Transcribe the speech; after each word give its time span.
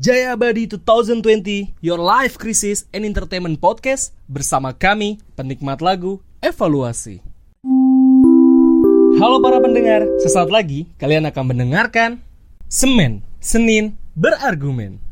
Jaya 0.00 0.32
Abadi 0.32 0.64
2020, 0.64 1.76
Your 1.84 2.00
Life 2.00 2.40
Crisis 2.40 2.88
and 2.88 3.04
Entertainment 3.04 3.60
Podcast 3.60 4.16
bersama 4.32 4.72
kami, 4.72 5.20
penikmat 5.36 5.84
lagu 5.84 6.24
Evaluasi. 6.40 7.20
Halo 9.20 9.44
para 9.44 9.60
pendengar, 9.60 10.08
sesaat 10.24 10.48
lagi 10.48 10.88
kalian 10.96 11.28
akan 11.28 11.52
mendengarkan 11.52 12.16
Semen, 12.64 13.20
Senin, 13.44 14.00
Berargumen. 14.16 15.04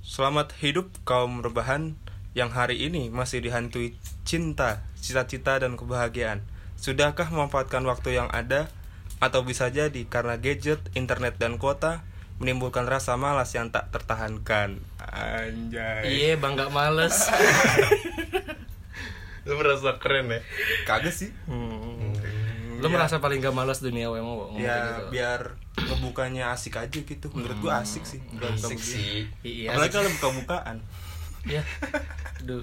Selamat 0.00 0.56
hidup 0.56 0.88
kaum 1.04 1.44
rebahan 1.44 2.00
yang 2.32 2.48
hari 2.48 2.88
ini 2.88 3.12
masih 3.12 3.44
dihantui 3.44 4.00
cinta, 4.24 4.80
cita-cita 4.96 5.60
dan 5.60 5.76
kebahagiaan. 5.76 6.40
Sudahkah 6.80 7.28
memanfaatkan 7.28 7.84
waktu 7.84 8.16
yang 8.16 8.32
ada 8.32 8.72
atau 9.20 9.44
bisa 9.44 9.68
jadi 9.68 10.08
karena 10.08 10.40
gadget, 10.40 10.80
internet 10.96 11.36
dan 11.36 11.60
kuota 11.60 12.08
menimbulkan 12.40 12.88
rasa 12.88 13.20
malas 13.20 13.52
yang 13.52 13.68
tak 13.68 13.92
tertahankan. 13.92 14.80
Anjay. 14.98 16.08
Iya 16.08 16.32
bang 16.36 16.56
gak 16.56 16.72
males 16.72 17.28
Lu 19.46 19.56
merasa 19.56 19.96
keren 19.96 20.28
ya? 20.28 20.40
Kagak 20.84 21.12
sih. 21.12 21.28
Lu 22.80 22.86
merasa 22.88 23.20
paling 23.20 23.40
gak 23.40 23.52
males 23.52 23.80
dunia 23.80 24.08
kayak 24.08 24.24
Ya 24.56 24.76
gitu 24.80 25.02
biar 25.12 25.40
ngebukanya 25.76 26.52
asik 26.52 26.76
aja 26.76 26.98
gitu. 26.98 27.28
Menurut 27.30 27.60
gua 27.60 27.80
asik 27.80 28.04
sih. 28.04 28.20
Asik 28.20 28.40
buka-buka. 28.40 28.80
sih 28.80 29.28
Iya 29.42 29.72
Apalagi 29.72 29.92
kalau 29.92 30.10
buka-bukaan. 30.16 30.76
Iya 31.40 31.64
Aduh 32.40 32.60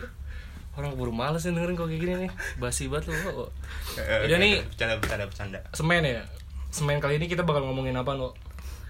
Orang 0.78 0.94
keburu 0.94 1.10
males 1.10 1.42
nih 1.42 1.58
dengerin 1.58 1.74
kok 1.74 1.90
kayak 1.90 1.98
gini 1.98 2.14
nih 2.14 2.32
Basi 2.62 2.86
banget 2.86 3.10
lu 3.10 3.18
kok 3.18 3.50
Eh, 3.98 4.30
Udah 4.30 4.38
nih 4.38 4.62
bercanda 4.62 4.94
bercanda 5.02 5.26
bercanda. 5.26 5.60
Semen 5.74 6.06
ya 6.06 6.22
Semen 6.70 7.02
kali 7.02 7.18
ini 7.18 7.26
kita 7.26 7.42
bakal 7.42 7.66
ngomongin 7.66 7.98
apa 7.98 8.14
no? 8.14 8.38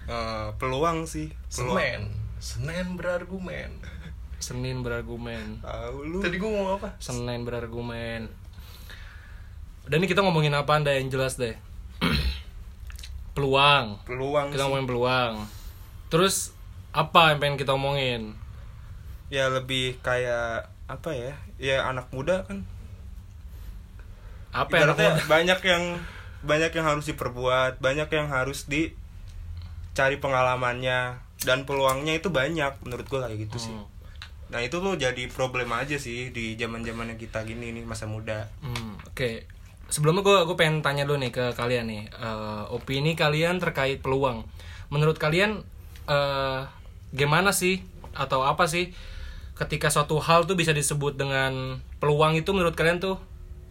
Eh, 0.08 0.48
peluang 0.56 1.04
sih. 1.04 1.28
Peluang. 1.52 1.76
Semen 1.76 2.00
Senin 2.38 2.96
berargumen 2.96 3.70
Senin 4.38 4.80
berargumen 4.80 5.58
Tahu 5.58 5.96
lu. 6.06 6.18
Tadi 6.22 6.38
gua 6.38 6.48
ngomong 6.48 6.72
apa? 6.78 6.88
Senin 6.96 7.42
berargumen 7.42 8.30
Udah 9.84 9.96
nih 9.98 10.06
kita 10.06 10.22
ngomongin 10.22 10.54
apa 10.54 10.78
anda 10.78 10.94
yang 10.94 11.10
jelas 11.10 11.34
deh 11.34 11.58
Peluang 13.34 13.98
Peluang 14.06 14.48
Kita 14.48 14.56
sih. 14.56 14.64
ngomongin 14.64 14.86
peluang 14.86 15.34
Terus 16.08 16.54
apa 16.88 17.34
yang 17.34 17.38
pengen 17.38 17.58
kita 17.58 17.74
omongin? 17.74 18.32
ya 19.28 19.44
lebih 19.52 20.00
kayak 20.00 20.72
apa 20.88 21.12
ya 21.12 21.36
ya 21.60 21.84
anak 21.84 22.08
muda 22.08 22.48
kan 22.48 22.64
Apa 24.56 24.88
Ibaratnya 24.88 25.20
banyak 25.28 25.60
yang 25.60 25.84
banyak 26.40 26.72
yang 26.72 26.86
harus 26.88 27.04
diperbuat 27.04 27.76
banyak 27.76 28.08
yang 28.08 28.32
harus 28.32 28.64
dicari 29.98 30.22
pengalamannya 30.22 31.10
dan 31.40 31.66
peluangnya 31.66 32.14
itu 32.14 32.30
banyak 32.30 32.70
menurut 32.80 33.02
gua 33.04 33.26
kayak 33.26 33.50
gitu 33.50 33.58
sih 33.60 33.74
Hmm. 33.74 33.82
nah 34.46 34.62
itu 34.62 34.78
tuh 34.78 34.94
jadi 34.94 35.26
problem 35.26 35.74
aja 35.74 35.98
sih 35.98 36.30
di 36.30 36.54
zaman 36.54 36.80
zamannya 36.80 37.18
kita 37.18 37.42
gini 37.42 37.74
nih 37.74 37.82
masa 37.82 38.06
muda 38.06 38.46
Hmm, 38.62 38.94
Oke, 39.04 39.42
sebelumnya 39.88 40.22
gue 40.22 40.38
gue 40.46 40.54
pengen 40.54 40.80
tanya 40.80 41.02
dulu 41.02 41.18
nih 41.18 41.28
ke 41.28 41.50
kalian 41.52 41.84
nih, 41.84 42.02
Eh, 42.08 42.64
opini 42.70 43.12
kalian 43.12 43.58
terkait 43.58 43.98
peluang. 43.98 44.46
Menurut 44.88 45.18
kalian 45.18 45.66
eh 46.06 46.62
gimana 47.10 47.50
sih 47.50 47.82
atau 48.14 48.40
apa 48.42 48.64
sih 48.64 48.94
ketika 49.54 49.90
suatu 49.90 50.16
hal 50.16 50.46
tuh 50.46 50.54
bisa 50.54 50.70
disebut 50.70 51.18
dengan 51.18 51.76
peluang 51.98 52.38
itu 52.38 52.54
menurut 52.54 52.72
kalian 52.72 53.02
tuh 53.02 53.18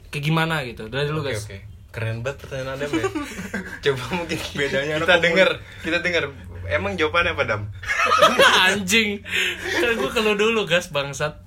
kayak 0.10 0.26
gimana 0.26 0.60
gitu? 0.62 0.92
Dari 0.92 1.08
dulu 1.08 1.24
Oke 1.24 1.32
guys. 1.32 1.48
oke 1.48 1.58
Keren 1.98 2.22
banget 2.22 2.38
pertanyaan 2.40 2.78
Adam 2.78 2.90
ya 2.94 3.06
Coba 3.84 4.04
mungkin 4.14 4.38
Bedanya 4.54 4.94
kita 4.96 5.10
umur. 5.10 5.24
denger 5.26 5.50
Kita 5.82 5.98
denger 6.00 6.24
Emang 6.68 6.94
jawabannya 6.94 7.34
apa 7.34 7.44
Dam? 7.44 7.62
Anjing, 8.68 9.24
kan 9.74 9.90
gue 9.90 10.12
kalau 10.12 10.36
dulu 10.36 10.68
gas 10.68 10.92
bangsat. 10.92 11.40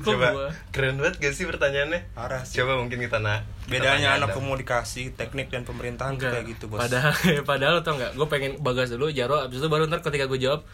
Kok 0.00 0.08
Coba 0.08 0.26
gua? 0.32 0.48
Keren 0.72 0.96
banget 0.96 1.20
gak 1.20 1.30
sih 1.30 1.44
pertanyaannya? 1.44 2.08
parah 2.10 2.40
sih 2.40 2.56
Coba 2.56 2.74
mungkin 2.74 2.96
kita 2.98 3.20
nak 3.20 3.44
kita 3.62 3.76
bedanya 3.76 3.92
tanya 3.92 4.08
anak 4.16 4.28
Adam. 4.30 4.38
komunikasi 4.40 5.12
teknik 5.12 5.52
dan 5.52 5.62
pemerintahan 5.62 6.16
Enggak. 6.16 6.32
kayak 6.32 6.46
gitu 6.50 6.64
bos 6.66 6.80
Padahal 6.80 7.12
padahal 7.52 7.76
tau 7.82 7.94
nggak? 7.94 8.16
Gue 8.16 8.26
pengen 8.26 8.52
bagas 8.58 8.88
dulu 8.88 9.12
Jaro 9.12 9.36
abis 9.38 9.60
itu 9.60 9.68
baru 9.68 9.84
ntar 9.84 10.00
ketika 10.00 10.24
gue 10.24 10.40
jawab 10.40 10.64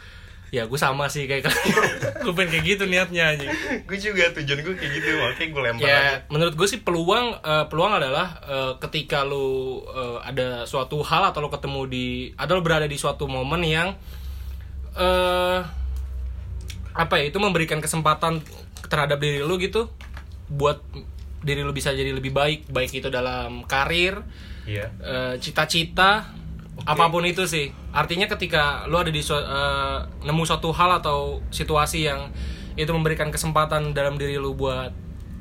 ya 0.55 0.71
gue 0.71 0.79
sama 0.79 1.11
sih 1.11 1.27
kayak 1.27 1.51
kalian. 1.51 1.83
gue 2.25 2.33
pengen 2.39 2.51
kayak 2.55 2.65
gitu 2.65 2.83
niatnya 2.87 3.35
anjing. 3.35 3.51
Gue 3.91 3.99
juga 3.99 4.31
tujuan 4.39 4.59
gue 4.63 4.75
kayak 4.79 4.93
gitu 4.95 5.09
Makanya 5.19 5.49
gue 5.51 5.63
lempar 5.67 5.83
Ya 5.83 5.99
aja 5.99 6.17
menurut 6.31 6.55
gue 6.55 6.69
sih 6.71 6.81
peluang 6.87 7.35
eh, 7.43 7.65
peluang 7.67 7.99
adalah 7.99 8.39
eh, 8.47 8.73
ketika 8.79 9.27
lu 9.27 9.83
eh, 9.91 10.19
ada 10.23 10.63
suatu 10.63 11.03
hal 11.03 11.35
atau 11.35 11.43
lu 11.43 11.51
ketemu 11.51 11.81
di 11.91 12.07
atau 12.39 12.55
lu 12.55 12.63
berada 12.63 12.87
di 12.87 12.95
suatu 12.95 13.27
momen 13.27 13.67
yang 13.67 13.89
eh 14.95 15.61
apa 16.95 17.15
ya 17.19 17.27
itu 17.27 17.43
memberikan 17.43 17.83
kesempatan 17.83 18.39
terhadap 18.87 19.19
diri 19.19 19.43
lu 19.43 19.59
gitu 19.59 19.91
buat 20.47 20.79
diri 21.43 21.67
lu 21.67 21.75
bisa 21.75 21.91
jadi 21.91 22.15
lebih 22.15 22.31
baik 22.31 22.71
baik 22.71 22.95
itu 22.95 23.11
dalam 23.11 23.67
karir 23.67 24.23
Iya 24.65 24.89
eh, 25.03 25.35
cita-cita 26.75 26.91
apa 26.91 27.05
pun 27.13 27.23
itu 27.23 27.43
sih. 27.47 27.71
Artinya 27.95 28.27
ketika 28.27 28.85
lu 28.91 28.99
ada 28.99 29.11
di 29.15 29.23
eh, 29.23 29.99
nemu 30.27 30.43
suatu 30.43 30.75
hal 30.75 30.99
atau 30.99 31.39
situasi 31.55 32.11
yang 32.11 32.35
itu 32.75 32.91
memberikan 32.91 33.31
kesempatan 33.31 33.95
dalam 33.95 34.19
diri 34.19 34.35
lu 34.35 34.59
buat 34.59 34.91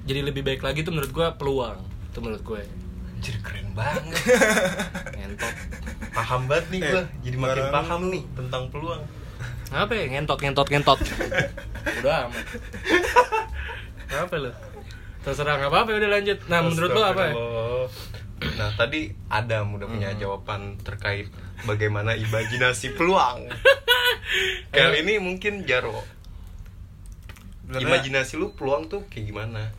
jadi 0.06 0.22
lebih 0.22 0.46
baik 0.46 0.62
lagi 0.62 0.86
itu 0.86 0.92
menurut 0.94 1.12
gue 1.12 1.28
peluang. 1.40 1.78
Itu 2.14 2.20
menurut 2.22 2.44
gue 2.46 2.62
Anjir 3.24 3.40
keren 3.40 3.72
banget. 3.72 4.20
Ngentot. 5.18 5.56
Paham 6.12 6.42
banget 6.52 6.66
nih 6.76 6.80
gue 6.84 7.02
Eh, 7.02 7.06
Jadi 7.24 7.36
makin 7.40 7.50
barang 7.56 7.72
paham 7.72 8.02
nih. 8.12 8.24
Tentang 8.36 8.64
peluang. 8.68 9.02
Apa 9.72 9.92
ya? 9.96 10.06
Ngentot 10.12 10.40
ngentot 10.44 10.68
ngentot. 10.68 11.00
Udah 12.04 12.28
amat. 12.28 12.46
Apa 14.12 14.36
lu. 14.38 14.52
Terserah 15.24 15.56
nggak 15.56 15.72
apa-apa 15.72 15.90
udah 15.96 16.10
lanjut. 16.20 16.38
Nah 16.52 16.60
menurut 16.68 16.92
lu 16.92 17.00
apa 17.00 17.24
ya. 17.32 17.34
Nah 18.54 18.70
tadi 18.74 19.08
Adam 19.28 19.74
udah 19.74 19.88
punya 19.88 20.10
jawaban 20.14 20.78
terkait 20.80 21.28
bagaimana 21.64 22.14
imajinasi 22.14 22.94
peluang. 22.94 23.48
Kali 24.72 25.02
ini 25.02 25.18
mungkin 25.18 25.64
Jaro. 25.64 26.04
Sebenarnya- 27.64 27.88
Imajinasi 28.04 28.34
lu 28.36 28.52
peluang 28.54 28.86
tuh 28.86 29.08
kayak 29.08 29.26
gimana? 29.26 29.72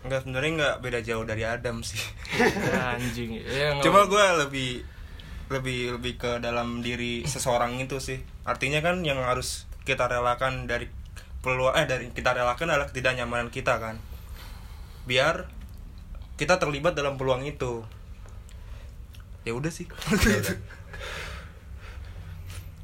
Enggak 0.00 0.24
sebenarnya 0.24 0.50
nggak 0.56 0.76
beda 0.80 1.00
jauh 1.00 1.22
dari 1.22 1.44
Adam 1.44 1.80
sih 1.80 2.00
anjing 2.96 3.36
ya, 3.36 3.76
Cuma 3.78 4.04
gue 4.04 4.24
lebih 4.40 4.70
lebih 5.46 5.80
lebih 5.94 6.14
ke 6.16 6.30
dalam 6.38 6.80
diri 6.80 7.22
seseorang 7.22 7.76
itu 7.76 7.98
sih. 7.98 8.16
Artinya 8.42 8.80
kan 8.80 9.02
yang 9.02 9.20
harus 9.20 9.68
kita 9.82 10.06
relakan 10.06 10.64
dari 10.64 10.88
peluang 11.40 11.74
eh 11.74 11.84
dari 11.84 12.08
kita 12.08 12.32
relakan 12.32 12.68
adalah 12.68 12.88
ketidaknyamanan 12.88 13.48
kita 13.48 13.76
kan. 13.76 14.00
Biar 15.04 15.46
kita 16.34 16.56
terlibat 16.56 16.94
dalam 16.94 17.14
peluang 17.14 17.44
itu. 17.44 17.84
Ya 19.44 19.52
udah 19.56 19.72
sih. 19.72 19.86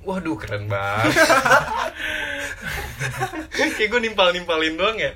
Waduh 0.07 0.39
keren 0.39 0.71
banget. 0.71 1.13
kayak 3.77 3.93
gue 3.93 4.01
nimpal 4.09 4.33
nimpalin 4.33 4.81
doang 4.81 4.97
ya. 4.97 5.13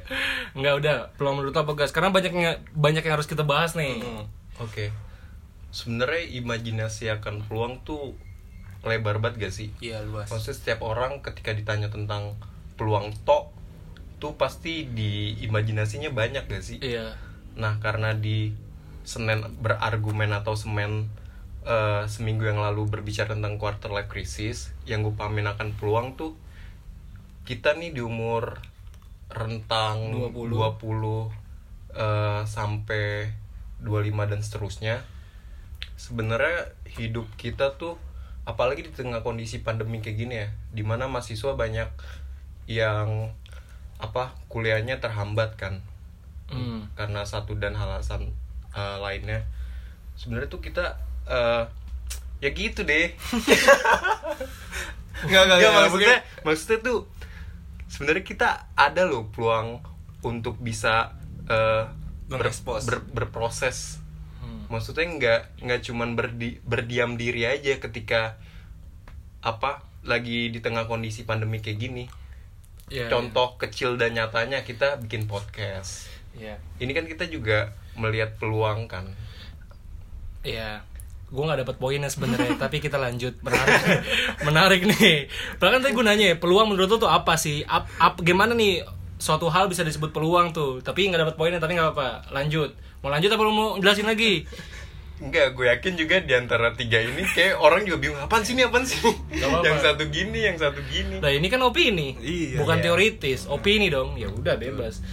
nggak 0.52 0.74
udah 0.84 0.96
peluang 1.16 1.40
menurut 1.40 1.56
apa 1.56 1.72
guys 1.72 1.94
karena 1.94 2.12
banyak 2.12 2.32
yang 2.34 2.60
banyak 2.76 3.00
yang 3.06 3.14
harus 3.16 3.30
kita 3.30 3.46
bahas 3.46 3.72
nih 3.72 4.02
Oke. 4.60 4.92
Sebenarnya 5.72 6.28
imajinasi 6.44 7.08
akan 7.08 7.48
peluang 7.48 7.80
tuh 7.86 8.12
lebar 8.84 9.24
banget 9.24 9.48
gak 9.48 9.54
sih? 9.56 9.68
Iya 9.80 10.04
luas. 10.04 10.28
Maksudnya 10.28 10.56
setiap 10.56 10.84
orang 10.84 11.24
ketika 11.24 11.56
ditanya 11.56 11.88
tentang 11.88 12.36
peluang 12.76 13.16
tok 13.24 13.48
tuh 14.20 14.36
pasti 14.36 14.84
di 14.84 15.40
imajinasinya 15.40 16.12
banyak 16.12 16.44
gak 16.44 16.60
sih? 16.60 16.76
iya 16.84 17.16
Nah 17.56 17.80
karena 17.80 18.12
di 18.12 18.52
Senin 19.00 19.40
berargumen 19.64 20.28
atau 20.36 20.52
semen 20.52 21.08
eh, 21.66 22.04
seminggu 22.08 22.46
yang 22.48 22.60
lalu 22.60 22.88
berbicara 22.88 23.36
tentang 23.36 23.56
quarter 23.60 23.92
life 23.92 24.08
crisis 24.08 24.72
yang 24.88 25.04
gue 25.04 25.14
pahamin 25.14 25.48
akan 25.50 25.76
peluang 25.76 26.16
tuh 26.16 26.36
kita 27.48 27.74
nih 27.74 27.90
di 27.96 28.00
umur 28.04 28.60
rentang 29.30 30.10
20. 30.10 30.50
20, 30.50 31.30
eh, 31.96 32.42
sampai 32.46 33.34
25 33.80 34.28
dan 34.28 34.40
seterusnya 34.44 34.96
sebenarnya 35.96 36.72
hidup 36.96 37.28
kita 37.36 37.76
tuh 37.76 37.96
apalagi 38.48 38.88
di 38.88 38.92
tengah 38.92 39.20
kondisi 39.20 39.60
pandemi 39.60 40.00
kayak 40.00 40.16
gini 40.16 40.34
ya 40.44 40.48
di 40.72 40.82
mana 40.84 41.08
mahasiswa 41.08 41.56
banyak 41.56 41.88
yang 42.68 43.32
apa 44.00 44.32
kuliahnya 44.48 44.96
terhambat 45.00 45.60
kan 45.60 45.84
Hmm. 46.50 46.90
karena 46.98 47.22
satu 47.22 47.54
dan 47.62 47.78
alasan 47.78 48.34
uh, 48.74 48.98
lainnya 48.98 49.46
sebenarnya 50.18 50.50
tuh 50.50 50.58
kita 50.58 50.98
uh, 51.30 51.64
ya 52.42 52.50
gitu 52.50 52.82
deh. 52.82 53.14
Enggak 55.24 55.42
enggak 55.46 55.58
Nggak, 55.62 55.72
maksudnya 55.78 56.16
maksudnya 56.42 56.78
tuh 56.82 56.98
sebenarnya 57.86 58.24
kita 58.26 58.48
ada 58.74 59.06
loh 59.06 59.30
peluang 59.30 59.80
untuk 60.26 60.58
bisa 60.60 61.14
uh, 61.48 61.88
ber- 62.28 62.52
ber- 62.84 63.08
berproses. 63.14 64.02
Hmm. 64.40 64.64
maksudnya 64.72 65.04
nggak 65.04 65.40
nggak 65.60 65.80
cuman 65.84 66.16
berdi, 66.16 66.64
berdiam 66.64 67.20
diri 67.20 67.44
aja 67.44 67.76
ketika 67.76 68.40
apa 69.44 69.84
lagi 70.00 70.48
di 70.48 70.64
tengah 70.64 70.88
kondisi 70.88 71.28
pandemi 71.28 71.60
kayak 71.60 71.78
gini. 71.80 72.04
Iya, 72.90 73.06
contoh 73.06 73.54
kecil 73.60 74.00
dan 74.00 74.16
nyatanya 74.16 74.64
kita 74.66 74.98
bikin 74.98 75.30
podcast. 75.30 76.08
Iya. 76.30 76.62
ini 76.78 76.94
kan 76.94 77.10
kita 77.10 77.26
juga 77.26 77.74
melihat 77.98 78.38
peluang 78.38 78.86
kan. 78.86 79.12
Iya. 80.46 80.86
Gue 81.30 81.46
gak 81.46 81.62
dapat 81.62 81.76
poinnya 81.78 82.10
sebenarnya, 82.10 82.58
tapi 82.62 82.78
kita 82.78 82.98
lanjut. 82.98 83.38
Menarik. 83.40 83.80
Menarik 84.46 84.80
nih. 84.84 85.30
Bahkan 85.56 85.78
tadi 85.80 85.92
gue 85.94 86.04
nanya 86.04 86.26
ya, 86.30 86.36
peluang 86.36 86.74
menurut 86.74 86.90
lo 86.90 86.98
tuh 86.98 87.06
apa 87.06 87.34
sih? 87.34 87.62
Up, 87.64 87.86
up, 87.96 88.18
gimana 88.20 88.50
nih 88.52 88.82
suatu 89.16 89.46
hal 89.46 89.70
bisa 89.70 89.80
disebut 89.80 90.10
peluang 90.10 90.50
tuh? 90.50 90.82
Tapi 90.82 91.06
nggak 91.06 91.22
dapat 91.22 91.34
poinnya, 91.34 91.62
tapi 91.62 91.78
nggak 91.78 91.90
apa-apa. 91.90 92.30
Lanjut. 92.30 92.74
Mau 93.00 93.08
lanjut 93.08 93.30
apa 93.30 93.40
lo 93.40 93.50
mau 93.50 93.68
jelasin 93.78 94.04
lagi? 94.04 94.44
Enggak, 95.20 95.52
gue 95.52 95.68
yakin 95.68 95.92
juga 95.94 96.16
di 96.18 96.32
antara 96.32 96.72
tiga 96.72 96.96
ini 96.96 97.20
kayak 97.28 97.60
orang 97.60 97.84
juga 97.84 98.00
bingung 98.00 98.16
apaan 98.16 98.40
sih 98.40 98.56
ini 98.56 98.64
apaan 98.64 98.88
sih? 98.88 98.96
apa-apa. 99.04 99.68
yang 99.68 99.76
satu 99.78 100.04
gini, 100.08 100.40
yang 100.40 100.56
satu 100.56 100.80
gini. 100.88 101.20
Nah 101.20 101.28
ini 101.28 101.44
kan 101.46 101.60
opini, 101.60 102.16
Iya, 102.16 102.56
bukan 102.56 102.80
iya. 102.80 102.84
teoritis. 102.88 103.44
Opini 103.44 103.92
dong, 103.92 104.16
ya 104.16 104.32
udah 104.32 104.56
bebas. 104.56 105.04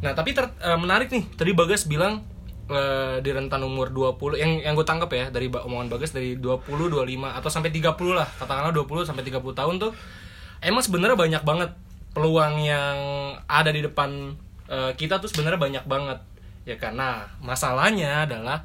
Nah 0.00 0.16
tapi 0.16 0.32
ter- 0.32 0.56
eh, 0.56 0.78
menarik 0.80 1.12
nih. 1.12 1.28
Tadi 1.36 1.52
Bagas 1.52 1.84
bilang 1.84 2.24
eh, 2.70 3.16
di 3.20 3.30
rentan 3.34 3.66
umur 3.66 3.90
20 3.90 4.38
yang 4.38 4.52
yang 4.62 4.74
gue 4.78 4.86
tangkap 4.86 5.10
ya 5.10 5.26
dari 5.28 5.50
omongan 5.50 5.90
Bagas 5.90 6.14
dari 6.14 6.38
20 6.38 6.64
25 6.64 7.02
atau 7.26 7.50
sampai 7.50 7.74
30 7.74 7.90
lah 8.14 8.28
katakanlah 8.38 8.72
20 8.72 9.10
sampai 9.10 9.26
30 9.26 9.42
tahun 9.42 9.74
tuh 9.82 9.92
emang 10.62 10.82
sebenarnya 10.84 11.18
banyak 11.18 11.42
banget 11.42 11.70
peluang 12.10 12.58
yang 12.62 12.96
ada 13.46 13.70
di 13.70 13.82
depan 13.82 14.34
eh, 14.70 14.92
kita 14.94 15.18
tuh 15.18 15.30
sebenarnya 15.30 15.60
banyak 15.60 15.84
banget. 15.86 16.18
Ya 16.68 16.76
karena 16.76 17.26
masalahnya 17.40 18.28
adalah 18.28 18.62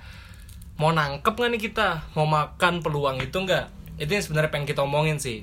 mau 0.75 0.91
nangkep 0.91 1.33
nggak 1.33 1.51
nih 1.55 1.61
kita? 1.71 1.89
Mau 2.13 2.27
makan 2.27 2.83
peluang 2.83 3.17
itu 3.23 3.37
nggak? 3.37 3.97
Itu 4.01 4.11
yang 4.11 4.23
sebenarnya 4.25 4.51
pengen 4.51 4.67
kita 4.67 4.81
omongin 4.83 5.17
sih. 5.17 5.41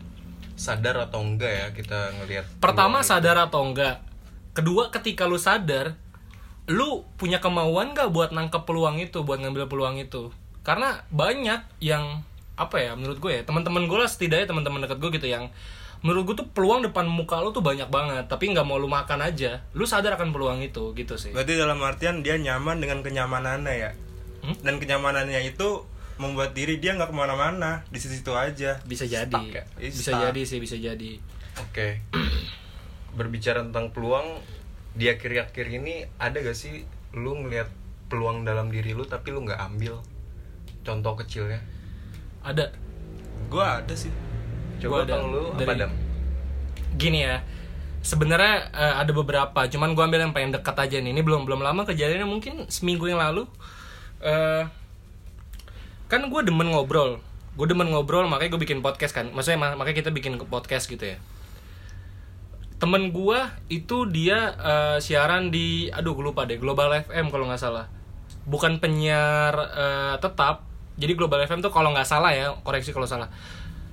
Sadar 0.55 1.01
atau 1.09 1.25
enggak 1.25 1.53
ya 1.53 1.67
kita 1.73 2.01
ngelihat 2.23 2.45
pertama 2.61 3.01
sadar 3.01 3.41
atau 3.41 3.65
enggak? 3.65 4.05
Kedua 4.53 4.93
ketika 4.93 5.25
lu 5.25 5.41
sadar 5.41 5.97
lu 6.71 7.03
punya 7.19 7.43
kemauan 7.43 7.95
gak 7.97 8.15
buat 8.15 8.31
nangkep 8.31 8.63
peluang 8.63 9.03
itu 9.03 9.27
buat 9.27 9.43
ngambil 9.43 9.67
peluang 9.67 9.99
itu 9.99 10.31
karena 10.63 11.03
banyak 11.11 11.67
yang 11.83 12.23
apa 12.55 12.77
ya 12.79 12.93
menurut 12.95 13.19
gue 13.19 13.33
ya 13.33 13.43
teman-teman 13.43 13.91
gue 13.91 13.99
lah 13.99 14.07
setidaknya 14.07 14.47
teman-teman 14.47 14.87
deket 14.87 14.99
gue 15.03 15.11
gitu 15.19 15.27
yang 15.27 15.51
menurut 16.03 16.23
gue 16.31 16.37
tuh 16.43 16.49
peluang 16.51 16.83
depan 16.83 17.07
muka 17.07 17.39
lu 17.39 17.55
tuh 17.55 17.63
banyak 17.63 17.87
banget 17.87 18.27
tapi 18.27 18.51
nggak 18.51 18.67
mau 18.67 18.79
lu 18.79 18.91
makan 18.91 19.23
aja 19.23 19.63
lu 19.75 19.87
sadar 19.87 20.19
akan 20.19 20.35
peluang 20.35 20.59
itu 20.63 20.95
gitu 20.99 21.15
sih 21.15 21.31
Berarti 21.31 21.55
dalam 21.55 21.79
artian 21.83 22.27
dia 22.27 22.35
nyaman 22.39 22.83
dengan 22.83 23.07
kenyamanannya 23.07 23.75
ya. 23.75 23.91
Hmm? 24.43 24.59
Dan 24.67 24.83
kenyamanannya 24.83 25.47
itu 25.47 25.87
membuat 26.19 26.59
diri 26.59 26.83
dia 26.83 26.99
nggak 26.99 27.11
ke 27.11 27.17
mana-mana 27.17 27.87
di 27.91 27.99
situ 28.03 28.35
bisa 28.35 28.43
aja. 28.51 28.71
jadi 28.83 29.31
Stuck 29.31 29.47
ya? 29.55 29.65
bisa 29.79 30.11
Stuck. 30.11 30.23
jadi 30.27 30.41
sih 30.43 30.59
bisa 30.59 30.77
jadi 30.79 31.13
Oke. 31.63 32.03
Berbicara 33.19 33.63
tentang 33.63 33.95
peluang 33.95 34.43
di 34.93 35.09
akhir-akhir 35.09 35.67
ini 35.69 36.05
ada 36.17 36.37
gak 36.37 36.53
sih 36.53 36.85
lu 37.13 37.37
ngelihat 37.37 37.69
peluang 38.07 38.43
dalam 38.43 38.69
diri 38.69 38.93
lu 38.93 39.03
tapi 39.03 39.31
lu 39.31 39.41
nggak 39.41 39.57
ambil? 39.59 40.01
Contoh 40.83 41.15
kecilnya. 41.15 41.61
ada 42.41 42.69
Gua 43.47 43.79
ada 43.79 43.93
sih. 43.93 44.11
Coba 44.79 45.03
Gua 45.03 45.05
ada 45.05 45.15
lu 45.23 45.43
apa 45.49 45.59
dari- 45.59 45.81
dam? 45.81 45.93
gini 46.93 47.23
ya 47.23 47.41
sebenarnya 48.01 48.69
eh, 48.69 48.95
ada 49.01 49.09
beberapa 49.11 49.65
cuman 49.65 49.95
gue 49.95 50.03
ambil 50.03 50.21
yang 50.21 50.35
paling 50.35 50.53
dekat 50.53 50.77
aja 50.77 51.01
nih 51.01 51.09
ini 51.09 51.23
belum 51.23 51.49
belum 51.49 51.63
lama 51.63 51.87
kejadiannya 51.87 52.29
mungkin 52.29 52.69
seminggu 52.69 53.07
yang 53.07 53.17
lalu 53.17 53.49
eh 54.21 54.69
kan 56.05 56.21
gue 56.21 56.41
demen 56.43 56.69
ngobrol 56.69 57.17
gue 57.55 57.67
demen 57.67 57.89
ngobrol 57.89 58.29
makanya 58.29 58.53
gue 58.53 58.61
bikin 58.61 58.81
podcast 58.81 59.17
kan 59.17 59.33
maksudnya 59.33 59.57
ma- 59.57 59.77
makanya 59.79 60.05
kita 60.05 60.11
bikin 60.13 60.37
podcast 60.43 60.85
gitu 60.85 61.17
ya 61.17 61.19
temen 62.83 63.15
gue 63.15 63.39
itu 63.71 64.11
dia 64.11 64.59
eh, 64.59 64.99
siaran 64.99 65.55
di 65.55 65.87
aduh 65.95 66.19
gue 66.19 66.35
lupa 66.35 66.51
deh 66.51 66.59
Global 66.59 66.91
FM 67.07 67.31
kalau 67.31 67.47
nggak 67.47 67.63
salah. 67.63 67.87
Bukan 68.43 68.83
penyiar 68.83 69.55
eh, 69.55 70.15
tetap. 70.19 70.67
Jadi 70.99 71.15
Global 71.15 71.47
FM 71.47 71.63
tuh 71.63 71.71
kalau 71.71 71.95
nggak 71.95 72.11
salah 72.11 72.35
ya 72.35 72.51
koreksi 72.67 72.91
kalau 72.91 73.07
salah. 73.07 73.31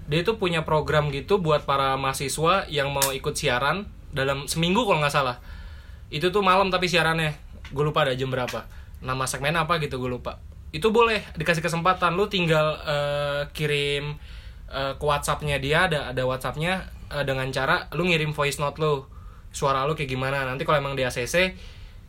Dia 0.09 0.25
itu 0.25 0.41
punya 0.41 0.65
program 0.65 1.13
gitu 1.13 1.37
buat 1.37 1.69
para 1.69 1.93
mahasiswa 2.01 2.65
yang 2.65 2.89
mau 2.89 3.13
ikut 3.13 3.37
siaran 3.37 3.85
dalam 4.09 4.49
seminggu 4.49 4.81
kalau 4.89 5.05
nggak 5.05 5.13
salah. 5.13 5.37
Itu 6.09 6.33
tuh 6.33 6.41
malam 6.41 6.73
tapi 6.73 6.89
siarannya. 6.89 7.37
Gue 7.69 7.85
lupa 7.85 8.09
ada 8.09 8.17
jam 8.17 8.33
berapa. 8.33 8.65
Nama 9.05 9.23
segmen 9.29 9.53
apa 9.53 9.77
gitu 9.85 10.01
gue 10.01 10.09
lupa. 10.09 10.41
Itu 10.73 10.89
boleh 10.89 11.21
dikasih 11.37 11.61
kesempatan. 11.61 12.17
Lu 12.17 12.25
tinggal 12.25 12.81
eh, 12.89 13.41
kirim 13.53 14.17
eh, 14.73 14.93
ke 14.97 15.05
WhatsAppnya 15.05 15.61
dia 15.61 15.85
ada 15.85 16.09
ada 16.09 16.25
WhatsAppnya 16.25 16.98
eh, 17.09 17.25
dengan 17.25 17.49
cara 17.49 17.89
lu 17.93 18.05
ngirim 18.05 18.31
voice 18.31 18.57
note 18.57 18.77
lu 18.79 19.05
suara 19.49 19.85
lu 19.89 19.97
kayak 19.97 20.09
gimana. 20.09 20.45
Nanti 20.45 20.63
kalau 20.63 20.77
emang 20.77 20.93
di 20.93 21.03
ACC 21.03 21.57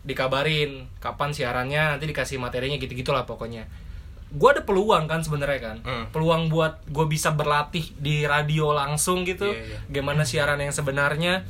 dikabarin 0.00 0.88
kapan 0.96 1.32
siarannya 1.36 1.96
nanti 1.96 2.08
dikasih 2.08 2.40
materinya 2.40 2.76
gitu 2.80 2.92
gitulah 2.92 3.28
pokoknya. 3.28 3.68
Gue 4.30 4.54
ada 4.54 4.62
peluang 4.62 5.10
kan 5.10 5.20
sebenarnya 5.20 5.60
kan. 5.60 5.76
Hmm. 5.82 6.04
peluang 6.14 6.48
buat 6.48 6.86
gue 6.88 7.06
bisa 7.10 7.34
berlatih 7.34 7.92
di 7.98 8.24
radio 8.24 8.70
langsung 8.70 9.26
gitu 9.26 9.50
Iya, 9.50 9.76
iya. 9.76 9.78
gimana 9.90 10.22
siaran 10.24 10.60
yang 10.62 10.72
sebenarnya. 10.72 11.44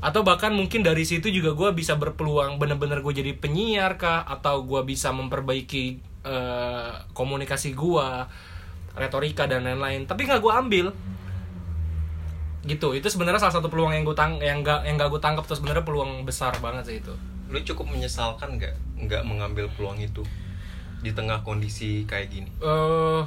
Atau 0.00 0.24
bahkan 0.24 0.48
mungkin 0.56 0.80
dari 0.80 1.04
situ 1.04 1.28
juga 1.28 1.52
gue 1.52 1.76
bisa 1.76 1.92
berpeluang 1.98 2.56
bener-bener 2.56 3.04
gue 3.04 3.12
jadi 3.20 3.36
penyiar 3.36 4.00
kah 4.00 4.24
atau 4.24 4.64
gue 4.64 4.80
bisa 4.86 5.12
memperbaiki 5.12 5.84
eh, 6.24 6.92
komunikasi 7.12 7.76
gue 7.76 8.08
retorika 8.96 9.44
dan 9.44 9.66
lain-lain. 9.66 10.08
Tapi 10.08 10.24
nggak 10.24 10.40
gue 10.40 10.52
ambil 10.52 10.86
gitu. 12.64 12.92
Itu 12.92 13.08
sebenarnya 13.08 13.40
salah 13.40 13.56
satu 13.60 13.72
peluang 13.72 13.96
yang 13.96 14.04
gue 14.04 14.16
tang 14.16 14.36
yang 14.40 14.60
gak 14.60 14.84
yang 14.84 15.00
gak 15.00 15.08
gue 15.08 15.20
tangkap 15.22 15.44
tuh 15.48 15.56
sebenarnya 15.56 15.84
peluang 15.84 16.24
besar 16.28 16.52
banget 16.60 16.84
sih 16.88 16.96
itu. 17.00 17.14
Lu 17.48 17.58
cukup 17.60 17.90
menyesalkan 17.90 18.60
nggak 18.60 18.74
nggak 19.06 19.22
mengambil 19.24 19.66
peluang 19.74 19.98
itu 19.98 20.22
di 21.00 21.16
tengah 21.16 21.40
kondisi 21.40 22.04
kayak 22.04 22.28
gini? 22.28 22.50
eh 22.60 23.22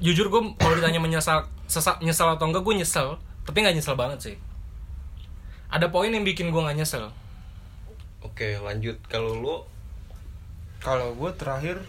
jujur 0.00 0.28
gue 0.28 0.40
kalau 0.60 0.74
ditanya 0.76 1.00
menyesal 1.00 1.44
sesak 1.68 2.00
nyesal 2.00 2.36
atau 2.36 2.48
enggak 2.48 2.64
gue 2.64 2.74
nyesel 2.80 3.16
tapi 3.48 3.64
nggak 3.64 3.76
nyesel 3.80 3.96
banget 3.96 4.18
sih. 4.20 4.36
Ada 5.68 5.88
poin 5.88 6.12
yang 6.12 6.24
bikin 6.24 6.52
gue 6.52 6.60
nggak 6.60 6.80
nyesel. 6.80 7.12
Oke, 8.24 8.56
lanjut. 8.60 8.96
Kalau 9.08 9.36
lu? 9.36 9.56
Kalau 10.80 11.12
gue 11.16 11.30
terakhir 11.36 11.80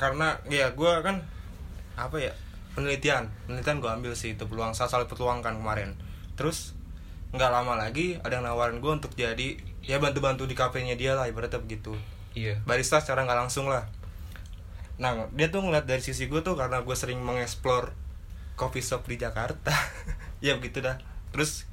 karena 0.00 0.38
ya 0.48 0.72
gue 0.72 0.92
kan 1.04 1.20
apa 1.92 2.16
ya 2.16 2.32
penelitian. 2.74 3.28
Penelitian 3.46 3.78
gue 3.82 3.90
ambil 3.90 4.12
sih 4.14 4.34
itu 4.38 4.44
peluang 4.46 4.72
salah 4.76 4.90
satu 4.90 5.10
peluang 5.10 5.42
kan 5.42 5.58
kemarin. 5.58 5.98
Terus 6.38 6.78
nggak 7.30 7.50
lama 7.50 7.78
lagi 7.78 8.18
ada 8.26 8.42
yang 8.42 8.44
nawarin 8.46 8.82
gue 8.82 8.90
untuk 8.90 9.14
jadi 9.14 9.54
ya 9.86 10.02
bantu-bantu 10.02 10.50
di 10.50 10.58
kafenya 10.58 10.98
dia 10.98 11.14
lah 11.14 11.30
ibaratnya 11.30 11.62
begitu. 11.62 11.94
Iya. 12.30 12.62
barista 12.62 13.02
secara 13.02 13.26
nggak 13.26 13.38
langsung 13.46 13.66
lah. 13.66 13.90
Nah 15.02 15.26
dia 15.34 15.50
tuh 15.50 15.66
ngeliat 15.66 15.86
dari 15.86 15.98
sisi 15.98 16.30
gue 16.30 16.46
tuh 16.46 16.54
karena 16.54 16.82
gue 16.86 16.94
sering 16.94 17.18
mengeksplor 17.18 17.90
coffee 18.54 18.84
shop 18.84 19.06
di 19.06 19.18
Jakarta. 19.18 19.74
Ya 20.40 20.56
begitu 20.56 20.80
dah. 20.80 20.96
Terus 21.36 21.68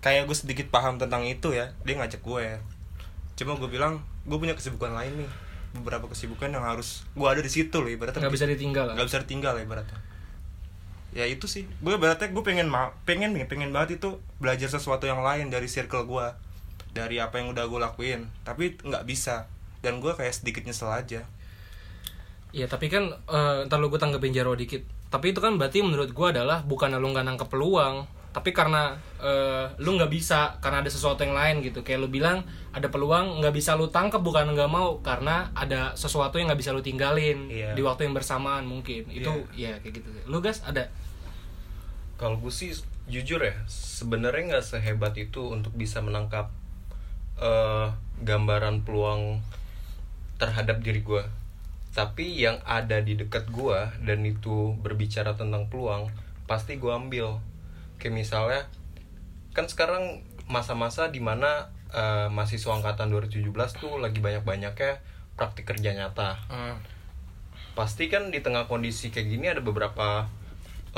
kayak 0.00 0.24
gue 0.24 0.32
sedikit 0.32 0.72
paham 0.72 0.96
tentang 0.96 1.28
itu 1.28 1.52
ya 1.52 1.76
dia 1.84 1.92
ngajak 1.92 2.24
gue 2.24 2.40
ya. 2.40 2.56
Cuma 3.36 3.52
gue 3.60 3.68
bilang 3.68 4.00
gue 4.24 4.38
punya 4.40 4.56
kesibukan 4.56 4.96
lain 4.96 5.12
nih. 5.12 5.30
Beberapa 5.76 6.08
kesibukan 6.08 6.48
yang 6.48 6.64
harus 6.64 7.04
gue 7.12 7.28
ada 7.28 7.44
di 7.44 7.52
situ 7.52 7.76
loh 7.84 7.92
ibaratnya 7.92 8.24
nggak 8.24 8.32
bisa 8.32 8.48
ditinggal 8.48 8.88
lah. 8.88 8.94
Nggak 8.96 9.08
bisa 9.12 9.18
ditinggal 9.20 9.52
lah 9.60 9.62
ibaratnya 9.68 10.00
ya 11.12 11.24
itu 11.24 11.48
sih. 11.48 11.64
Gue 11.80 11.96
ibaratnya 11.96 12.28
gue 12.28 12.44
pengen 12.44 12.68
ma 12.68 12.92
pengen 13.08 13.32
nih 13.32 13.48
pengen 13.48 13.72
banget 13.72 14.00
itu 14.02 14.20
belajar 14.42 14.68
sesuatu 14.68 15.08
yang 15.08 15.24
lain 15.24 15.48
dari 15.48 15.68
circle 15.68 16.04
gue 16.04 16.26
dari 16.92 17.20
apa 17.20 17.40
yang 17.40 17.52
udah 17.52 17.64
gue 17.68 17.80
lakuin. 17.80 18.28
Tapi 18.44 18.80
nggak 18.80 19.04
bisa. 19.08 19.48
Dan 19.80 20.02
gue 20.02 20.12
kayak 20.12 20.34
sedikit 20.34 20.66
nyesel 20.66 20.90
aja. 20.90 21.22
Iya 22.50 22.66
tapi 22.66 22.88
kan 22.88 23.12
eh, 23.12 23.56
ntar 23.68 23.78
lu 23.78 23.88
gue 23.88 24.00
tanggepin 24.00 24.34
Jaro 24.34 24.52
dikit. 24.52 24.84
Tapi 25.08 25.32
itu 25.32 25.40
kan 25.40 25.56
berarti 25.56 25.80
menurut 25.80 26.12
gue 26.12 26.26
adalah 26.28 26.60
Bukan 26.60 26.92
lu 26.92 27.08
nggak 27.12 27.24
nangkep 27.24 27.48
peluang 27.48 28.17
Tapi 28.28 28.52
karena 28.52 28.94
eh, 29.18 29.66
lu 29.80 29.96
nggak 29.96 30.12
bisa 30.12 30.60
Karena 30.60 30.84
ada 30.84 30.90
sesuatu 30.92 31.24
yang 31.24 31.32
lain 31.32 31.64
gitu 31.64 31.80
Kayak 31.80 32.04
lu 32.04 32.08
bilang 32.12 32.44
ada 32.70 32.86
peluang 32.92 33.40
nggak 33.40 33.54
bisa 33.56 33.72
lu 33.74 33.88
tangkep 33.88 34.20
Bukan 34.20 34.52
nggak 34.52 34.70
mau 34.70 35.00
Karena 35.00 35.48
ada 35.56 35.96
sesuatu 35.96 36.36
yang 36.36 36.52
nggak 36.52 36.60
bisa 36.60 36.70
lu 36.76 36.84
tinggalin 36.84 37.48
Iya. 37.48 37.72
Di 37.72 37.82
waktu 37.82 38.06
yang 38.06 38.14
bersamaan 38.14 38.68
mungkin 38.68 39.08
Itu 39.08 39.48
ya 39.56 39.80
kayak 39.80 40.04
gitu 40.04 40.08
Lu 40.28 40.38
guys 40.44 40.60
ada 40.62 40.92
Kalau 42.20 42.36
gue 42.36 42.52
sih 42.52 42.74
jujur 43.08 43.40
ya, 43.40 43.56
sebenarnya 43.66 44.56
nggak 44.56 44.66
sehebat 44.68 45.16
itu 45.16 45.48
untuk 45.48 45.72
bisa 45.74 46.04
menangkap 46.04 46.52
eh, 47.40 47.88
gambaran 48.22 48.84
peluang 48.84 49.40
terhadap 50.36 50.84
diri 50.84 51.00
gue. 51.02 51.24
Tapi 51.96 52.38
yang 52.38 52.60
ada 52.62 53.00
di 53.02 53.16
dekat 53.18 53.48
gue 53.50 53.80
dan 54.04 54.22
itu 54.22 54.76
berbicara 54.78 55.34
tentang 55.34 55.66
peluang, 55.72 56.12
pasti 56.46 56.76
gue 56.78 56.92
ambil. 56.92 57.40
Kayak 57.98 58.14
misalnya, 58.14 58.62
kan 59.52 59.66
sekarang 59.66 60.22
masa-masa 60.48 61.12
di 61.12 61.20
mana 61.20 61.70
eh, 61.92 62.28
mahasiswa 62.32 62.72
angkatan 62.78 63.12
2017 63.12 63.52
tuh 63.78 64.00
lagi 64.00 64.22
banyak-banyaknya 64.24 65.02
praktik 65.36 65.68
kerja 65.68 65.94
nyata. 65.94 66.38
Hmm. 66.50 66.78
pasti 67.78 68.10
kan 68.10 68.34
di 68.34 68.42
tengah 68.42 68.66
kondisi 68.66 69.14
kayak 69.14 69.28
gini 69.30 69.46
ada 69.46 69.62
beberapa 69.62 70.26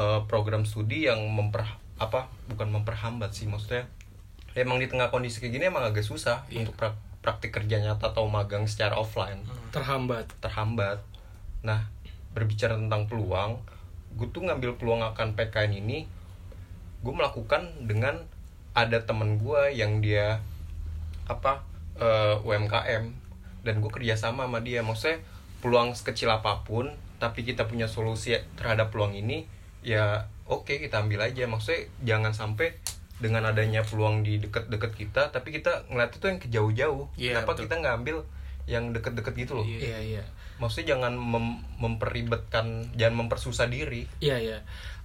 eh, 0.01 0.21
program 0.25 0.65
studi 0.65 1.05
yang 1.05 1.21
memper 1.29 1.69
apa 2.01 2.33
bukan 2.49 2.73
memperhambat 2.73 3.37
sih 3.37 3.45
maksudnya 3.45 3.85
emang 4.57 4.81
di 4.81 4.89
tengah 4.89 5.13
kondisi 5.13 5.45
kayak 5.45 5.61
gini 5.61 5.65
emang 5.69 5.85
agak 5.85 6.01
susah 6.01 6.49
untuk 6.57 6.73
prak- 6.81 6.97
praktik 7.21 7.53
kerja 7.53 7.85
nyata 7.85 8.17
atau 8.17 8.25
magang 8.33 8.65
secara 8.65 8.97
offline 8.97 9.45
terhambat 9.77 10.33
terhambat. 10.41 11.05
Nah, 11.61 11.93
berbicara 12.33 12.81
tentang 12.81 13.05
peluang, 13.05 13.61
gue 14.17 14.29
tuh 14.33 14.43
ngambil 14.49 14.81
peluang 14.81 15.05
akan 15.05 15.37
PKN 15.37 15.77
ini, 15.85 16.09
gue 17.01 17.13
melakukan 17.13 17.67
dengan 17.81 18.21
ada 18.71 19.03
temen 19.03 19.41
gue 19.41 19.73
yang 19.73 19.99
dia 19.99 20.39
apa 21.27 21.65
eh, 21.97 22.37
UMKM 22.41 23.05
dan 23.63 23.75
gue 23.81 23.91
kerjasama 23.91 24.47
sama 24.49 24.61
dia. 24.61 24.81
Maksudnya 24.81 25.21
peluang 25.61 25.93
sekecil 25.93 26.29
apa 26.29 26.65
pun, 26.65 26.89
tapi 27.21 27.45
kita 27.45 27.69
punya 27.69 27.87
solusi 27.87 28.33
terhadap 28.57 28.89
peluang 28.91 29.13
ini, 29.13 29.45
ya 29.85 30.25
oke 30.49 30.81
kita 30.81 31.01
ambil 31.05 31.25
aja. 31.25 31.45
Maksudnya 31.45 31.89
jangan 32.05 32.33
sampai 32.33 32.77
dengan 33.21 33.45
adanya 33.45 33.85
peluang 33.85 34.25
di 34.25 34.41
deket-deket 34.41 34.93
kita, 34.97 35.23
tapi 35.29 35.53
kita 35.53 35.85
ngeliat 35.93 36.17
itu 36.17 36.25
yang 36.25 36.41
kejauh-jauh. 36.41 37.05
Iya, 37.21 37.45
Kenapa 37.45 37.53
betul. 37.53 37.63
kita 37.69 37.75
nggak 37.85 37.97
ambil 38.01 38.17
yang 38.71 38.95
deket-deket 38.95 39.35
gitu 39.35 39.53
loh? 39.59 39.67
iya 39.67 39.99
iya 39.99 40.23
maksudnya 40.61 40.95
jangan 40.95 41.17
mem- 41.17 41.65
memperibetkan 41.81 42.93
jangan 42.95 43.25
mempersusah 43.27 43.67
diri 43.67 44.05
Iya 44.21 44.37
iya. 44.39 44.59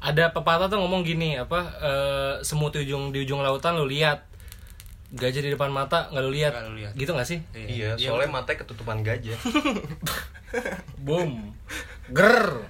Ada 0.06 0.30
pepatah 0.30 0.70
tuh 0.70 0.78
ngomong 0.78 1.02
gini 1.02 1.34
apa 1.34 1.60
eh, 1.82 2.34
semut 2.46 2.70
di 2.78 2.86
ujung 2.86 3.10
di 3.10 3.26
ujung 3.26 3.42
lautan 3.42 3.74
lu 3.74 3.90
lihat 3.90 4.30
gajah 5.16 5.42
di 5.42 5.50
depan 5.54 5.74
mata 5.74 6.12
nggak 6.14 6.24
lu 6.24 6.32
lihat. 6.34 6.52
Nggak 6.54 6.66
lu 6.70 6.76
lihat. 6.78 6.94
Gitu 6.94 7.12
nggak 7.14 7.28
sih? 7.28 7.40
iya 7.56 7.98
soalnya 7.98 8.30
matanya 8.30 8.62
ketutupan 8.62 9.02
gajah 9.02 9.38
Boom. 11.06 11.56
Ger. 12.14 12.70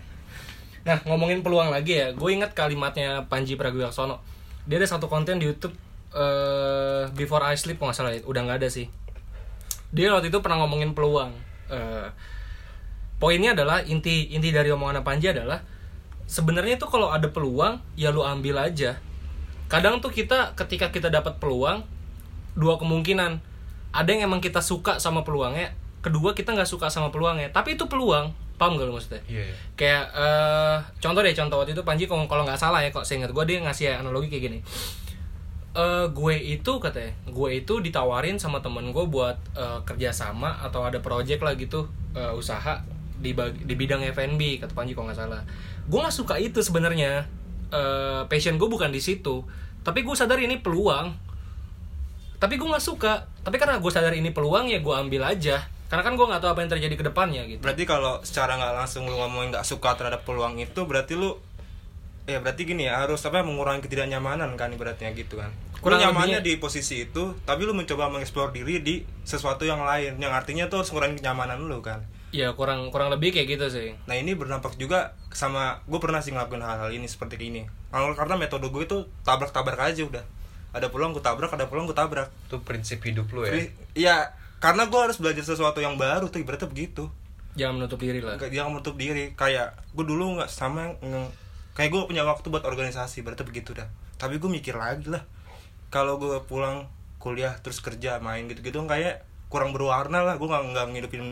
Nah 0.86 0.98
ngomongin 1.04 1.42
peluang 1.42 1.74
lagi 1.74 1.98
ya, 1.98 2.08
gue 2.13 2.30
ingat 2.30 2.54
kalimatnya 2.54 3.25
Panji 3.25 3.58
Pragiwaksono. 3.58 4.22
Dia 4.70 4.77
ada 4.82 4.88
satu 4.88 5.10
konten 5.10 5.42
di 5.42 5.50
YouTube 5.50 5.74
eh, 6.13 7.10
Before 7.18 7.44
I 7.44 7.58
Sleep 7.58 7.82
nggak 7.82 7.96
salah, 7.98 8.13
ya. 8.13 8.22
udah 8.24 8.42
nggak 8.46 8.58
ada 8.63 8.70
sih. 8.70 8.88
Dia 9.92 10.13
waktu 10.13 10.30
itu 10.30 10.39
pernah 10.39 10.62
ngomongin 10.63 10.94
peluang. 10.94 11.34
Eh, 11.68 12.08
poinnya 13.18 13.58
adalah 13.58 13.82
inti 13.82 14.30
inti 14.34 14.54
dari 14.54 14.70
omongan 14.70 15.01
Panji 15.01 15.34
adalah 15.34 15.62
sebenarnya 16.25 16.77
tuh 16.82 16.89
kalau 16.89 17.13
ada 17.13 17.29
peluang 17.29 17.82
ya 17.98 18.10
lu 18.10 18.25
ambil 18.25 18.62
aja. 18.62 18.98
Kadang 19.65 20.01
tuh 20.01 20.13
kita 20.13 20.53
ketika 20.53 20.94
kita 20.94 21.10
dapat 21.10 21.38
peluang 21.41 21.86
dua 22.58 22.77
kemungkinan. 22.77 23.41
Ada 23.96 24.10
yang 24.12 24.27
emang 24.27 24.44
kita 24.44 24.60
suka 24.60 25.00
sama 25.00 25.24
peluangnya, 25.24 25.72
kedua 26.03 26.36
kita 26.36 26.51
nggak 26.51 26.67
suka 26.67 26.91
sama 26.91 27.15
peluangnya. 27.15 27.48
Tapi 27.55 27.79
itu 27.79 27.88
peluang, 27.88 28.36
paham 28.60 28.75
gak 28.75 28.91
lu 28.91 28.94
maksudnya? 28.96 29.24
iya 29.32 29.48
iya. 29.48 29.55
Kayak 29.79 30.03
eh 30.12 30.77
contoh 31.00 31.22
deh 31.24 31.32
contoh 31.32 31.58
waktu 31.63 31.72
itu 31.72 31.84
Panji 31.88 32.03
kalau 32.03 32.27
kalau 32.27 32.44
nggak 32.44 32.60
salah 32.60 32.84
ya 32.84 32.91
kok 32.91 33.08
saya 33.08 33.24
ingat 33.24 33.32
gue 33.32 33.44
dia 33.48 33.63
ngasih 33.63 34.03
analogi 34.03 34.27
kayak 34.27 34.44
gini. 34.51 34.60
Eh 35.75 36.05
gue 36.12 36.36
itu 36.36 36.72
katanya, 36.79 37.12
gue 37.27 37.50
itu 37.55 37.74
ditawarin 37.79 38.36
sama 38.36 38.60
temen 38.60 38.91
gue 38.91 39.05
buat 39.08 39.39
eh, 39.55 39.79
kerjasama 39.88 40.60
atau 40.60 40.84
ada 40.84 41.00
project 41.00 41.39
lah 41.44 41.55
gitu 41.55 41.88
eh, 42.15 42.32
usaha 42.36 42.84
di 43.15 43.32
di 43.63 43.74
bidang 43.79 44.03
F&B 44.12 44.60
kata 44.60 44.75
Panji 44.75 44.91
kalau 44.91 45.08
nggak 45.08 45.20
salah. 45.20 45.44
Gue 45.86 46.00
nggak 46.01 46.15
suka 46.15 46.36
itu 46.42 46.60
sebenarnya. 46.62 47.25
Eh, 47.70 48.22
passion 48.30 48.58
gue 48.58 48.70
bukan 48.70 48.89
di 48.89 49.01
situ. 49.01 49.46
Tapi 49.86 50.01
gue 50.01 50.15
sadar 50.18 50.42
ini 50.42 50.58
peluang. 50.62 51.13
Tapi 52.42 52.58
gue 52.58 52.68
nggak 52.68 52.84
suka. 52.84 53.30
Tapi 53.46 53.56
karena 53.62 53.77
gue 53.77 53.92
sadar 53.94 54.13
ini 54.13 54.34
peluang 54.34 54.70
ya 54.70 54.82
gue 54.82 54.94
ambil 54.94 55.25
aja. 55.25 55.65
Karena 55.86 56.01
kan 56.01 56.18
gue 56.18 56.25
nggak 56.25 56.42
tahu 56.42 56.50
apa 56.50 56.60
yang 56.65 56.72
terjadi 56.74 56.96
ke 56.98 57.06
depannya 57.06 57.42
gitu. 57.46 57.62
berarti 57.62 57.86
kalau 57.86 58.18
secara 58.25 58.58
nggak 58.58 58.74
langsung 58.74 59.06
lu 59.06 59.15
ngomongin 59.22 59.54
nggak 59.54 59.63
suka 59.63 59.94
terhadap 59.94 60.25
peluang 60.25 60.58
itu 60.58 60.82
berarti 60.82 61.13
lu 61.13 61.38
ya 62.25 62.42
berarti 62.42 62.65
gini 62.65 62.89
ya 62.89 63.06
harus 63.06 63.22
apa 63.22 63.46
mengurangi 63.46 63.86
ketidaknyamanan 63.86 64.58
kan 64.58 64.74
ibaratnya 64.74 65.13
gitu 65.13 65.38
kan 65.38 65.54
Kurang 65.86 66.01
lu 66.01 66.10
nyamannya 66.10 66.42
di 66.42 66.58
posisi 66.58 67.06
itu 67.06 67.38
tapi 67.46 67.70
lu 67.70 67.77
mencoba 67.77 68.10
mengeksplor 68.10 68.50
diri 68.50 68.82
di 68.82 69.06
sesuatu 69.22 69.62
yang 69.62 69.86
lain 69.86 70.18
yang 70.18 70.34
artinya 70.34 70.65
tuh 70.65 70.82
harus 70.82 70.89
mengurangi 70.89 71.22
kenyamanan 71.22 71.62
lu 71.62 71.86
kan 71.86 72.01
Ya 72.29 72.51
kurang 72.51 72.89
kurang 72.89 73.10
lebih 73.10 73.32
kayak 73.32 73.48
gitu 73.48 73.65
sih. 73.70 73.89
nah 74.05 74.13
ini 74.13 74.36
berdampak 74.36 74.75
juga 74.75 75.13
sama 75.32 75.79
gue 75.86 76.00
pernah 76.00 76.20
sih 76.20 76.32
ngelakuin 76.32 76.60
hal-hal 76.60 76.91
ini 76.91 77.05
seperti 77.05 77.39
ini. 77.39 77.63
Kalau- 77.89 78.12
karena 78.12 78.36
metode 78.36 78.67
gue 78.67 78.84
itu 78.84 78.98
tabrak-tabrak 79.24 79.79
aja 79.79 80.03
udah. 80.03 80.25
Ada 80.75 80.91
peluang 80.91 81.15
gue 81.15 81.24
tabrak 81.24 81.48
ada 81.50 81.65
peluang 81.65 81.88
gue 81.88 81.96
tabrak. 81.96 82.27
Itu 82.48 82.60
prinsip 82.60 83.00
hidup 83.01 83.32
lu 83.32 83.48
ya? 83.48 83.55
Iya 83.96 84.15
karena 84.60 84.86
gue 84.86 85.00
harus 85.00 85.15
belajar 85.15 85.44
sesuatu 85.44 85.79
yang 85.79 85.96
baru 85.96 86.27
tuh 86.27 86.44
ibaratnya 86.44 86.67
begitu. 86.67 87.08
Jangan 87.55 87.79
menutup 87.79 88.00
diri 88.03 88.20
lah. 88.20 88.36
Jangan 88.36 88.72
menutup 88.74 88.96
diri. 88.96 89.32
Kayak 89.32 89.79
gue 89.96 90.03
dulu 90.03 90.36
nggak 90.36 90.51
sama 90.51 90.91
nge- 91.00 91.32
kayak 91.72 91.88
gue 91.88 92.01
punya 92.05 92.27
waktu 92.27 92.51
buat 92.51 92.67
organisasi 92.67 93.24
berarti 93.24 93.48
begitu 93.48 93.72
dah. 93.72 93.88
Tapi 94.20 94.36
gue 94.36 94.51
mikir 94.51 94.75
lagi 94.75 95.08
lah. 95.08 95.24
Kalau 95.88 96.20
gue 96.20 96.36
pulang 96.44 96.91
kuliah 97.15 97.55
terus 97.58 97.79
kerja 97.79 98.20
main 98.20 98.44
gitu 98.46 98.60
gitu 98.60 98.84
kayak 98.84 99.24
kurang 99.48 99.72
berwarna 99.72 100.20
lah. 100.20 100.36
Gue 100.36 100.51
nggak 100.51 100.63
nggak 100.75 100.86
ngidupin 100.91 101.24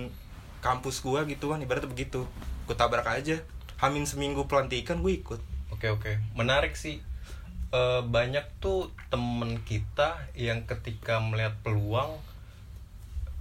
kampus 0.64 1.04
gue 1.04 1.20
gitu 1.36 1.52
kan 1.52 1.60
ibaratnya 1.60 1.92
begitu. 1.92 2.24
Gue 2.64 2.76
tabrak 2.80 3.04
aja. 3.06 3.44
Hamin 3.84 4.08
seminggu 4.08 4.48
pelantikan 4.48 5.04
gue 5.04 5.20
ikut. 5.20 5.44
Oke 5.76 5.92
oke. 5.92 6.24
Menarik 6.40 6.80
sih. 6.80 7.04
Eh, 7.74 8.02
banyak 8.06 8.48
tuh 8.64 8.94
temen 9.12 9.60
kita 9.68 10.32
yang 10.38 10.64
ketika 10.64 11.20
melihat 11.20 11.60
peluang 11.66 12.16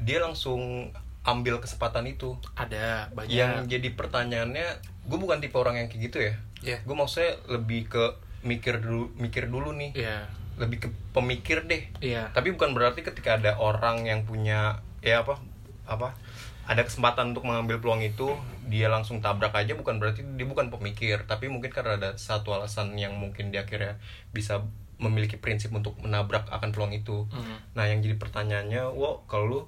dia 0.03 0.19
langsung 0.19 0.91
ambil 1.23 1.63
kesempatan 1.63 2.11
itu. 2.11 2.35
Ada 2.59 3.15
banyak. 3.15 3.31
yang 3.31 3.53
jadi 3.71 3.95
pertanyaannya 3.95 4.83
gue 5.07 5.19
bukan 5.19 5.39
tipe 5.39 5.55
orang 5.55 5.79
yang 5.79 5.87
kayak 5.87 6.03
gitu 6.11 6.19
ya. 6.19 6.35
Iya. 6.63 6.79
gue 6.87 6.95
maksudnya 6.95 7.43
lebih 7.51 7.91
ke 7.91 8.05
mikir 8.47 8.83
dulu 8.83 9.11
mikir 9.19 9.47
dulu 9.47 9.71
nih. 9.79 9.95
Iya. 9.95 10.27
lebih 10.53 10.85
ke 10.85 10.89
pemikir 11.17 11.65
deh. 11.65 11.89
Iya. 11.99 12.29
tapi 12.35 12.53
bukan 12.55 12.77
berarti 12.77 13.01
ketika 13.03 13.41
ada 13.41 13.59
orang 13.59 14.05
yang 14.07 14.29
punya 14.29 14.85
ya 15.03 15.25
apa 15.25 15.41
apa 15.89 16.15
ada 16.63 16.87
kesempatan 16.87 17.35
untuk 17.35 17.43
mengambil 17.43 17.83
peluang 17.83 18.07
itu 18.07 18.39
dia 18.71 18.87
langsung 18.87 19.19
tabrak 19.19 19.51
aja 19.59 19.75
bukan 19.75 19.99
berarti 19.99 20.23
dia 20.39 20.47
bukan 20.47 20.71
pemikir 20.71 21.27
tapi 21.27 21.51
mungkin 21.51 21.75
karena 21.75 21.99
ada 21.99 22.11
satu 22.15 22.55
alasan 22.55 22.95
yang 22.95 23.19
mungkin 23.19 23.51
dia 23.51 23.67
akhirnya 23.67 23.99
bisa 24.31 24.63
memiliki 25.03 25.35
prinsip 25.35 25.75
untuk 25.75 25.99
menabrak 25.99 26.47
akan 26.47 26.71
peluang 26.71 26.95
itu. 26.95 27.27
Hmm. 27.35 27.59
nah 27.75 27.91
yang 27.91 27.99
jadi 27.99 28.15
pertanyaannya 28.15 28.95
wo 28.95 29.27
kalau 29.27 29.45
lu 29.51 29.61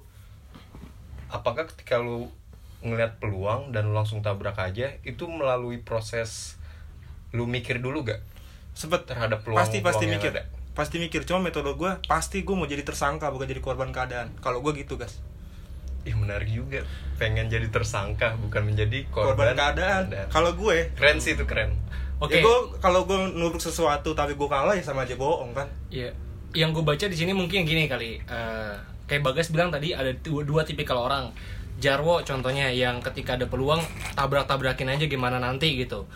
apakah 1.27 1.67
ketika 1.67 1.99
lu 1.99 2.31
ngelihat 2.79 3.19
peluang 3.19 3.75
dan 3.75 3.91
lu 3.91 3.93
langsung 3.97 4.23
tabrak 4.23 4.55
aja 4.55 4.95
itu 5.03 5.27
melalui 5.27 5.83
proses 5.83 6.55
lu 7.35 7.43
mikir 7.43 7.83
dulu 7.83 8.07
gak? 8.07 8.23
Sempet. 8.71 9.03
Terhadap 9.03 9.43
peluang 9.43 9.59
pasti 9.59 9.83
pasti 9.83 10.07
peluang 10.07 10.15
mikir. 10.15 10.31
ada? 10.31 10.43
pasti 10.71 10.95
mikir. 10.99 11.27
Cuma 11.27 11.43
metode 11.43 11.75
gue 11.75 11.91
pasti 12.07 12.47
gue 12.47 12.55
mau 12.55 12.67
jadi 12.67 12.87
tersangka 12.87 13.27
bukan 13.35 13.51
jadi 13.51 13.59
korban 13.59 13.91
keadaan. 13.91 14.31
Kalau 14.39 14.63
gue 14.63 14.71
gitu 14.79 14.95
guys 14.95 15.19
Ih 16.05 16.13
menarik 16.13 16.49
juga 16.53 16.85
pengen 17.17 17.49
jadi 17.49 17.65
tersangka 17.73 18.37
bukan 18.37 18.69
menjadi 18.69 19.09
korban, 19.09 19.33
korban, 19.33 19.57
keadaan 19.57 20.03
kalau 20.29 20.53
gue 20.53 20.93
keren 20.93 21.17
sih 21.17 21.33
itu 21.33 21.49
keren 21.49 21.73
Oke. 22.15 22.39
Ya 22.39 22.47
gue 22.47 22.57
kalau 22.79 23.03
gue 23.03 23.19
nubruk 23.35 23.59
sesuatu 23.59 24.15
tapi 24.15 24.39
gue 24.39 24.47
kalah 24.47 24.71
ya 24.71 24.83
sama 24.83 25.03
aja 25.03 25.19
bohong 25.19 25.51
kan. 25.51 25.67
Iya. 25.91 26.15
Yang 26.55 26.79
gue 26.79 26.83
baca 26.87 27.05
di 27.11 27.17
sini 27.17 27.35
mungkin 27.35 27.67
gini 27.67 27.91
kali. 27.91 28.23
eh, 28.23 28.75
kayak 29.05 29.21
Bagas 29.21 29.51
bilang 29.51 29.69
tadi 29.69 29.91
ada 29.91 30.15
dua, 30.23 30.47
dua 30.47 30.63
tipikal 30.63 31.03
orang. 31.03 31.35
Jarwo 31.75 32.23
contohnya 32.23 32.71
yang 32.71 33.03
ketika 33.03 33.35
ada 33.35 33.51
peluang 33.51 33.83
tabrak-tabrakin 34.15 34.95
aja 34.95 35.11
gimana 35.11 35.43
nanti 35.43 35.75
gitu. 35.75 36.07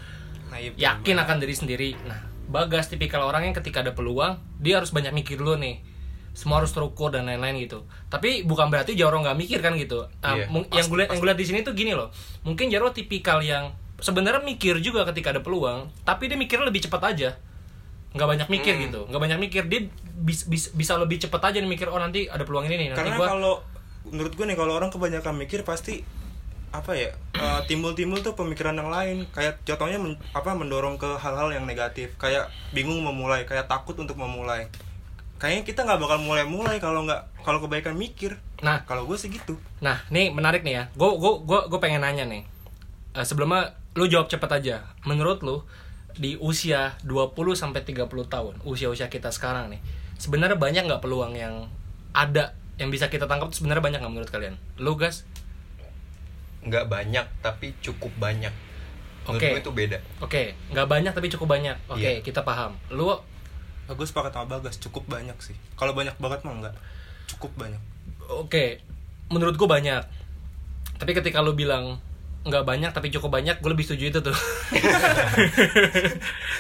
Nah, 0.48 0.58
iya, 0.58 0.72
Yakin 0.72 1.19
akan 1.19 1.38
diri 1.43 1.55
sendiri. 1.55 1.89
Nah, 2.08 2.24
Bagas 2.48 2.88
tipikal 2.88 3.27
orang 3.27 3.51
yang 3.51 3.55
ketika 3.60 3.84
ada 3.84 3.91
peluang 3.91 4.39
dia 4.55 4.79
harus 4.79 4.96
banyak 4.96 5.12
mikir 5.12 5.36
dulu 5.36 5.60
nih. 5.60 5.84
Semua 6.32 6.58
harus 6.58 6.70
terukur 6.70 7.10
dan 7.10 7.24
lain-lain 7.24 7.60
gitu. 7.60 7.84
Tapi 8.08 8.42
bukan 8.42 8.68
berarti 8.68 8.94
Jarwo 8.94 9.20
nggak 9.20 9.36
mikir 9.36 9.60
kan 9.60 9.74
gitu. 9.74 10.08
Mung- 10.48 10.68
yang 10.72 10.86
gue 10.86 10.98
yang 11.06 11.16
gue 11.16 11.28
lihat 11.28 11.38
di 11.38 11.46
sini 11.46 11.60
tuh 11.62 11.74
gini 11.74 11.92
loh. 11.92 12.10
Mungkin 12.42 12.68
Jarwo 12.68 12.90
tipikal 12.90 13.40
yang 13.40 13.72
sebenarnya 13.98 14.40
mikir 14.40 14.80
juga 14.80 15.04
ketika 15.06 15.30
ada 15.30 15.40
peluang, 15.40 15.92
tapi 16.02 16.26
dia 16.26 16.36
mikirnya 16.36 16.66
lebih 16.66 16.82
cepat 16.82 17.04
aja 17.10 17.36
nggak 18.10 18.26
banyak 18.28 18.50
mikir 18.50 18.74
Hmm. 18.74 18.84
gitu 18.84 19.00
nggak 19.06 19.22
banyak 19.22 19.38
mikir 19.40 19.64
dia 19.66 19.86
bis, 20.18 20.42
bis- 20.44 20.74
bisa 20.74 20.98
lebih 20.98 21.22
cepat 21.22 21.54
aja 21.54 21.62
nih 21.62 21.70
mikir 21.70 21.86
oh 21.86 22.02
nanti 22.02 22.26
ada 22.26 22.42
peluang 22.42 22.66
ini 22.66 22.74
nih 22.76 22.88
nanti 22.90 23.06
Karena 23.06 23.16
gua 23.16 23.28
kalau 23.30 23.54
menurut 24.04 24.34
gue 24.34 24.46
nih 24.50 24.58
kalau 24.58 24.74
orang 24.74 24.90
kebanyakan 24.90 25.38
mikir 25.38 25.62
pasti 25.62 26.02
apa 26.72 26.94
ya 26.94 27.14
eh, 27.38 27.62
timbul-timbul 27.66 28.18
tuh 28.20 28.34
pemikiran 28.34 28.74
yang 28.74 28.90
lain 28.90 29.30
kayak 29.30 29.62
contohnya 29.62 30.02
men- 30.02 30.18
apa 30.34 30.50
mendorong 30.52 30.98
ke 30.98 31.06
hal-hal 31.16 31.54
yang 31.54 31.66
negatif 31.66 32.18
kayak 32.18 32.46
bingung 32.72 32.98
memulai 33.00 33.46
kayak 33.46 33.66
takut 33.68 33.94
untuk 33.94 34.18
memulai 34.18 34.66
kayaknya 35.39 35.63
kita 35.63 35.88
nggak 35.88 36.00
bakal 36.03 36.19
mulai-mulai 36.19 36.77
kalau 36.77 37.08
nggak 37.08 37.41
kalau 37.41 37.63
kebaikan 37.63 37.96
mikir. 37.96 38.38
Nah. 38.60 38.84
Kalau 38.84 39.08
gue 39.08 39.15
sih 39.15 39.31
gitu. 39.31 39.55
Nah 39.79 40.03
nih 40.12 40.36
menarik 40.36 40.62
nih 40.62 40.74
ya. 40.75 40.84
Gue 40.93 41.15
gue 41.15 41.31
gue 41.48 41.60
gue 41.72 41.79
pengen 41.79 42.03
nanya 42.03 42.27
nih. 42.27 42.43
Eh, 43.15 43.25
sebelumnya 43.25 43.74
lu 43.96 44.05
jawab 44.05 44.27
cepet 44.27 44.51
aja. 44.51 44.75
Menurut 45.08 45.39
lu 45.41 45.63
di 46.19 46.36
usia 46.36 47.00
20 47.08 47.31
sampai 47.55 47.81
30 47.88 48.03
tahun 48.27 48.53
usia-usia 48.67 49.08
kita 49.08 49.31
sekarang 49.31 49.72
nih 49.72 49.79
sebenarnya 50.19 50.60
banyak 50.60 50.84
nggak 50.84 51.00
peluang 51.00 51.31
yang 51.31 51.72
ada 52.12 52.51
yang 52.75 52.91
bisa 52.91 53.08
kita 53.08 53.24
tangkap 53.24 53.55
sebenarnya 53.55 53.79
banyak 53.79 54.00
nggak 54.03 54.13
menurut 54.13 54.31
kalian? 54.31 54.55
Lu 54.79 55.00
gas? 55.00 55.24
Nggak 56.63 56.91
banyak 56.91 57.25
tapi 57.39 57.72
cukup 57.79 58.12
banyak. 58.19 58.51
Menurut 59.27 59.39
Oke. 59.39 59.48
gue 59.55 59.62
itu 59.63 59.72
beda. 59.75 59.98
Oke, 60.19 60.43
nggak 60.72 60.88
banyak 60.88 61.12
tapi 61.15 61.27
cukup 61.31 61.48
banyak. 61.55 61.75
Oke, 61.88 62.01
Iya. 62.03 62.24
kita 62.24 62.43
paham. 62.43 62.75
Lu 62.91 63.15
Bagus 63.89 64.08
sepakat 64.08 64.31
sama 64.31 64.46
Bagas, 64.48 64.77
cukup 64.77 65.03
banyak 65.05 65.34
sih. 65.39 65.58
Kalau 65.74 65.91
banyak 65.91 66.13
banget 66.15 66.39
mah 66.43 66.53
enggak. 66.53 66.75
Cukup 67.27 67.50
banyak. 67.55 67.81
oke, 68.29 68.65
menurut 69.27 69.55
gue 69.55 69.65
banyak. 69.67 70.05
Tapi 70.96 71.12
ketika 71.12 71.41
lu 71.41 71.51
bilang 71.51 71.98
nggak 72.39 72.63
banyak 72.63 72.91
tapi 72.91 73.10
cukup 73.10 73.34
banyak, 73.34 73.58
gue 73.58 73.67
lebih 73.67 73.84
setuju 73.84 74.05
itu 74.08 74.19
tuh. 74.22 74.31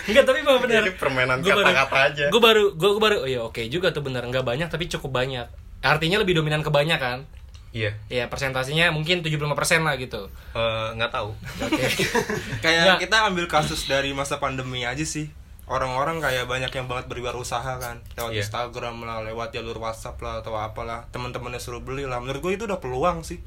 Enggak, 0.05 0.23
tapi 0.25 0.41
memang 0.41 0.59
benar. 0.59 0.81
Ini 0.81 0.93
permainan 0.93 1.37
Gua 1.39 1.53
baru- 1.53 1.65
kata-kata 1.65 1.97
aja. 2.03 2.25
Gue 2.27 2.41
baru, 2.41 2.63
gue 2.73 2.89
baru, 2.95 3.17
oh 3.19 3.29
iya 3.29 3.41
oke 3.41 3.61
juga 3.67 3.89
tuh 3.89 4.01
benar 4.01 4.25
nggak 4.25 4.43
banyak 4.43 4.67
tapi 4.67 4.87
cukup 4.87 5.13
banyak. 5.13 5.45
Artinya 5.79 6.17
lebih 6.17 6.35
dominan 6.35 6.59
ke 6.59 6.69
banyak 6.69 6.97
kan? 6.97 7.23
iya 7.69 7.93
Ya 8.09 8.25
persentasinya 8.25 8.89
mungkin 8.89 9.21
75% 9.21 9.45
lah 9.79 9.93
gitu. 9.95 10.25
Eh, 10.51 10.87
nggak 10.91 11.11
tahu 11.13 11.37
Oke. 11.61 11.85
Kayak 12.65 12.81
Nggak. 12.83 12.99
kita 13.05 13.17
ambil 13.29 13.45
kasus 13.45 13.85
dari 13.85 14.09
masa 14.09 14.35
pandemi 14.35 14.83
aja 14.83 15.05
sih. 15.05 15.29
Orang-orang 15.69 16.17
kayak 16.17 16.43
banyak 16.43 16.71
yang 16.71 16.89
banget 16.89 17.05
berwirausaha 17.05 17.77
kan 17.77 18.01
lewat 18.13 18.31
Iya. 18.31 18.41
Instagram 18.41 18.95
lah, 18.99 19.21
lewat 19.21 19.53
jalur 19.53 19.77
WhatsApp 19.77 20.17
lah 20.17 20.41
atau 20.41 20.51
apalah. 20.51 21.05
Teman-temannya 21.09 21.57
suruh 21.57 21.79
beli 21.79 22.03
lah. 22.03 22.17
Menurut 22.17 22.41
gue 22.41 22.53
itu 22.55 22.65
udah 22.65 22.77
peluang 22.77 23.21
sih. 23.21 23.37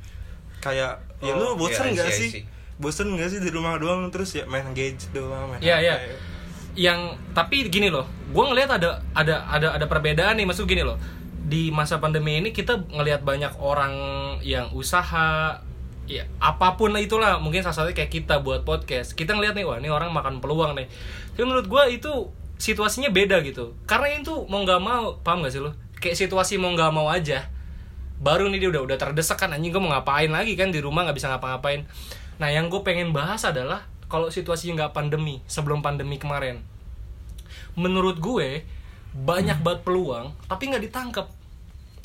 Kayak 0.58 1.02
ya 1.18 1.34
Oh, 1.34 1.52
lu 1.52 1.58
bosen 1.58 1.82
iya, 1.84 1.90
I 1.90 1.94
nggak 1.98 2.06
see, 2.06 2.14
I 2.14 2.20
sih? 2.20 2.30
see. 2.32 2.42
Bosen 2.74 3.10
nggak 3.10 3.28
sih 3.28 3.38
di 3.38 3.50
rumah 3.50 3.74
doang 3.76 4.06
terus 4.08 4.32
ya 4.32 4.46
main 4.46 4.62
gadget 4.70 5.10
doang, 5.10 5.50
main 5.50 5.58
Iya 5.58 5.76
HP. 5.76 5.82
iya. 5.82 5.94
Yang 6.72 6.98
tapi 7.32 7.56
gini 7.66 7.88
loh, 7.88 8.06
gue 8.28 8.44
ngelihat 8.44 8.70
ada 8.72 9.02
ada 9.12 9.42
ada 9.44 9.68
ada 9.74 9.86
perbedaan 9.86 10.38
nih 10.38 10.46
maksud 10.46 10.64
gini 10.64 10.80
loh. 10.80 10.96
Di 11.42 11.68
masa 11.68 11.98
pandemi 11.98 12.38
ini 12.38 12.48
kita 12.48 12.86
ngelihat 12.88 13.20
banyak 13.20 13.58
orang 13.58 13.92
yang 14.40 14.70
usaha 14.70 15.58
ya 16.10 16.26
apa 16.42 16.74
pun 16.74 16.90
lah 16.90 16.98
itulah 16.98 17.38
mungkin 17.38 17.62
salah 17.62 17.86
satunya 17.86 17.96
kayak 18.04 18.12
kita 18.12 18.42
buat 18.42 18.66
podcast. 18.66 19.14
Kita 19.14 19.38
ngelihat 19.38 19.54
nih 19.54 19.64
wah 19.66 19.78
ini 19.78 19.88
orang 19.88 20.10
makan 20.10 20.42
peluang 20.42 20.74
nih. 20.74 20.90
Tapi 21.34 21.44
menurut 21.46 21.66
gue 21.70 21.82
itu 21.94 22.12
situasinya 22.58 23.10
beda 23.10 23.40
gitu. 23.46 23.74
Karena 23.86 24.10
itu 24.12 24.46
mau 24.50 24.62
nggak 24.62 24.80
mau 24.82 25.18
paham 25.22 25.46
gak 25.46 25.54
sih 25.54 25.62
lo 25.62 25.72
kayak 26.02 26.18
situasi 26.18 26.58
mau 26.58 26.74
nggak 26.74 26.90
mau 26.90 27.06
aja 27.06 27.46
baru 28.18 28.50
nih 28.50 28.66
dia 28.66 28.70
udah 28.74 28.82
udah 28.86 28.98
terdesak 28.98 29.38
kan 29.38 29.54
anjing 29.54 29.70
gue 29.70 29.82
mau 29.82 29.94
ngapain 29.94 30.30
lagi 30.30 30.58
kan 30.58 30.74
di 30.74 30.82
rumah 30.82 31.06
nggak 31.06 31.18
bisa 31.18 31.30
ngapa-ngapain. 31.30 31.86
Nah 32.38 32.48
yang 32.50 32.70
gue 32.70 32.82
pengen 32.82 33.10
bahas 33.14 33.42
adalah 33.46 33.86
kalau 34.10 34.30
situasinya 34.30 34.86
nggak 34.86 34.92
pandemi 34.94 35.42
sebelum 35.46 35.82
pandemi 35.82 36.18
kemarin. 36.18 36.62
Menurut 37.78 38.18
gue 38.18 38.62
banyak 39.12 39.58
banget 39.60 39.80
peluang 39.86 40.34
tapi 40.48 40.70
nggak 40.70 40.82
ditangkap 40.86 41.26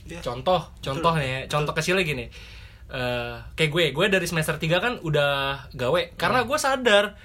Iya. 0.08 0.24
contoh 0.24 0.64
contoh 0.80 1.14
nih 1.20 1.28
ya, 1.28 1.40
contoh 1.52 1.76
kecilnya 1.76 2.08
gini 2.08 2.32
Eh, 2.88 3.36
kayak 3.60 3.68
gue 3.68 3.84
gue 3.92 4.06
dari 4.08 4.24
semester 4.24 4.56
3 4.56 4.80
kan 4.80 4.94
udah 5.04 5.68
gawe. 5.76 6.16
Karena 6.16 6.48
gue 6.48 6.56
sadar 6.56 7.20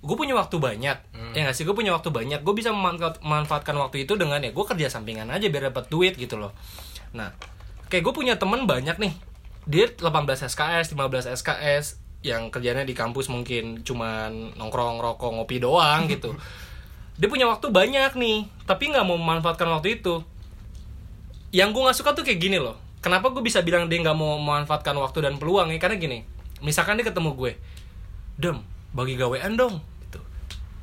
gue 0.00 0.16
punya 0.16 0.38
waktu 0.38 0.56
banyak. 0.56 0.98
Ya 1.34 1.40
nggak 1.44 1.56
sih? 1.56 1.66
Gue 1.66 1.74
punya 1.74 1.90
waktu 1.90 2.14
banyak. 2.14 2.40
Gue 2.40 2.54
bisa 2.54 2.70
memanfaat- 2.70 3.18
memanfaatkan 3.20 3.74
waktu 3.76 4.06
itu 4.06 4.14
dengan 4.14 4.38
ya 4.38 4.54
gue 4.54 4.64
kerja 4.64 4.86
sampingan 4.86 5.26
aja 5.28 5.50
biar 5.50 5.74
dapat 5.74 5.90
duit 5.90 6.14
gitu 6.14 6.38
loh. 6.38 6.54
Nah 7.10 7.34
kayak 7.90 8.06
gue 8.06 8.14
punya 8.14 8.38
temen 8.38 8.70
banyak 8.70 8.96
nih. 8.96 9.12
Dia 9.66 9.90
18 9.90 10.46
SKS 10.46 10.94
15 10.94 11.26
SKS 11.26 11.98
yang 12.22 12.52
kerjanya 12.52 12.86
di 12.86 12.94
kampus 12.94 13.32
mungkin 13.32 13.80
cuman 13.82 14.54
nongkrong 14.54 15.02
rokok 15.02 15.34
ngopi 15.34 15.58
doang 15.58 16.06
gitu. 16.06 16.38
Dia 17.20 17.28
punya 17.28 17.50
waktu 17.50 17.68
banyak 17.68 18.14
nih 18.14 18.46
tapi 18.64 18.88
nggak 18.88 19.04
mau 19.04 19.18
memanfaatkan 19.18 19.68
waktu 19.68 19.98
itu. 20.00 20.22
Yang 21.50 21.68
gue 21.74 21.82
nggak 21.82 21.98
suka 21.98 22.10
tuh 22.14 22.22
kayak 22.22 22.38
gini 22.38 22.62
loh 22.62 22.78
kenapa 23.00 23.28
gue 23.30 23.40
bisa 23.40 23.60
bilang 23.60 23.88
dia 23.88 23.98
nggak 23.98 24.14
mau 24.14 24.36
memanfaatkan 24.36 24.94
waktu 24.94 25.24
dan 25.24 25.36
peluang 25.36 25.68
ya? 25.68 25.78
Karena 25.78 25.96
gini 25.96 26.18
misalkan 26.60 27.00
dia 27.00 27.04
ketemu 27.04 27.32
gue 27.34 27.52
dem 28.36 28.60
bagi 28.92 29.16
gawean 29.16 29.56
dong 29.56 29.80
gitu. 30.04 30.20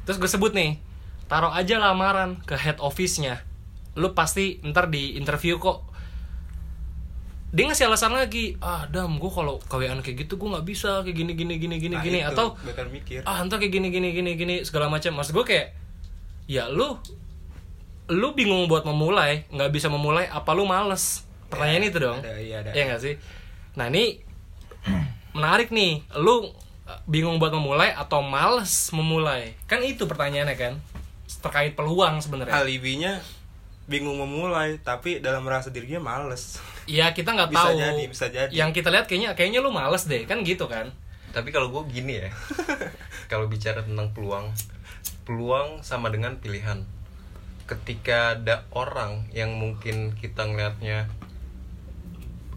Terus 0.04 0.18
gue 0.18 0.30
sebut 0.30 0.52
nih 0.54 0.78
taruh 1.28 1.52
aja 1.52 1.78
lamaran 1.78 2.40
ke 2.44 2.56
head 2.56 2.80
office-nya. 2.80 3.44
Lu 3.94 4.14
pasti 4.14 4.62
ntar 4.64 4.88
di 4.88 5.14
interview 5.14 5.58
kok. 5.58 5.84
Dia 7.48 7.64
ngasih 7.64 7.88
alasan 7.88 8.12
lagi 8.12 8.60
ah 8.60 8.86
dam 8.88 9.18
gue 9.18 9.32
kalau 9.32 9.58
gawean 9.66 10.00
kayak 10.02 10.28
gitu 10.28 10.36
gue 10.36 10.50
nggak 10.52 10.66
bisa 10.66 11.02
kayak 11.02 11.16
gini 11.16 11.32
gini 11.34 11.54
gini 11.58 11.76
gini 11.80 11.96
Nah, 11.96 12.04
gini. 12.04 12.20
itu, 12.20 12.30
atau 12.30 12.56
bakal 12.60 12.88
mikir. 12.90 13.24
ah 13.24 13.40
ntar 13.44 13.58
kayak 13.58 13.72
gini 13.72 13.88
gini 13.88 14.10
gini 14.12 14.32
gini 14.36 14.56
segala 14.64 14.88
macam. 14.88 15.16
Maksud 15.16 15.32
gue 15.34 15.46
kayak 15.46 15.68
ya 16.48 16.68
lu 16.68 16.96
lu 18.08 18.32
bingung 18.32 18.66
buat 18.66 18.88
memulai 18.88 19.44
nggak 19.52 19.68
bisa 19.70 19.92
memulai 19.92 20.28
apa 20.28 20.56
lu 20.56 20.64
males 20.64 21.27
pertanyaan 21.48 21.84
itu 21.88 21.98
dong. 22.00 22.20
ada, 22.20 22.38
iya, 22.40 22.64
ada. 22.64 22.72
ya 22.76 22.84
nggak 22.88 23.02
sih? 23.02 23.16
Nah 23.80 23.88
ini 23.92 24.20
menarik 25.32 25.70
nih. 25.70 26.04
Lu 26.20 26.52
eh, 26.88 27.00
bingung 27.08 27.38
buat 27.38 27.52
memulai 27.54 27.94
atau 27.94 28.24
males 28.24 28.92
memulai? 28.92 29.56
Kan 29.68 29.84
itu 29.84 30.08
pertanyaannya 30.08 30.56
kan 30.56 30.74
terkait 31.44 31.76
peluang 31.76 32.20
sebenarnya. 32.24 32.64
Alibinya 32.64 33.20
bingung 33.88 34.20
memulai 34.20 34.76
tapi 34.84 35.24
dalam 35.24 35.48
merasa 35.48 35.72
dirinya 35.72 36.04
males. 36.04 36.60
Ya 36.88 37.12
kita 37.12 37.36
nggak 37.36 37.52
Bisa 37.52 37.72
tahu. 37.72 37.80
jadi, 37.80 38.04
bisa 38.08 38.26
jadi. 38.32 38.52
yang 38.52 38.72
kita 38.76 38.92
lihat 38.92 39.08
kayaknya 39.08 39.36
kayaknya 39.36 39.60
lu 39.64 39.72
males 39.72 40.08
deh. 40.08 40.24
Kan 40.28 40.44
gitu 40.44 40.68
kan? 40.68 40.92
Tapi 41.32 41.52
kalau 41.52 41.70
gue 41.70 41.84
gini 41.92 42.24
ya 42.24 42.32
kalau 43.32 43.46
bicara 43.52 43.84
tentang 43.84 44.12
peluang 44.16 44.52
peluang 45.28 45.84
sama 45.84 46.08
dengan 46.12 46.40
pilihan. 46.40 46.88
Ketika 47.68 48.40
ada 48.40 48.64
orang 48.72 49.28
yang 49.36 49.60
mungkin 49.60 50.16
kita 50.16 50.48
ngelihatnya 50.48 51.12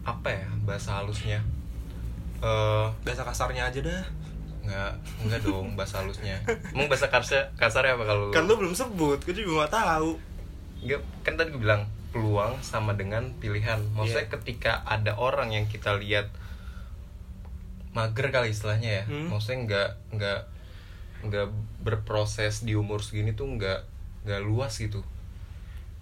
apa 0.01 0.29
ya 0.29 0.47
bahasa 0.65 0.97
halusnya? 0.97 1.39
Eh 2.41 2.85
bahasa 3.03 3.21
kasarnya 3.21 3.69
aja 3.69 3.79
dah. 3.79 4.03
nggak 4.61 4.91
nggak 5.25 5.41
dong 5.41 5.73
bahasa 5.73 6.05
halusnya. 6.05 6.37
Emang 6.69 6.85
bahasa 6.85 7.09
kasar 7.09 7.49
kasarnya 7.57 7.97
apa 7.97 8.05
kalau 8.05 8.29
kan 8.29 8.45
lu 8.45 8.53
belum 8.55 8.71
sebut 8.71 9.17
gue 9.21 9.33
juga 9.33 9.65
gak 9.65 9.73
tahu. 9.73 10.13
Nggak, 10.85 11.01
kan 11.25 11.33
tadi 11.33 11.49
gue 11.49 11.61
bilang 11.61 11.89
peluang 12.13 12.53
sama 12.61 12.93
dengan 12.93 13.33
pilihan. 13.41 13.81
Maksudnya 13.97 14.29
Iya. 14.29 14.33
ketika 14.37 14.85
ada 14.85 15.17
orang 15.17 15.49
yang 15.49 15.65
kita 15.65 15.97
lihat 15.97 16.29
mager 17.91 18.31
kali 18.31 18.53
istilahnya 18.55 19.01
ya. 19.01 19.03
Hmm. 19.03 19.27
maksudnya 19.27 19.57
nggak 19.67 19.89
nggak 20.15 20.39
nggak 21.27 21.47
berproses 21.83 22.63
di 22.63 22.73
umur 22.73 23.03
segini 23.03 23.35
tuh 23.35 23.45
nggak 23.45 23.83
nggak 24.23 24.41
luas 24.41 24.77
gitu 24.79 25.03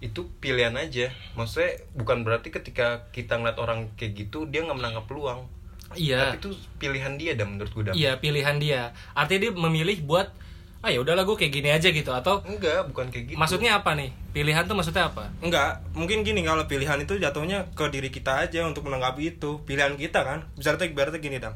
itu 0.00 0.32
pilihan 0.40 0.72
aja. 0.74 1.12
Maksudnya 1.36 1.84
bukan 1.92 2.24
berarti 2.24 2.48
ketika 2.48 3.08
kita 3.12 3.36
ngeliat 3.36 3.60
orang 3.60 3.92
kayak 4.00 4.16
gitu 4.16 4.48
dia 4.48 4.64
nggak 4.64 4.80
menangkap 4.80 5.04
peluang. 5.04 5.44
Iya. 5.92 6.32
Tapi 6.32 6.36
itu 6.40 6.50
pilihan 6.80 7.14
dia 7.20 7.32
dan 7.36 7.54
menurut 7.54 7.70
gue 7.70 7.84
Dam. 7.92 7.94
iya 7.94 8.16
pilihan 8.16 8.56
dia. 8.56 8.96
Artinya 9.12 9.40
dia 9.48 9.52
memilih 9.52 10.00
buat 10.08 10.32
ah 10.80 10.88
ya 10.88 11.04
udahlah 11.04 11.28
gue 11.28 11.36
kayak 11.36 11.52
gini 11.52 11.68
aja 11.68 11.92
gitu. 11.92 12.10
Atau 12.16 12.40
enggak 12.48 12.88
bukan 12.88 13.12
kayak 13.12 13.34
gitu. 13.34 13.36
maksudnya 13.36 13.76
apa 13.76 13.92
nih? 13.92 14.08
Pilihan 14.32 14.64
tuh 14.64 14.72
maksudnya 14.72 15.12
apa? 15.12 15.28
Enggak. 15.44 15.84
Mungkin 15.92 16.24
gini 16.24 16.40
kalau 16.40 16.64
pilihan 16.64 16.96
itu 16.96 17.20
jatuhnya 17.20 17.68
ke 17.76 17.84
diri 17.92 18.08
kita 18.08 18.48
aja 18.48 18.64
untuk 18.64 18.88
menanggapi 18.88 19.36
itu. 19.36 19.60
Pilihan 19.68 20.00
kita 20.00 20.24
kan. 20.24 20.48
Bisa 20.56 20.72
ibaratnya 20.80 21.20
gini 21.20 21.36
dam. 21.36 21.52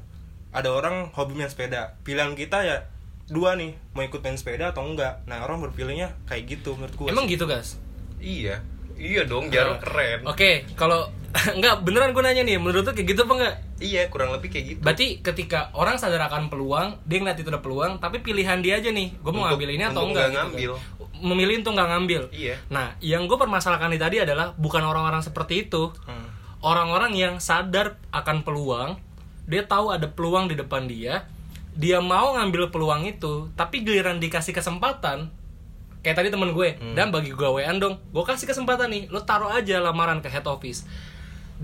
Ada 0.52 0.68
orang 0.68 1.14
hobi 1.16 1.32
main 1.32 1.48
sepeda. 1.48 1.96
Pilihan 2.04 2.36
kita 2.36 2.60
ya 2.60 2.76
dua 3.24 3.56
nih 3.56 3.72
mau 3.96 4.04
ikut 4.04 4.20
main 4.20 4.36
sepeda 4.36 4.76
atau 4.76 4.84
enggak. 4.84 5.24
Nah 5.24 5.40
orang 5.40 5.64
berpilihnya 5.64 6.12
kayak 6.28 6.60
gitu 6.60 6.76
menurut 6.76 6.92
gue 6.92 7.08
emang 7.08 7.24
gitu 7.24 7.48
guys 7.48 7.80
iya 8.24 8.56
iya 8.96 9.22
dong 9.22 9.48
Jaro 9.48 9.76
keren 9.76 10.24
oke 10.24 10.50
kalau 10.72 11.04
enggak 11.52 11.82
beneran 11.82 12.10
gue 12.10 12.22
nanya 12.22 12.42
nih 12.42 12.56
menurut 12.56 12.82
tuh 12.82 12.94
kayak 12.94 13.08
gitu 13.10 13.20
apa 13.22 13.32
enggak 13.34 13.54
iya 13.80 14.06
kurang 14.06 14.30
lebih 14.30 14.48
kayak 14.48 14.64
gitu 14.66 14.78
berarti 14.80 15.06
ketika 15.20 15.68
orang 15.72 15.94
sadar 15.94 16.24
akan 16.24 16.46
peluang 16.46 16.96
dia 17.02 17.18
ngeliat 17.18 17.36
itu 17.36 17.48
ada 17.48 17.58
peluang 17.58 17.98
tapi 17.98 18.18
pilihan 18.18 18.58
dia 18.58 18.78
aja 18.78 18.88
nih 18.88 19.12
gue 19.12 19.28
mau 19.28 19.44
Untuk- 19.44 19.58
ngambil 19.58 19.68
ini 19.70 19.84
atau 19.84 20.02
enggak 20.04 20.08
nggak 20.08 20.24
gitu 20.24 20.32
kan. 20.32 20.46
ngambil. 20.48 20.72
memilih 21.16 21.54
untuk 21.58 21.72
nggak 21.74 21.88
ngambil 21.90 22.22
Iya. 22.32 22.54
nah 22.68 22.86
yang 23.00 23.24
gue 23.24 23.34
permasalahkan 23.34 23.88
di 23.88 23.98
tadi 23.98 24.16
adalah 24.18 24.50
bukan 24.52 24.82
orang-orang 24.82 25.20
seperti 25.20 25.64
itu 25.64 25.90
Hmm. 26.04 26.28
orang-orang 26.60 27.12
yang 27.12 27.34
sadar 27.38 27.98
akan 28.10 28.40
peluang 28.40 28.96
dia 29.44 29.62
tahu 29.62 29.90
ada 29.90 30.06
peluang 30.06 30.46
di 30.46 30.54
depan 30.54 30.86
dia 30.86 31.26
dia 31.74 31.98
mau 31.98 32.32
ngambil 32.32 32.70
peluang 32.70 33.02
itu 33.04 33.50
tapi 33.52 33.82
giliran 33.82 34.16
dikasih 34.16 34.54
kesempatan 34.54 35.34
kayak 36.04 36.20
tadi 36.20 36.28
temen 36.28 36.52
gue 36.52 36.76
dan 36.92 37.08
bagi 37.08 37.32
gue 37.32 37.48
wean 37.48 37.80
dong. 37.80 37.96
Gue 38.12 38.22
kasih 38.28 38.44
kesempatan 38.44 38.92
nih 38.92 39.08
lo 39.08 39.24
taruh 39.24 39.48
aja 39.48 39.80
lamaran 39.80 40.20
ke 40.20 40.28
head 40.28 40.44
office. 40.44 40.84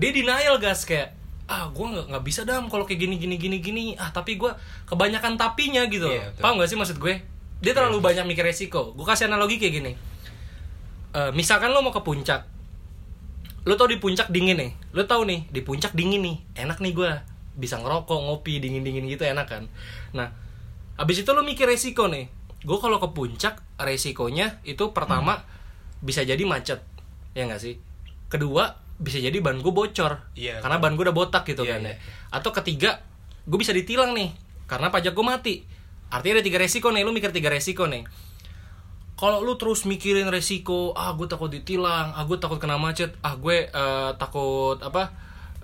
Dia 0.01 0.09
denial 0.09 0.57
gas 0.57 0.81
kayak 0.83 1.13
ah 1.45 1.69
gue 1.69 1.85
nggak 1.85 2.09
nggak 2.09 2.23
bisa 2.25 2.41
dam 2.41 2.65
kalau 2.65 2.89
kayak 2.89 3.05
gini 3.05 3.21
gini 3.21 3.37
gini 3.37 3.57
gini. 3.61 3.83
Ah 4.01 4.09
tapi 4.09 4.41
gue 4.41 4.49
kebanyakan 4.89 5.37
tapinya 5.37 5.85
gitu 5.85 6.09
loh. 6.09 6.17
Iya, 6.17 6.33
paham 6.41 6.57
gak 6.57 6.73
sih 6.73 6.77
maksud 6.81 6.97
gue? 6.97 7.21
Dia 7.61 7.77
terlalu 7.77 8.01
banyak 8.01 8.25
mikir 8.25 8.41
resiko. 8.41 8.97
Gue 8.97 9.05
kasih 9.05 9.29
analogi 9.29 9.61
kayak 9.61 9.73
gini. 9.77 9.93
Eh, 11.13 11.31
misalkan 11.37 11.69
lo 11.69 11.85
mau 11.85 11.93
ke 11.93 12.01
puncak. 12.01 12.49
Lo 13.69 13.77
tau 13.77 13.85
di 13.85 14.01
puncak 14.01 14.33
dingin 14.33 14.57
nih. 14.57 14.71
Lo 14.97 15.05
tau 15.05 15.21
nih 15.21 15.45
di 15.53 15.61
puncak 15.61 15.93
dingin 15.93 16.25
nih. 16.25 16.65
Enak 16.65 16.81
nih 16.81 16.97
gue 16.97 17.11
bisa 17.53 17.77
ngerokok 17.77 18.25
ngopi 18.25 18.57
dingin 18.57 18.81
dingin 18.81 19.05
gitu 19.05 19.21
enak 19.27 19.45
kan? 19.45 19.69
Nah 20.17 20.33
abis 20.97 21.21
itu 21.21 21.29
lo 21.33 21.45
mikir 21.45 21.65
resiko 21.69 22.09
nih 22.09 22.29
gue 22.61 22.77
kalau 22.77 23.01
ke 23.01 23.09
puncak 23.11 23.61
resikonya 23.81 24.61
itu 24.61 24.93
pertama 24.93 25.41
bisa 26.01 26.21
jadi 26.21 26.41
macet. 26.45 26.81
Ya 27.33 27.49
nggak 27.49 27.61
sih? 27.61 27.75
Kedua 28.29 28.77
bisa 29.01 29.17
jadi 29.17 29.33
ban 29.41 29.57
gue 29.61 29.73
bocor. 29.73 30.29
Iya. 30.37 30.61
karena 30.61 30.77
ban 30.77 30.93
gue 30.93 31.03
udah 31.09 31.15
botak 31.15 31.41
gitu 31.49 31.65
Iya, 31.65 31.81
kan 31.81 31.81
iya. 31.89 31.93
ya 31.93 31.95
atau 32.31 32.53
ketiga 32.53 33.01
gue 33.49 33.57
bisa 33.57 33.73
ditilang 33.73 34.13
nih 34.13 34.29
karena 34.69 34.93
pajak 34.93 35.11
gue 35.17 35.25
mati. 35.25 35.55
Artinya 36.11 36.39
ada 36.39 36.45
tiga 36.45 36.59
resiko 36.61 36.91
nih 36.93 37.01
lu 37.01 37.11
mikir 37.15 37.33
tiga 37.33 37.49
resiko 37.49 37.89
nih. 37.89 38.05
Kalau 39.17 39.41
lu 39.45 39.53
terus 39.57 39.85
mikirin 39.85 40.29
resiko 40.29 40.93
ah 40.97 41.13
gue 41.13 41.25
takut 41.29 41.49
ditilang 41.49 42.13
ah 42.13 42.23
gue 42.25 42.37
takut 42.41 42.57
kena 42.61 42.77
macet 42.77 43.13
ah 43.21 43.37
gue 43.37 43.69
eh, 43.69 44.11
takut 44.21 44.77
apa 44.81 45.13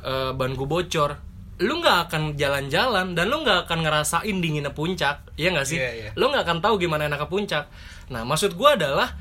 eh, 0.02 0.32
ban 0.34 0.54
gue 0.54 0.68
bocor 0.68 1.27
lu 1.58 1.82
nggak 1.82 1.98
akan 2.10 2.38
jalan-jalan 2.38 3.18
dan 3.18 3.26
lu 3.34 3.42
nggak 3.42 3.66
akan 3.66 3.82
ngerasain 3.82 4.38
dinginnya 4.38 4.70
puncak 4.78 5.26
Iya 5.42 5.58
nggak 5.58 5.66
sih? 5.66 5.78
Iya, 5.82 5.92
iya. 5.92 6.10
lu 6.14 6.30
nggak 6.30 6.46
akan 6.46 6.58
tahu 6.62 6.78
gimana 6.78 7.10
enaknya 7.10 7.26
puncak. 7.26 7.66
Nah 8.14 8.22
maksud 8.22 8.54
gue 8.54 8.70
adalah 8.70 9.18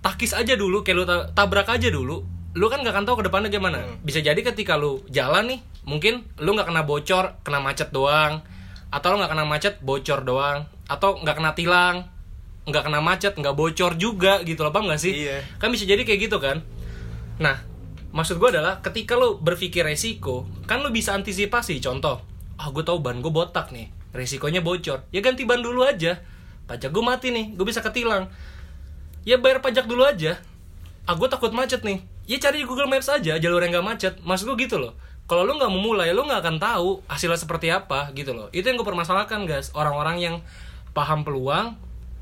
takis 0.00 0.32
aja 0.32 0.56
dulu 0.56 0.80
kayak 0.80 0.96
lu 0.96 1.04
ta- 1.04 1.28
tabrak 1.36 1.68
aja 1.68 1.92
dulu 1.92 2.24
lu 2.50 2.66
kan 2.66 2.82
nggak 2.82 2.90
akan 2.96 3.04
tahu 3.06 3.16
ke 3.20 3.24
depannya 3.30 3.52
gimana. 3.52 3.78
Bisa 4.00 4.18
jadi 4.18 4.40
ketika 4.40 4.74
lu 4.74 5.04
jalan 5.06 5.46
nih 5.54 5.60
mungkin 5.86 6.24
lu 6.40 6.56
nggak 6.56 6.66
kena 6.66 6.82
bocor 6.82 7.38
kena 7.46 7.60
macet 7.62 7.92
doang 7.94 8.40
atau 8.90 9.14
lu 9.14 9.16
nggak 9.22 9.30
kena 9.30 9.44
macet 9.46 9.74
bocor 9.78 10.24
doang 10.24 10.66
atau 10.90 11.14
nggak 11.20 11.36
kena 11.36 11.52
tilang 11.54 11.96
nggak 12.66 12.82
kena 12.90 13.00
macet 13.00 13.32
nggak 13.36 13.54
bocor 13.54 13.94
juga 13.94 14.40
gitu 14.42 14.64
loh 14.64 14.72
paham 14.72 14.88
nggak 14.88 14.98
sih? 14.98 15.12
Iya. 15.28 15.44
kan 15.60 15.68
bisa 15.68 15.84
jadi 15.84 16.00
kayak 16.02 16.20
gitu 16.26 16.40
kan? 16.42 16.64
Nah 17.38 17.60
maksud 18.10 18.42
gue 18.42 18.48
adalah 18.50 18.82
ketika 18.82 19.14
lu 19.14 19.38
berpikir 19.38 19.86
resiko 19.86 20.46
kan 20.66 20.82
lu 20.82 20.90
bisa 20.90 21.14
antisipasi. 21.14 21.78
Contoh 21.78 22.22
ah 22.60 22.68
gue 22.68 22.84
tahu 22.84 23.00
ban 23.00 23.18
gue 23.24 23.32
botak 23.32 23.72
nih 23.72 23.90
resikonya 24.12 24.60
bocor. 24.60 25.06
Ya 25.14 25.20
ganti 25.22 25.46
ban 25.46 25.62
dulu 25.62 25.86
aja. 25.86 26.20
Pajak 26.66 26.90
gue 26.90 27.04
mati 27.04 27.28
nih 27.30 27.54
gue 27.54 27.66
bisa 27.66 27.82
ketilang. 27.82 28.30
Ya 29.22 29.38
bayar 29.38 29.62
pajak 29.62 29.86
dulu 29.86 30.06
aja. 30.06 30.38
Ah 31.06 31.14
gue 31.16 31.28
takut 31.30 31.50
macet 31.50 31.82
nih. 31.82 32.02
Ya 32.30 32.38
cari 32.38 32.62
di 32.62 32.66
Google 32.66 32.86
Maps 32.86 33.10
aja 33.10 33.40
jalur 33.40 33.62
yang 33.62 33.80
gak 33.80 33.86
macet. 33.86 34.14
Maksud 34.22 34.54
gue 34.54 34.66
gitu 34.66 34.78
loh. 34.78 34.94
Kalau 35.30 35.46
lu 35.46 35.54
nggak 35.54 35.70
mau 35.70 35.78
mulai 35.94 36.10
lu 36.10 36.26
nggak 36.26 36.42
akan 36.42 36.56
tahu 36.58 37.06
hasilnya 37.06 37.38
seperti 37.38 37.70
apa 37.70 38.10
gitu 38.18 38.34
loh. 38.34 38.50
Itu 38.50 38.66
yang 38.66 38.78
gue 38.78 38.86
permasalahkan 38.86 39.46
guys. 39.46 39.70
Orang-orang 39.74 40.18
yang 40.18 40.36
paham 40.90 41.22
peluang 41.22 41.78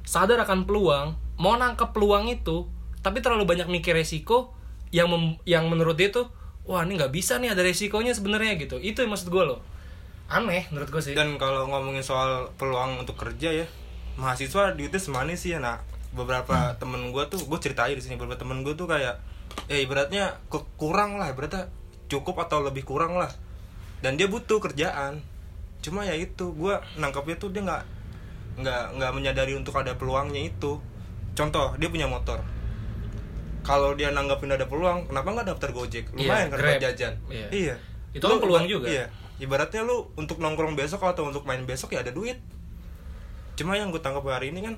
sadar 0.08 0.40
akan 0.44 0.64
peluang 0.64 1.16
mau 1.36 1.54
nangkep 1.56 1.92
peluang 1.92 2.32
itu 2.32 2.64
tapi 3.04 3.20
terlalu 3.20 3.44
banyak 3.44 3.68
mikir 3.68 3.92
resiko 3.92 4.56
yang 4.94 5.08
mem- 5.08 5.40
yang 5.44 5.68
menurut 5.68 5.96
dia 5.96 6.08
tuh 6.08 6.28
wah 6.68 6.84
ini 6.84 7.00
nggak 7.00 7.12
bisa 7.12 7.40
nih 7.40 7.52
ada 7.52 7.64
resikonya 7.64 8.12
sebenarnya 8.12 8.60
gitu. 8.60 8.76
Itu 8.80 9.04
yang 9.04 9.12
maksud 9.12 9.32
gue 9.32 9.44
loh. 9.44 9.60
Aneh 10.28 10.68
menurut 10.68 10.92
gue 10.92 11.02
sih. 11.02 11.14
Dan 11.16 11.40
kalau 11.40 11.64
ngomongin 11.68 12.04
soal 12.04 12.52
peluang 12.60 13.00
untuk 13.00 13.16
kerja 13.16 13.64
ya 13.64 13.66
mahasiswa 14.18 14.74
duitnya 14.74 14.98
semanis 14.98 15.46
sih 15.46 15.54
ya 15.54 15.62
nah 15.62 15.78
beberapa 16.10 16.74
temen 16.82 17.14
gue 17.14 17.22
tuh 17.30 17.38
gue 17.38 17.58
ceritain 17.62 17.94
di 17.94 18.02
sini 18.02 18.18
beberapa 18.18 18.34
temen 18.34 18.66
gue 18.66 18.74
tuh 18.74 18.90
kayak 18.90 19.14
eh 19.70 19.86
ibaratnya 19.86 20.42
kurang 20.74 21.22
lah 21.22 21.30
ibaratnya 21.30 21.70
cukup 22.12 22.44
atau 22.44 22.64
lebih 22.64 22.84
kurang 22.84 23.16
lah. 23.16 23.32
Dan 24.04 24.20
dia 24.20 24.28
butuh 24.28 24.60
kerjaan. 24.60 25.20
Cuma 25.80 26.04
ya 26.04 26.16
itu 26.16 26.52
gue 26.52 26.74
nangkapnya 27.00 27.36
tuh 27.40 27.48
dia 27.54 27.62
nggak 27.64 27.84
nggak 28.58 28.84
nggak 28.98 29.12
menyadari 29.14 29.54
untuk 29.56 29.76
ada 29.78 29.96
peluangnya 29.96 30.44
itu. 30.44 30.80
Contoh 31.32 31.78
dia 31.78 31.88
punya 31.88 32.10
motor 32.10 32.57
kalau 33.60 33.92
dia 33.92 34.08
nanggapin 34.10 34.48
ada 34.48 34.64
peluang 34.64 35.06
kenapa 35.06 35.28
nggak 35.30 35.46
daftar 35.50 35.70
gojek? 35.72 36.08
Lumayan 36.12 36.48
Iya, 36.48 36.52
kan 36.52 36.58
buat 36.58 36.82
jajan. 36.82 37.14
Iya. 37.28 37.48
iya. 37.50 37.74
Itu 38.10 38.24
kan 38.24 38.36
Lu- 38.36 38.42
peluang 38.42 38.64
juga. 38.64 38.86
iya. 38.88 39.06
Ibaratnya 39.38 39.82
lu 39.82 40.10
untuk 40.14 40.38
nongkrong 40.38 40.74
besok 40.74 41.04
atau 41.04 41.28
untuk 41.28 41.44
main 41.44 41.62
besok 41.62 41.94
ya 41.94 42.02
ada 42.02 42.10
duit. 42.10 42.40
Cuma 43.54 43.74
yang 43.74 43.90
gue 43.90 43.98
tangkap 43.98 44.22
hari 44.24 44.50
ini 44.50 44.62
kan 44.62 44.74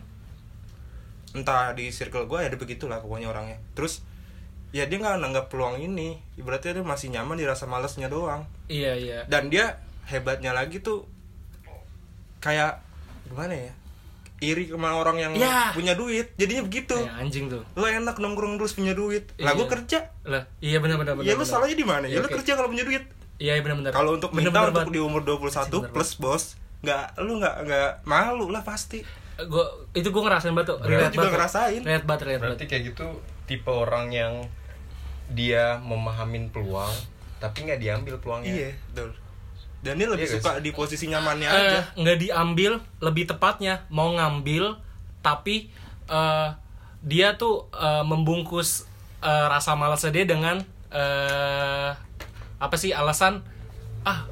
entah 1.30 1.70
di 1.72 1.88
circle 1.88 2.26
gue 2.26 2.42
ya 2.42 2.50
ada 2.50 2.58
begitulah 2.58 2.98
pokoknya 3.00 3.30
orangnya. 3.30 3.56
Terus 3.72 4.02
ya 4.70 4.84
dia 4.84 4.98
nggak 4.98 5.16
nanggap 5.18 5.46
peluang 5.48 5.78
ini. 5.78 6.20
Ibaratnya 6.36 6.76
dia 6.76 6.84
masih 6.84 7.08
nyaman 7.08 7.38
dirasa 7.38 7.64
malesnya 7.64 8.08
doang. 8.08 8.44
Iya 8.66 8.92
iya. 8.96 9.18
Dan 9.24 9.48
dia 9.48 9.80
hebatnya 10.10 10.50
lagi 10.52 10.82
tuh 10.82 11.06
kayak 12.40 12.80
gimana 13.28 13.52
ya 13.54 13.72
iri 14.40 14.64
sama 14.66 14.92
orang 14.94 15.16
yang 15.18 15.32
Ya. 15.34 15.68
punya 15.70 15.92
duit 15.92 16.32
jadinya 16.34 16.62
begitu 16.62 16.96
Kayak 16.96 17.16
anjing 17.18 17.46
tuh 17.46 17.62
lo 17.70 17.84
enak 17.84 18.16
nongkrong 18.16 18.56
terus 18.56 18.72
punya 18.72 18.92
duit 18.92 19.28
lah 19.36 19.52
gue 19.52 19.62
Iya. 19.62 19.70
kerja 19.70 19.98
lah 20.24 20.42
iya 20.58 20.78
benar 20.78 20.96
benar 20.96 21.12
ya 21.14 21.22
benar 21.22 21.28
lu 21.30 21.38
benar. 21.38 21.48
salahnya 21.50 21.74
di 21.74 21.84
mana 21.84 22.04
ya 22.04 22.10
Iya, 22.10 22.18
lu 22.18 22.26
oke. 22.26 22.34
kerja 22.36 22.52
kalau 22.54 22.68
punya 22.68 22.82
duit 22.82 23.04
iya 23.36 23.52
iya, 23.52 23.62
benar 23.62 23.76
benar 23.78 23.92
kalau 23.92 24.10
untuk 24.14 24.30
Bener, 24.30 24.48
minta 24.48 24.58
bener 24.58 24.70
untuk 24.70 24.82
banget. 24.82 24.96
di 24.96 25.00
umur 25.02 25.20
21 25.22 25.44
Bener 25.78 25.90
plus 25.90 26.10
bos 26.16 26.44
nggak 26.80 27.04
lu 27.20 27.32
nggak 27.36 27.56
nggak 27.62 27.90
malu 28.02 28.48
lah 28.48 28.62
pasti 28.62 29.04
gua 29.42 29.64
itu 29.92 30.04
gue 30.06 30.22
ngerasain 30.22 30.50
banget 30.50 30.68
tuh 30.70 30.78
Berarti 30.78 30.88
relate 30.90 31.04
juga 31.06 31.16
banget 31.18 31.24
tuh. 31.26 31.36
ngerasain. 31.36 31.80
relate 31.82 32.06
banget 32.06 32.22
relate 32.22 32.42
berarti 32.42 32.64
kayak 32.66 32.82
gitu 32.86 33.06
tipe 33.46 33.68
orang 33.68 34.06
yang 34.10 34.34
dia 35.28 35.64
memahamin 35.78 36.48
peluang 36.48 36.90
tapi 37.38 37.62
nggak 37.62 37.78
diambil 37.78 38.16
peluangnya 38.16 38.50
iya 38.50 38.70
betul 38.90 39.12
dan 39.80 39.96
dia 39.96 40.06
lebih 40.06 40.24
guys. 40.24 40.36
suka 40.36 40.58
di 40.58 40.70
posisi 40.70 41.06
nyamannya 41.06 41.46
Eh, 41.46 41.56
aja 41.56 41.80
nggak 41.94 42.18
diambil 42.18 42.72
lebih 42.98 43.24
tepatnya 43.26 43.88
mau 43.88 44.10
ngambil 44.10 44.76
tapi 45.18 45.72
eh, 46.06 46.48
dia 47.00 47.32
tuh 47.34 47.68
eh, 47.72 48.04
membungkus 48.04 48.84
eh, 49.18 49.46
rasa 49.46 49.72
malasnya 49.72 50.12
dia 50.12 50.24
dengan 50.24 50.60
eh, 50.90 51.90
apa 52.56 52.76
sih 52.76 52.92
alasan 52.92 53.40
ah 54.02 54.28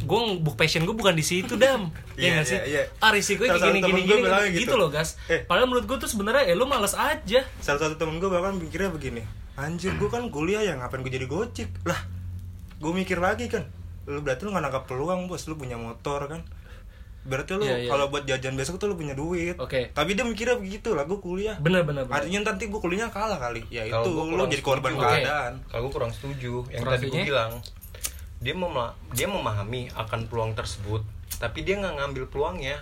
gue 0.00 0.20
buk 0.36 0.56
passion 0.56 0.82
gue 0.82 0.92
bukan 0.92 1.12
di 1.12 1.22
situ 1.22 1.54
dam 1.54 1.92
ya 2.16 2.18
Iya, 2.18 2.28
nggak 2.32 2.46
sih 2.46 2.58
iya, 2.58 2.64
iya. 2.66 2.82
ah 2.98 3.10
risiko 3.10 3.44
kayak 3.44 3.60
gini 3.62 3.78
gini 3.78 4.00
gini 4.02 4.20
bilangnya 4.20 4.50
gitu. 4.50 4.62
gitu. 4.66 4.74
loh 4.74 4.88
gas 4.88 5.14
Eh. 5.28 5.44
padahal 5.44 5.68
menurut 5.68 5.84
gue 5.84 5.96
tuh 5.96 6.08
sebenarnya 6.08 6.48
eh 6.48 6.56
lu 6.56 6.64
malas 6.64 6.92
aja 6.92 7.44
salah 7.58 7.78
satu 7.78 7.94
temen 7.94 8.16
gue 8.16 8.26
bahkan 8.26 8.56
mikirnya 8.56 8.88
begini 8.88 9.22
anjir 9.54 9.92
gue 9.94 10.08
kan 10.08 10.26
kuliah 10.28 10.60
ya 10.60 10.74
ngapain 10.74 11.00
gue 11.00 11.12
jadi 11.12 11.24
gojek 11.24 11.68
lah 11.84 12.00
gue 12.78 12.90
mikir 12.90 13.20
lagi 13.20 13.46
kan 13.46 13.62
lu 14.04 14.20
berarti 14.20 14.42
lu 14.42 14.50
nggak 14.50 14.64
nangkap 14.64 14.84
peluang 14.84 15.26
bos. 15.26 15.44
Lu 15.44 15.54
punya 15.54 15.74
motor 15.74 16.26
kan? 16.26 16.42
Berarti 17.22 17.54
lu 17.54 17.62
Iya, 17.62 17.78
iya. 17.78 17.90
kalau 17.90 18.10
buat 18.10 18.26
jajan 18.26 18.54
besok 18.54 18.76
tuh 18.76 18.90
lu 18.90 18.96
punya 18.96 19.14
duit. 19.14 19.54
Oke. 19.54 19.94
tapi 19.94 20.12
dia 20.12 20.22
mikirnya 20.22 20.58
begitu 20.58 20.90
lah 20.92 21.04
gue 21.04 21.14
kuliah. 21.16 21.54
Bener 21.56 21.82
bener, 21.82 22.02
bener. 22.02 22.18
artinya 22.18 22.50
nanti 22.50 22.66
gue 22.66 22.76
kuliahnya 22.76 23.08
kalah 23.08 23.38
kali. 23.38 23.62
Ya 23.68 23.86
Kalau 23.86 24.02
itu 24.02 24.10
gua 24.12 24.24
lu 24.36 24.44
jadi 24.48 24.64
korban 24.64 24.90
setuju. 24.92 25.06
Keadaan. 25.06 25.52
Kalau 25.64 25.80
gue 25.82 25.92
kurang 25.92 26.10
setuju 26.10 26.52
yang 26.68 26.82
Kurang 26.82 26.92
tadi 26.92 27.06
gue 27.08 27.22
bilang 27.24 27.52
dia 28.42 28.54
mema- 28.58 28.94
dia 29.14 29.30
memahami 29.30 29.86
akan 29.92 30.26
peluang 30.26 30.50
tersebut 30.52 31.06
tapi 31.38 31.62
dia 31.62 31.78
nggak 31.78 31.94
ngambil 31.96 32.24
peluangnya. 32.26 32.74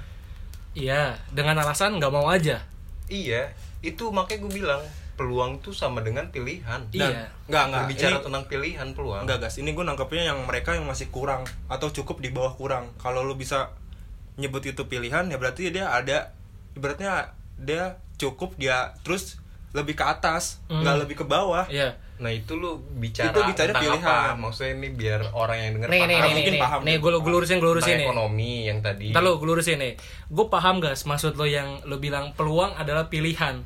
Iya 0.72 1.20
dengan 1.28 1.60
alasan 1.60 2.00
nggak 2.00 2.08
mau 2.08 2.24
aja. 2.24 2.64
Iya 3.06 3.52
itu 3.80 4.08
makanya 4.08 4.40
gue 4.40 4.52
bilang 4.56 4.82
peluang 5.20 5.60
tuh 5.60 5.70
sama 5.70 6.00
dengan 6.00 6.24
pilihan 6.26 6.80
Dan- 6.88 7.12
Iya. 7.12 7.28
nggak 7.44 7.64
nggak 7.66 7.80
berbicara 7.84 8.10
ini- 8.10 8.24
tentang 8.24 8.44
pilihan 8.46 8.88
peluang 8.90 9.22
Enggak 9.22 9.38
gas, 9.38 9.54
ini 9.54 9.70
gue 9.70 9.84
nangkepnya 9.84 10.24
yang 10.26 10.38
mereka 10.42 10.72
yang 10.72 10.84
masih 10.84 11.06
kurang 11.08 11.42
atau 11.66 11.88
cukup 11.90 12.18
di 12.18 12.30
bawah 12.30 12.54
kurang. 12.54 12.88
Kalau 12.96 13.20
lu 13.20 13.34
bisa 13.34 13.68
nyebut 14.34 14.64
itu 14.64 14.80
pilihan 14.82 15.26
ya 15.26 15.36
berarti 15.36 15.68
dia 15.68 15.90
ada 15.90 16.32
ibaratnya 16.72 17.36
dia 17.54 17.82
cukup 18.16 18.56
dia 18.56 18.96
terus 18.98 19.36
lebih 19.70 19.92
ke 19.92 20.02
atas, 20.02 20.58
Hmm. 20.66 20.80
nggak 20.80 20.96
lebih 20.98 21.16
ke 21.16 21.26
bawah. 21.26 21.68
iya 21.68 21.94
nah 22.16 22.28
itu 22.28 22.52
lu 22.52 22.76
bicara 22.94 23.32
Itu 23.32 23.40
bicara 23.42 23.72
tentang 23.72 23.96
pilihan. 23.96 24.04
apa 24.04 24.36
maksudnya 24.36 24.76
ini 24.76 24.88
biar 24.90 25.32
orang 25.32 25.56
yang 25.58 25.70
denger 25.74 25.88
nih 25.88 25.96
nih 25.96 26.04
paham 26.04 26.20
nih 26.20 26.34
mungkin 26.34 26.52
nih 26.52 26.60
paham. 26.60 26.80
nih 26.82 26.96
gue 26.98 27.10
gue 27.16 27.32
lurusin 27.32 27.56
gue 27.56 27.70
lurusin 27.70 27.94
nih 27.94 28.04
ekonomi 28.04 28.52
yang 28.62 28.78
tadi 28.78 29.08
Ntar 29.08 29.22
lo 29.22 29.32
gue 29.34 29.48
lurusin 29.48 29.78
nih 29.78 29.92
Gue 30.28 30.46
paham 30.46 30.76
guys 30.78 31.00
Maksud 31.02 31.32
lo 31.32 31.48
yang 31.48 31.80
lo 31.82 31.96
bilang 31.96 32.36
Peluang 32.36 32.76
adalah 32.76 33.08
pilihan 33.08 33.64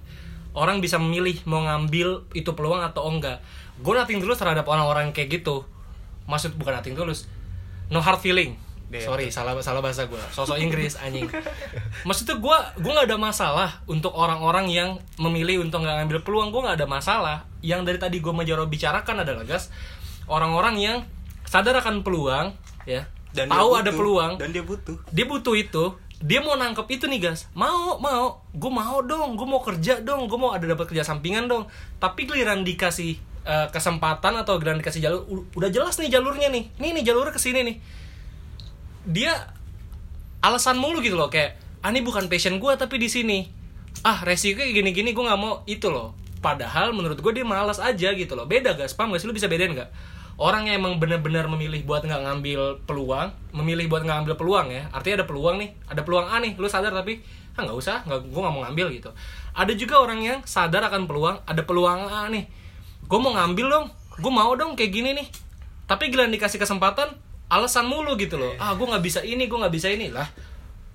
Orang 0.54 0.78
bisa 0.78 0.96
memilih 1.02 1.36
Mau 1.50 1.66
ngambil 1.66 2.30
itu 2.32 2.50
peluang 2.54 2.80
atau 2.80 3.10
enggak. 3.10 3.42
Gue 3.82 3.98
nating 3.98 4.22
tulus 4.22 4.38
terhadap 4.38 4.64
orang-orang 4.70 5.10
kayak 5.10 5.42
gitu. 5.42 5.66
Maksud 6.30 6.54
bukan 6.54 6.78
nating 6.78 6.94
tulus. 6.94 7.26
No 7.90 7.98
hard 8.00 8.22
feeling. 8.22 8.56
Iya. 8.94 9.10
Sorry 9.10 9.26
salah 9.32 9.58
salah 9.58 9.82
bahasa 9.82 10.06
gue 10.06 10.22
Sosok 10.30 10.54
Inggris 10.54 10.94
anjing. 10.94 11.26
Maksudnya 12.06 12.38
gue 12.38 12.56
gue 12.78 12.90
nggak 12.94 13.10
ada 13.10 13.18
masalah 13.18 13.82
Untuk 13.90 14.14
orang-orang 14.14 14.70
yang 14.70 15.02
Memilih 15.18 15.66
untuk 15.66 15.82
nggak 15.82 16.04
ngambil 16.04 16.18
peluang. 16.22 16.54
Gue 16.54 16.62
nggak 16.62 16.78
ada 16.78 16.86
masalah. 16.86 17.36
Yang 17.58 17.90
dari 17.90 17.98
tadi 17.98 18.16
gue 18.22 18.32
Jaro 18.46 18.70
bicarakan 18.70 19.26
adalah 19.26 19.42
guys 19.42 19.74
Orang-orang 20.30 20.78
yang 20.78 20.98
Sadar 21.42 21.74
akan 21.82 22.06
peluang 22.06 22.54
Ya 22.86 23.10
Dan 23.34 23.50
tahu 23.50 23.74
butuh, 23.74 23.82
ada 23.82 23.90
peluang. 23.90 24.32
Dan 24.38 24.54
dia 24.54 24.62
butuh. 24.62 24.96
dia 25.10 25.26
butuh 25.26 25.54
itu 25.58 25.84
dia 26.24 26.40
mau 26.40 26.56
nangkep 26.56 26.88
itu 26.88 27.04
nih 27.04 27.20
guys 27.20 27.52
mau 27.52 28.00
mau. 28.00 28.40
Gue 28.56 28.72
mau 28.72 29.04
dong. 29.04 29.36
Gue 29.36 29.44
mau 29.44 29.60
kerja 29.60 30.00
dong. 30.00 30.24
Gue 30.24 30.40
mau 30.40 30.56
ada 30.56 30.64
dapat 30.64 30.88
kerja 30.88 31.04
sampingan 31.04 31.44
dong. 31.44 31.68
Tapi 32.00 32.24
giliran 32.24 32.64
dikasih 32.64 33.20
eh, 33.44 33.68
kesempatan 33.68 34.40
atau 34.40 34.56
giliran 34.56 34.80
dikasih 34.80 35.04
jalur 35.04 35.44
udah 35.52 35.68
jelas 35.68 36.00
nih 36.00 36.08
jalurnya 36.08 36.48
nih. 36.48 36.72
Nih 36.80 36.90
nih 36.96 37.04
jalurnya 37.04 37.36
ke 37.36 37.40
sini 37.44 37.60
nih. 37.60 37.76
Dia 39.04 39.52
alasan 40.40 40.80
mulu 40.80 41.04
gitu 41.04 41.20
loh. 41.20 41.28
Kayak 41.28 41.60
ah 41.84 41.92
ini 41.92 42.00
bukan 42.00 42.32
passion 42.32 42.56
gue 42.56 42.72
tapi 42.80 42.96
di 42.96 43.12
sini. 43.12 43.44
Ah 44.00 44.24
resiko 44.24 44.64
kayak 44.64 44.80
gini-gini 44.80 45.12
gue 45.12 45.24
nggak 45.28 45.36
mau. 45.36 45.60
Itu 45.68 45.92
loh. 45.92 46.16
Padahal 46.40 46.96
menurut 46.96 47.20
gue 47.20 47.32
dia 47.36 47.44
malas 47.44 47.76
aja 47.76 48.16
gitu 48.16 48.32
loh. 48.32 48.48
Beda 48.48 48.72
guys 48.72 48.96
paham 48.96 49.12
gak 49.12 49.20
sih? 49.20 49.28
Lu 49.28 49.36
bisa 49.36 49.44
bedain 49.44 49.76
nggak 49.76 50.13
orang 50.36 50.66
yang 50.66 50.82
emang 50.82 50.98
benar-benar 50.98 51.46
memilih 51.46 51.86
buat 51.86 52.02
nggak 52.02 52.22
ngambil 52.26 52.60
peluang 52.86 53.30
memilih 53.54 53.86
buat 53.86 54.02
nggak 54.02 54.16
ngambil 54.22 54.36
peluang 54.38 54.66
ya 54.70 54.90
artinya 54.90 55.22
ada 55.22 55.26
peluang 55.30 55.56
nih 55.62 55.70
ada 55.86 56.00
peluang 56.02 56.26
A 56.26 56.42
nih 56.42 56.52
lu 56.58 56.66
sadar 56.66 56.90
tapi 56.90 57.22
ah 57.54 57.62
nggak 57.62 57.78
usah 57.78 58.02
nggak 58.02 58.34
gue 58.34 58.40
nggak 58.42 58.54
mau 58.54 58.62
ngambil 58.66 58.86
gitu. 58.98 59.10
Ada 59.54 59.72
juga 59.78 60.02
orang 60.02 60.18
yang 60.26 60.38
sadar 60.42 60.82
akan 60.90 61.06
peluang 61.06 61.38
ada 61.46 61.62
peluang 61.62 62.10
A 62.10 62.26
nih. 62.26 62.50
Gue 63.06 63.18
mau 63.22 63.30
ngambil 63.30 63.66
dong 63.70 63.86
gue 64.14 64.32
mau 64.32 64.50
dong 64.58 64.74
kayak 64.74 64.90
gini 64.90 65.10
nih. 65.14 65.26
Tapi 65.86 66.10
giliran 66.10 66.34
dikasih 66.34 66.58
kesempatan 66.58 67.14
alasan 67.46 67.86
mulu 67.86 68.18
gitu 68.18 68.34
loh. 68.34 68.58
Ah 68.58 68.74
gue 68.74 68.82
nggak 68.82 69.04
bisa 69.06 69.22
ini 69.22 69.46
gue 69.46 69.58
nggak 69.58 69.74
bisa 69.74 69.86
ini. 69.86 70.10
Lah 70.10 70.26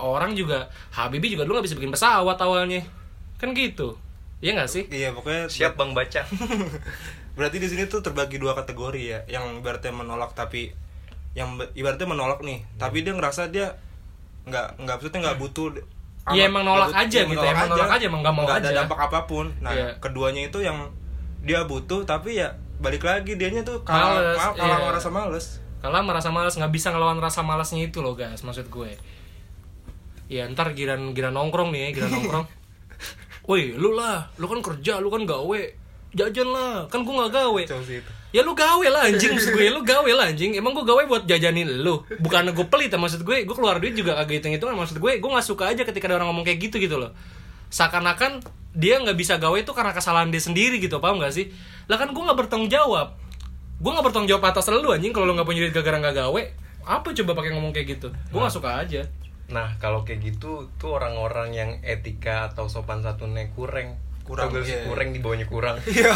orang 0.04 0.36
juga 0.36 0.68
Habibie 0.92 1.32
juga 1.32 1.48
dulu 1.48 1.60
nggak 1.60 1.68
bisa 1.72 1.78
bikin 1.80 1.96
pesawat 1.96 2.36
awalnya. 2.44 2.84
Kan 3.40 3.56
gitu. 3.56 3.96
Iya 4.44 4.60
nggak 4.60 4.72
sih? 4.72 4.84
Iya 4.92 5.16
pokoknya 5.16 5.48
siap 5.52 5.76
bang 5.80 5.92
baca 5.92 6.24
berarti 7.34 7.58
di 7.58 7.68
sini 7.68 7.84
tuh 7.86 8.00
terbagi 8.00 8.38
dua 8.38 8.54
kategori 8.54 9.02
ya 9.02 9.20
yang 9.28 9.60
ibaratnya 9.60 9.92
menolak 9.92 10.34
tapi 10.34 10.72
yang 11.34 11.56
ibaratnya 11.74 12.08
menolak 12.08 12.40
nih 12.42 12.66
tapi 12.76 13.02
dia 13.02 13.14
ngerasa 13.14 13.50
dia 13.50 13.78
nggak 14.46 14.82
nggak 14.82 14.96
maksudnya 14.98 15.20
nggak 15.30 15.40
butuh 15.40 15.68
Iya, 16.30 16.46
emang 16.46 16.62
nolak 16.62 16.94
nggak 16.94 17.10
aja 17.10 17.20
gitu, 17.26 17.42
emang 17.42 17.70
nolak 17.74 17.90
aja, 17.90 18.06
emang 18.06 18.22
nggak 18.22 18.36
mau 18.38 18.46
ada 18.46 18.62
aja. 18.62 18.86
dampak 18.86 19.00
apa 19.02 19.26
pun 19.26 19.50
nah 19.66 19.74
Iya. 19.74 19.98
keduanya 19.98 20.46
itu 20.46 20.62
yang 20.62 20.78
dia 21.42 21.66
butuh 21.66 22.06
tapi 22.06 22.38
ya 22.38 22.54
balik 22.78 23.02
lagi 23.02 23.34
dianya 23.34 23.66
tuh 23.66 23.82
kalah 23.82 24.20
Males, 24.22 24.38
kalah, 24.38 24.54
kalah 24.54 24.78
iya. 24.78 24.88
merasa 24.94 25.10
males 25.10 25.46
Kalau 25.80 26.04
merasa 26.04 26.30
malas 26.30 26.54
nggak 26.54 26.70
bisa 26.70 26.92
ngelawan 26.92 27.18
rasa 27.18 27.40
malasnya 27.42 27.82
itu 27.82 28.04
loh 28.04 28.14
guys 28.14 28.44
maksud 28.44 28.68
gue 28.68 28.94
ya 30.30 30.46
ntar 30.54 30.78
giran 30.78 31.18
giran 31.18 31.34
nongkrong 31.34 31.74
nih 31.74 31.90
ya 31.90 32.04
giran 32.04 32.12
nongkrong 32.14 32.46
woi 33.50 33.74
lu 33.74 33.98
lah 33.98 34.30
lu 34.38 34.46
kan 34.46 34.62
kerja 34.62 35.02
lu 35.02 35.10
kan 35.10 35.26
gawe 35.26 35.62
jajan 36.14 36.50
lah. 36.50 36.90
Kan 36.90 37.06
gue 37.06 37.14
nggak 37.14 37.32
gawe. 37.34 37.62
Ya 38.30 38.42
lu 38.46 38.54
gawe 38.54 38.88
lah 38.90 39.10
anjing. 39.10 39.34
Maksud 39.34 39.52
gue 39.58 39.70
lu 39.78 39.82
gawe 39.82 40.12
lah 40.14 40.26
anjing. 40.30 40.54
Emang 40.58 40.74
gue 40.78 40.86
gawe 40.86 41.02
buat 41.10 41.26
jajanin 41.26 41.82
lu. 41.82 42.06
Bukan 42.22 42.54
gue 42.54 42.66
pelit 42.70 42.94
ya 42.94 43.00
maksud 43.02 43.26
gue. 43.26 43.46
Gue 43.46 43.56
keluar 43.56 43.82
duit 43.82 43.98
juga 43.98 44.18
agak 44.18 44.42
hitung 44.42 44.54
hitungan 44.54 44.78
maksud 44.78 44.98
gue 45.02 45.12
gue 45.18 45.30
nggak 45.30 45.46
suka 45.46 45.70
aja 45.70 45.82
ketika 45.86 46.10
ada 46.10 46.22
orang 46.22 46.34
ngomong 46.34 46.46
kayak 46.46 46.70
gitu 46.70 46.78
gitu 46.82 46.98
loh. 46.98 47.14
Seakan-akan 47.70 48.42
dia 48.74 49.02
nggak 49.02 49.18
bisa 49.18 49.42
gawe 49.42 49.58
itu 49.58 49.74
karena 49.74 49.94
kesalahan 49.94 50.30
dia 50.30 50.42
sendiri 50.42 50.78
gitu. 50.82 51.02
Paham 51.02 51.22
gak 51.22 51.34
sih? 51.34 51.50
Lah 51.90 51.98
kan 51.98 52.14
gue 52.14 52.22
nggak 52.22 52.38
bertanggung 52.38 52.70
jawab. 52.70 53.18
Gue 53.82 53.92
nggak 53.94 54.06
bertanggung 54.12 54.30
jawab 54.30 54.44
atas 54.50 54.70
lu 54.70 54.90
anjing 54.94 55.14
kalau 55.14 55.30
lu 55.30 55.34
nggak 55.38 55.48
punya 55.48 55.66
duit 55.66 55.74
gara-gara 55.74 55.98
nggak 56.10 56.18
gawe. 56.26 56.42
Apa 56.90 57.14
coba 57.14 57.32
pakai 57.38 57.54
ngomong 57.54 57.74
kayak 57.74 57.98
gitu? 57.98 58.08
Gue 58.34 58.40
nggak 58.42 58.54
suka 58.54 58.82
aja. 58.82 59.06
Nah 59.50 59.78
kalau 59.82 60.06
kayak 60.06 60.22
gitu 60.22 60.70
tuh 60.78 61.02
orang-orang 61.02 61.50
yang 61.58 61.72
etika 61.82 62.54
atau 62.54 62.70
sopan 62.70 63.02
santunnya 63.02 63.50
kurang 63.58 63.98
Kurang, 64.30 64.48
gak 64.52 64.62
sih? 64.62 64.72
iya. 64.72 64.86
kurang 64.86 65.08
di 65.10 65.20
bawahnya 65.20 65.48
kurang 65.48 65.76
iya 65.90 66.14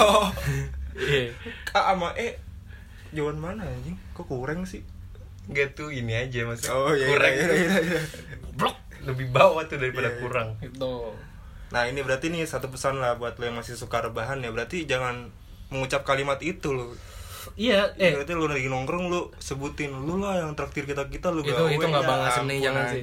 Iya. 0.94 1.34
K 1.64 1.72
sama 1.74 2.14
E 2.14 2.38
jawaban 3.10 3.38
mana 3.40 3.66
anjing 3.66 3.98
kok 4.14 4.24
kurang 4.24 4.62
sih 4.64 4.86
Enggak 5.44 5.74
tuh 5.74 5.90
ini 5.90 6.14
aja 6.14 6.46
maksudnya 6.46 6.72
oh 6.72 6.94
iya 6.94 7.08
kurang 7.08 7.32
iya, 7.32 7.44
tuh 7.44 7.56
iya, 7.56 7.78
iya. 7.82 8.02
blok 8.54 8.78
lebih 9.04 9.28
bawah 9.30 9.66
tuh 9.66 9.76
daripada 9.76 10.08
Iya, 10.08 10.16
iya. 10.16 10.22
kurang 10.22 10.48
itu 10.62 10.94
Nah 11.70 11.90
ini 11.90 12.00
berarti 12.00 12.30
nih 12.30 12.46
satu 12.46 12.70
pesan 12.70 13.02
lah 13.02 13.18
buat 13.18 13.34
lo 13.34 13.44
yang 13.44 13.58
masih 13.58 13.74
suka 13.74 14.00
rebahan 14.00 14.38
ya 14.38 14.54
Berarti 14.54 14.86
jangan 14.86 15.34
mengucap 15.68 16.06
kalimat 16.06 16.38
itu 16.40 16.70
lo 16.70 16.94
iya 17.56 17.90
eh 17.98 18.14
Berarti 18.14 18.32
lo 18.32 18.46
lagi 18.46 18.70
nongkrong 18.70 19.10
lo 19.10 19.34
sebutin 19.36 19.90
Lu 19.90 20.16
lah 20.16 20.38
yang 20.40 20.54
traktir 20.54 20.86
kita-kita 20.86 21.28
lo 21.28 21.42
Itu- 21.42 21.50
gawe 21.52 21.68
itu 21.68 21.82
nggak 21.82 22.06
Ya 22.06 22.30
ampun, 22.32 22.62
jangan 22.62 22.84
sih. 22.88 23.02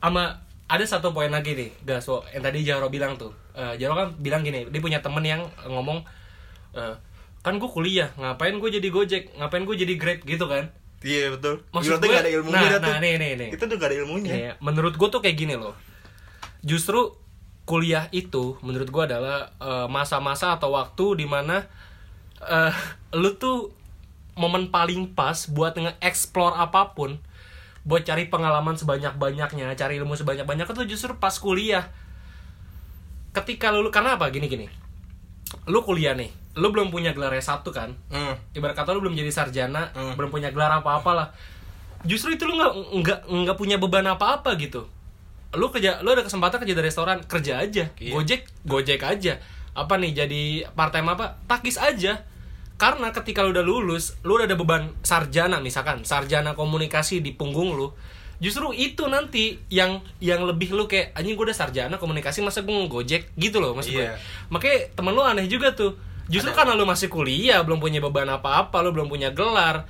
sama 0.00 0.24
ada 0.70 0.84
satu 0.86 1.10
poin 1.10 1.26
lagi 1.28 1.58
nih 1.58 1.70
gas 1.82 2.06
wo, 2.06 2.22
yang 2.30 2.46
tadi 2.46 2.62
Jaro 2.62 2.86
bilang 2.86 3.18
tuh. 3.18 3.34
Eh, 3.58 3.74
Jaro 3.76 3.98
kan 3.98 4.14
bilang 4.22 4.46
gini 4.46 4.70
dia 4.70 4.80
punya 4.80 5.02
temen 5.02 5.26
yang 5.26 5.42
ngomong 5.66 6.06
eh, 6.78 6.94
kan 7.42 7.58
gue 7.58 7.66
kuliah 7.66 8.14
ngapain 8.14 8.54
gue 8.54 8.70
jadi 8.70 8.88
gojek? 8.88 9.34
Ngapain 9.34 9.66
gue 9.66 9.74
jadi 9.74 9.94
grab? 9.98 10.22
Gitu 10.22 10.46
kan. 10.46 10.70
Iya 11.02 11.34
betul. 11.34 11.64
Maksud 11.74 11.98
Berarti 11.98 12.06
gue- 12.06 12.12
nggak 12.14 12.22
ada 12.22 12.32
ilmunya 12.38 12.60
nah, 12.60 12.78
nah, 12.78 12.98
nih, 13.02 13.14
nih, 13.18 13.30
nih. 13.34 13.48
Itu 13.56 13.64
tuh 13.66 13.76
gak 13.80 13.88
ada 13.90 13.96
ilmunya. 14.04 14.32
Iya, 14.36 14.52
menurut 14.60 14.94
gue 14.94 15.08
tuh 15.08 15.18
kayak 15.18 15.36
gini 15.36 15.56
loh. 15.56 15.72
Justru 16.60 17.16
kuliah 17.64 18.06
itu 18.12 18.60
menurut 18.60 18.86
gue 18.92 19.02
adalah 19.10 19.50
eh, 19.58 19.86
masa-masa 19.88 20.54
atau 20.54 20.76
waktu 20.76 21.24
di 21.24 21.26
mana 21.26 21.66
eh 22.40 22.72
lu 23.12 23.36
tuh 23.36 23.72
momen 24.36 24.72
paling 24.72 25.12
pas 25.12 25.36
buat 25.48 25.76
nge-explore 25.76 26.56
apa 26.56 26.96
pun 26.96 27.20
buat 27.90 28.06
cari 28.06 28.30
pengalaman 28.30 28.78
sebanyak-banyaknya 28.78 29.74
cari 29.74 29.98
ilmu 29.98 30.14
sebanyak-banyaknya 30.14 30.70
tuh 30.70 30.86
justru 30.86 31.18
pas 31.18 31.34
kuliah. 31.34 31.90
Ketika 33.34 33.74
lu 33.74 33.90
karena 33.90 34.14
apa? 34.14 34.30
Gini 34.30 34.46
gini. 34.46 34.66
Lu 35.66 35.82
kuliah 35.82 36.14
nih 36.14 36.30
lu 36.58 36.74
belum 36.74 36.90
punya 36.90 37.14
gelar 37.14 37.30
S1 37.38 37.62
kan? 37.70 37.94
Hmm. 38.10 38.34
ibarat 38.54 38.74
kata 38.74 38.90
lu 38.90 39.02
belum 39.02 39.14
jadi 39.14 39.30
sarjana 39.30 39.94
Hmm. 39.94 40.18
belum 40.18 40.34
punya 40.34 40.50
gelar 40.50 40.82
apa-apa 40.82 41.10
lah. 41.14 41.28
Justru 42.02 42.34
itu 42.34 42.42
lu 42.42 42.58
nggak 42.58 42.72
nggak 43.02 43.18
nggak 43.26 43.56
punya 43.58 43.76
beban 43.78 44.06
apa-apa 44.06 44.58
gitu. 44.58 44.86
Lu 45.54 45.70
kerja 45.70 46.02
lu 46.02 46.10
ada 46.10 46.26
kesempatan 46.26 46.62
kerja 46.62 46.74
di 46.74 46.82
restoran 46.82 47.18
kerja 47.22 47.62
aja. 47.62 47.90
Iya. 47.98 48.12
gojek 48.14 48.40
gojek 48.66 49.02
aja. 49.02 49.38
Apa 49.74 49.94
nih 49.98 50.26
jadi 50.26 50.42
part 50.74 50.90
time 50.90 51.14
apa? 51.14 51.38
Takis 51.46 51.78
aja 51.78 52.22
karena 52.80 53.12
ketika 53.12 53.44
lu 53.44 53.52
udah 53.52 53.60
lulus 53.60 54.16
lu 54.24 54.40
udah 54.40 54.48
ada 54.48 54.56
beban 54.56 54.88
sarjana 55.04 55.60
misalkan 55.60 56.00
sarjana 56.00 56.56
komunikasi 56.56 57.20
di 57.20 57.36
punggung 57.36 57.76
lu 57.76 57.92
justru 58.40 58.72
itu 58.72 59.04
nanti 59.04 59.60
yang 59.68 60.00
yang 60.16 60.48
lebih 60.48 60.72
lu 60.72 60.88
kayak 60.88 61.12
anjing 61.12 61.36
gue 61.36 61.44
udah 61.44 61.52
sarjana 61.52 62.00
komunikasi 62.00 62.40
masa 62.40 62.64
gue 62.64 62.72
ngegojek? 62.72 63.36
Gitu 63.36 63.60
loh 63.60 63.76
maksud 63.76 63.92
gue 63.92 64.08
Iya. 64.08 64.16
makanya 64.48 64.96
temen 64.96 65.12
lu 65.12 65.20
aneh 65.20 65.44
juga 65.44 65.76
tuh. 65.76 65.92
Justru 66.32 66.48
karena 66.56 66.72
lu 66.72 66.88
masih 66.88 67.12
kuliah 67.12 67.60
belum 67.60 67.76
punya 67.76 68.00
beban 68.00 68.24
apa-apa 68.32 68.80
lu 68.80 68.96
belum 68.96 69.12
punya 69.12 69.28
gelar 69.36 69.84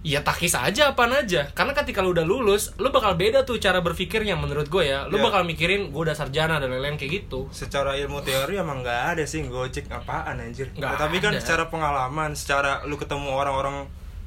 ya 0.00 0.20
takis 0.20 0.52
aja 0.52 0.90
apaan 0.90 1.12
aja. 1.12 1.50
Karena 1.50 1.72
ketika 1.72 2.00
lu 2.00 2.10
udah 2.10 2.22
lulus 2.22 2.72
lu 2.76 2.88
bakal 2.88 3.14
beda 3.14 3.44
tuh 3.44 3.56
cara 3.56 3.78
berpikirnya 3.78 4.32
menurut 4.32 4.66
gue 4.66 4.84
ya. 4.86 5.04
Lu 5.04 5.16
Iya. 5.16 5.24
bakal 5.26 5.42
mikirin 5.44 5.88
gue 5.88 6.02
udah 6.02 6.14
sarjana 6.14 6.56
dan 6.56 6.68
lain-lain 6.68 6.96
kayak 6.96 7.24
gitu. 7.24 7.48
Secara 7.50 7.94
ilmu 7.94 8.20
teori 8.20 8.56
emang 8.56 8.80
nggak 8.80 9.00
ada 9.12 9.24
sih 9.24 9.44
gojek 9.44 9.88
apaan 9.88 10.38
anjir. 10.38 10.72
Nggak 10.72 10.86
Nah, 10.86 10.98
Tapi 10.98 11.16
kan 11.18 11.32
ada. 11.32 11.38
secara 11.38 11.64
pengalaman 11.66 12.32
Secara 12.32 12.84
lu 12.84 12.96
ketemu 12.96 13.28
orang-orang 13.30 13.84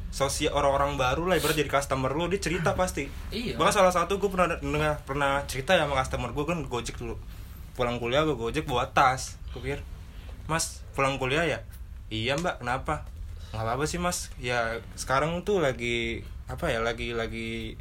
sosial 0.09 0.53
orang-orang 0.53 0.93
baru 0.93 1.25
lah 1.25 1.35
ibarat 1.35 1.57
jadi 1.57 1.65
customer 1.67 2.13
lu 2.13 2.27
dia 2.27 2.37
cerita 2.37 2.73
pasti. 2.77 3.09
Iya. 3.29 3.57
bahkan 3.57 3.81
salah 3.81 3.89
satu 3.91 4.17
gue 4.17 4.29
pernah 4.29 4.53
dengar 4.53 5.01
pernah 5.01 5.41
cerita 5.43 5.73
ya 5.73 5.83
sama 5.83 5.97
customer 5.97 6.29
gue 6.29 6.45
kan 6.45 6.57
gojek 6.63 6.95
dulu. 6.95 7.17
Pulang 7.73 7.97
kuliah 7.97 8.21
gue 8.21 8.33
gojek 8.33 8.63
bawa 8.63 8.85
tas 8.87 9.41
gue 9.49 9.59
pikir 9.59 9.81
mas 10.45 10.85
pulang 10.91 11.17
kuliah 11.17 11.41
ya? 11.43 11.59
Iya 12.07 12.35
mbak 12.35 12.61
kenapa 12.61 13.09
nggak 13.53 13.63
apa-apa 13.63 13.85
sih 13.85 14.01
mas. 14.01 14.33
Ya 14.41 14.81
sekarang 14.97 15.45
tuh 15.45 15.61
lagi 15.61 16.25
apa 16.49 16.73
ya 16.73 16.81
lagi 16.81 17.13
lagi 17.13 17.77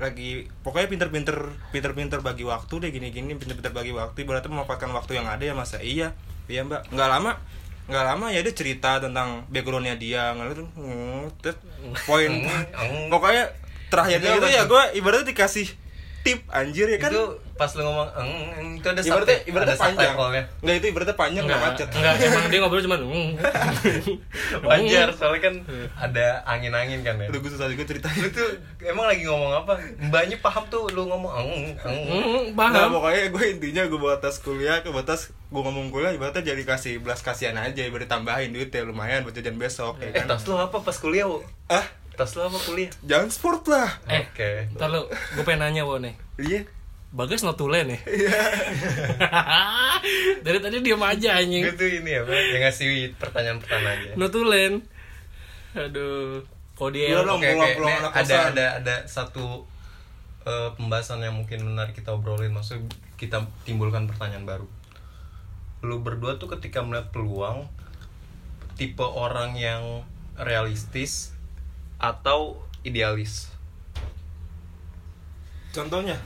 lagi 0.00 0.48
pokoknya 0.64 0.88
pinter-pinter 0.88 1.52
pinter-pinter 1.70 2.24
bagi 2.24 2.48
waktu 2.48 2.72
deh 2.80 2.88
gini-gini 2.88 3.36
pinter-pinter 3.36 3.76
bagi 3.76 3.92
waktu 3.92 4.24
berarti 4.24 4.48
memanfaatkan 4.48 4.88
waktu 4.96 5.20
yang 5.20 5.28
ada 5.28 5.44
ya 5.44 5.52
masa 5.52 5.84
iya 5.84 6.16
iya 6.48 6.64
mbak. 6.64 6.88
Nggak 6.88 7.08
lama 7.12 7.32
nggak 7.90 8.04
lama 8.06 8.26
ya 8.32 8.40
dia 8.40 8.54
cerita 8.56 9.02
tentang 9.02 9.44
backgroundnya 9.52 10.00
dia 10.00 10.32
nggak 10.32 10.56
hmm, 10.56 11.28
poin. 12.08 12.32
Pokoknya 13.12 13.52
terakhirnya 13.92 14.40
Itu 14.40 14.48
ya 14.48 14.62
gue 14.64 14.82
ibaratnya 14.96 15.36
dikasih 15.36 15.89
tip 16.20 16.40
anjir 16.52 16.86
ya 16.86 16.98
kan 17.00 17.10
itu 17.12 17.24
pas 17.56 17.68
lu 17.76 17.84
ngomong 17.84 18.08
eng, 18.16 18.32
eng, 18.56 18.68
itu 18.80 18.88
ada 18.88 19.00
ibaratnya 19.00 19.38
ibaratnya 19.44 19.76
ada 19.76 19.84
panjang 19.84 20.12
subtitle-nya. 20.16 20.42
nggak 20.64 20.74
itu 20.80 20.86
ibaratnya 20.88 21.16
panjang 21.16 21.44
nggak 21.44 21.58
Enggak, 21.60 21.72
macet 21.76 21.88
enggak, 21.92 22.12
emang 22.24 22.44
dia 22.48 22.58
ngobrol 22.60 22.82
cuman 22.88 23.00
"Hmm." 23.04 23.28
Wajar, 24.68 25.08
soalnya 25.12 25.40
kan 25.44 25.54
ada 25.96 26.26
angin-angin 26.44 27.00
kan 27.04 27.20
ya. 27.20 27.28
udah 27.28 27.40
gue 27.40 27.50
susah 27.52 27.68
juga 27.68 27.84
ceritanya 27.84 28.20
Lu 28.20 28.28
tuh 28.32 28.48
emang 28.80 29.06
lagi 29.08 29.22
ngomong 29.28 29.52
apa? 29.64 29.72
Mbaknya 30.00 30.36
paham 30.40 30.64
tuh 30.68 30.88
lu 30.92 31.04
ngomong 31.08 31.32
eng, 31.36 31.52
eng. 31.84 32.00
Nah 32.56 32.72
paham 32.72 32.90
pokoknya 32.96 33.22
gue 33.28 33.44
intinya 33.52 33.82
gue 33.88 34.12
tas 34.20 34.36
kuliah 34.40 34.80
ke 34.80 34.88
batas 34.88 35.28
gue 35.28 35.60
ngomong 35.60 35.92
kuliah 35.92 36.12
ibaratnya 36.12 36.52
jadi 36.56 36.62
kasih 36.64 37.04
belas 37.04 37.20
kasihan 37.20 37.56
aja 37.60 37.84
ibarat 37.84 38.08
tambahin 38.08 38.52
duit 38.52 38.72
ya 38.72 38.84
lumayan 38.84 39.20
buat 39.20 39.36
jajan 39.36 39.60
besok 39.60 40.00
ya 40.00 40.10
Eh, 40.10 40.12
kan 40.16 40.28
tas 40.28 40.44
lu 40.48 40.56
apa 40.56 40.80
pas 40.80 40.96
kuliah, 40.96 41.28
ah 41.68 41.84
Tas 42.20 42.36
lu 42.36 42.44
apa 42.44 42.60
kuliah? 42.60 42.92
jangan 43.00 43.32
sport 43.32 43.64
lah 43.72 43.88
eh 44.04 44.28
Oke. 44.28 44.68
ntar 44.76 44.92
lu 44.92 45.08
gue 45.08 45.44
pengen 45.48 45.64
nanya 45.64 45.88
wo 45.88 45.96
nih 45.96 46.12
iya 46.36 46.60
bagas 47.10 47.40
notulen 47.40 47.96
ya 47.96 47.98
dari 50.44 50.58
tadi 50.60 50.76
diam 50.84 51.00
aja 51.00 51.40
anjing 51.40 51.64
Gue 51.64 51.74
tuh 51.74 51.88
ini 51.88 52.12
ya, 52.12 52.22
yang 52.28 52.62
ngasih 52.68 53.16
pertanyaan-pertanyaan 53.16 53.96
aja. 53.96 54.10
notulen 54.14 54.84
aduh 55.72 56.44
kode 56.76 57.12
oke. 57.12 57.20
Peluang-peluang 57.20 57.92
Nih, 57.92 58.00
anak 58.00 58.12
ada 58.16 58.36
ada 58.52 58.66
ada 58.80 58.96
satu 59.04 59.68
eh, 60.48 60.70
pembahasan 60.76 61.20
yang 61.20 61.36
mungkin 61.36 61.60
menarik 61.60 61.92
kita 61.92 62.16
obrolin. 62.16 62.56
Maksudnya 62.56 62.88
kita 63.20 63.44
timbulkan 63.68 64.08
pertanyaan 64.08 64.48
baru. 64.48 64.64
Lu 65.84 66.00
berdua 66.00 66.40
tuh 66.40 66.48
ketika 66.56 66.80
melihat 66.80 67.12
peluang 67.12 67.68
tipe 68.80 69.04
orang 69.04 69.60
yang 69.60 70.08
realistis 70.40 71.36
atau 72.00 72.58
idealis? 72.82 73.52
contohnya? 75.70 76.18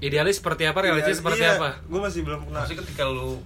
Idealis 0.00 0.40
seperti 0.40 0.64
apa? 0.64 0.80
Realistis 0.80 1.20
seperti 1.20 1.44
apa? 1.44 1.80
Gue 1.84 2.00
Iya, 2.00 2.04
masih 2.08 2.20
belum 2.24 2.40
pernah. 2.48 2.64
Maksudnya 2.64 2.80
ketika 2.80 3.04
lu 3.04 3.40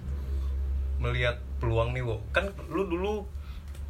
melihat 0.95 1.35
peluang 1.59 1.91
nih, 1.91 2.03
Wo, 2.03 2.23
kan 2.31 2.47
lu 2.71 2.87
dulu 2.87 3.27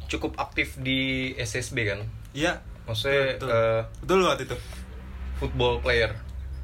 cukup 0.06 0.34
aktif 0.38 0.74
di 0.78 1.30
SSB 1.38 1.76
kan? 1.86 2.00
iya. 2.32 2.58
Maksudnya 2.82 3.38
betul. 3.38 3.48
eh, 3.54 3.82
betul 4.02 4.18
waktu 4.26 4.42
itu. 4.50 4.56
football 5.38 5.78
player. 5.78 6.10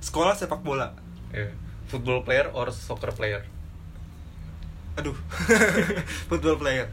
sekolah 0.03 0.35
sepak 0.35 0.67
bola. 0.67 0.91
Ya. 1.31 1.47
Football 1.87 2.27
player 2.27 2.51
or 2.51 2.75
soccer 2.75 3.15
player? 3.15 3.47
aduh. 4.97 5.15
Football 6.29 6.59
player. 6.59 6.89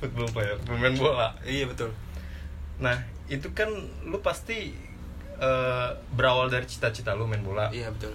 Football 0.00 0.30
player, 0.30 0.56
pemain 0.64 0.94
bola. 0.94 1.34
iya 1.44 1.66
betul 1.68 1.90
Nah, 2.78 2.96
itu 3.26 3.50
kan 3.52 3.68
lu 4.04 4.18
pasti 4.18 4.74
eh, 5.38 5.88
berawal 6.12 6.50
dari 6.50 6.66
cita-cita 6.66 7.14
lu 7.14 7.26
main 7.26 7.42
bola. 7.42 7.70
Iya 7.70 7.94
betul. 7.94 8.14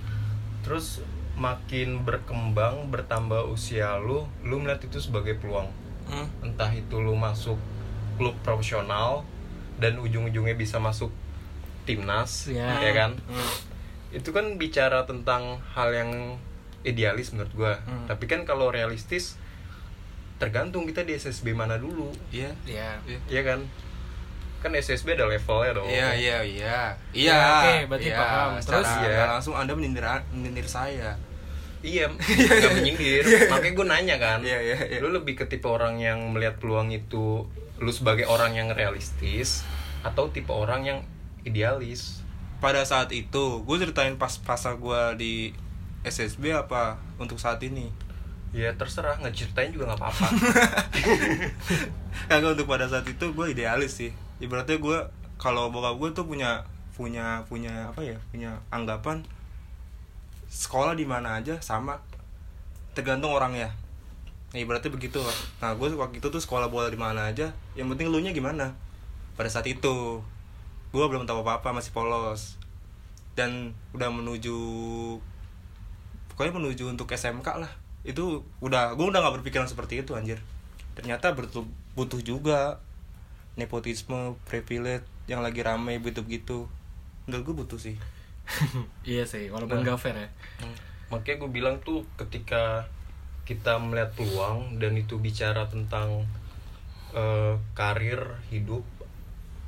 Terus 0.64 1.00
makin 1.34 2.06
berkembang 2.06 2.94
bertambah 2.94 3.50
usia 3.50 3.98
lu 3.98 4.22
lu 4.46 4.62
melihat 4.62 4.86
itu 4.86 5.00
sebagai 5.00 5.36
peluang. 5.38 5.72
Hmm. 6.04 6.28
entah 6.44 6.68
itu 6.70 7.00
lu 7.00 7.16
masuk 7.16 7.56
klub 8.20 8.36
profesional 8.44 9.24
dan 9.80 9.96
ujung-ujungnya 9.98 10.52
bisa 10.54 10.76
masuk 10.76 11.10
timnas 11.88 12.52
Ya. 12.52 12.76
ya 12.84 12.92
kan? 12.92 13.12
Hmm. 13.24 13.54
itu 14.12 14.30
kan 14.30 14.60
bicara 14.60 15.08
tentang 15.08 15.64
hal 15.74 15.90
yang 15.90 16.12
idealis 16.84 17.32
menurut 17.32 17.54
gua. 17.56 17.74
Hmm. 17.88 18.04
tapi 18.06 18.28
kan 18.28 18.44
kalau 18.44 18.68
realistis 18.68 19.40
tergantung 20.38 20.84
kita 20.84 21.02
di 21.02 21.16
SSB 21.16 21.56
mana 21.56 21.80
dulu. 21.80 22.12
Iya. 22.30 22.52
Ya. 22.68 23.00
Iya. 23.08 23.20
Iya 23.32 23.42
kan 23.48 23.60
kan 24.64 24.72
SSB 24.72 25.20
ada 25.20 25.28
levelnya 25.28 25.76
dong 25.76 25.92
Iya 25.92 26.10
iya 26.16 26.38
iya 26.40 26.80
iya. 27.12 27.36
Ya, 27.36 27.42
oke, 27.60 27.76
berarti 27.92 28.10
iya. 28.10 28.18
paham. 28.18 28.50
Secara 28.64 28.72
Terus 28.80 28.90
ya. 28.96 29.12
nggak 29.12 29.30
langsung 29.36 29.54
anda 29.60 29.72
menyindir 29.76 30.08
menyindir 30.32 30.68
saya. 30.72 31.12
Iya, 31.84 32.08
nggak 32.64 32.74
menyindir. 32.80 33.24
Makanya 33.52 33.74
gue 33.76 33.86
nanya 33.92 34.16
kan, 34.16 34.40
Iya, 34.40 34.60
iya, 34.64 34.78
iya. 34.88 34.98
lu 35.04 35.12
lebih 35.12 35.36
ke 35.36 35.52
tipe 35.52 35.68
orang 35.68 36.00
yang 36.00 36.32
melihat 36.32 36.56
peluang 36.64 36.96
itu, 36.96 37.44
lu 37.84 37.92
sebagai 37.92 38.24
orang 38.24 38.56
yang 38.56 38.72
realistis, 38.72 39.68
atau 40.00 40.32
tipe 40.32 40.56
orang 40.56 40.88
yang 40.88 41.00
idealis? 41.44 42.24
Pada 42.64 42.88
saat 42.88 43.12
itu, 43.12 43.68
gue 43.68 43.76
ceritain 43.76 44.16
pas 44.16 44.32
fase 44.32 44.72
gue 44.80 45.02
di 45.20 45.34
SSB 46.08 46.56
apa 46.56 47.04
untuk 47.20 47.36
saat 47.36 47.60
ini. 47.60 47.92
Ya 48.56 48.72
terserah, 48.80 49.20
ngeceritain 49.20 49.76
juga 49.76 49.92
nggak 49.92 50.00
apa-apa. 50.00 50.28
Kagak 52.32 52.56
untuk 52.56 52.68
pada 52.72 52.88
saat 52.88 53.04
itu 53.04 53.36
gue 53.36 53.46
idealis 53.52 54.00
sih. 54.00 54.16
Ibaratnya 54.44 54.78
gue 54.84 55.00
kalau 55.40 55.72
bokap 55.72 55.96
gue 55.96 56.10
tuh 56.12 56.26
punya 56.28 56.68
punya 56.94 57.42
punya 57.50 57.90
apa 57.90 58.06
ya 58.06 58.20
punya 58.30 58.60
anggapan 58.70 59.26
sekolah 60.46 60.94
di 60.94 61.10
mana 61.10 61.42
aja 61.42 61.58
sama 61.58 61.98
tergantung 62.94 63.34
orang 63.34 63.58
ya 63.58 63.70
nah, 64.54 64.62
ibaratnya 64.62 64.94
begitu. 64.94 65.18
Nah 65.58 65.74
gue 65.74 65.98
waktu 65.98 66.22
itu 66.22 66.30
tuh 66.30 66.38
sekolah 66.38 66.70
bola 66.70 66.94
di 66.94 67.00
mana 67.00 67.34
aja 67.34 67.50
yang 67.74 67.90
penting 67.90 68.14
lu 68.14 68.22
nya 68.22 68.30
gimana? 68.30 68.78
Pada 69.34 69.50
saat 69.50 69.66
itu 69.66 70.22
gue 70.94 71.06
belum 71.10 71.26
tahu 71.26 71.42
apa 71.42 71.66
apa 71.66 71.74
masih 71.74 71.90
polos. 71.90 72.62
Dan 73.34 73.74
udah 73.98 74.14
menuju 74.14 74.54
pokoknya 76.30 76.54
menuju 76.54 76.94
untuk 76.94 77.10
SMK 77.10 77.50
lah. 77.58 77.72
Itu 78.06 78.46
udah 78.62 78.94
gue 78.94 79.06
udah 79.10 79.20
nggak 79.26 79.42
berpikiran 79.42 79.66
seperti 79.66 80.06
itu 80.06 80.14
anjir. 80.14 80.38
Ternyata 80.94 81.34
betul 81.34 81.66
butuh 81.98 82.22
juga 82.22 82.78
nepotisme 83.54 84.36
privilege 84.50 85.06
yang 85.30 85.40
lagi 85.46 85.62
rame 85.64 86.02
begitu 86.02 86.26
begitu 86.26 86.58
menurut 87.30 87.44
gue 87.46 87.56
butuh 87.64 87.80
sih. 87.80 87.96
Iya 89.08 89.24
sih 89.24 89.48
walaupun 89.48 89.84
Nah. 89.84 89.96
gak 89.96 90.00
fair 90.02 90.18
ya. 90.18 90.30
Makanya 91.08 91.38
gue 91.46 91.52
bilang 91.54 91.76
tuh 91.86 92.04
ketika 92.20 92.88
kita 93.44 93.76
melihat 93.80 94.12
peluang 94.16 94.80
dan 94.80 94.96
itu 94.96 95.20
bicara 95.20 95.68
tentang 95.68 96.28
eh, 97.14 97.56
karir 97.78 98.20
hidup 98.50 98.84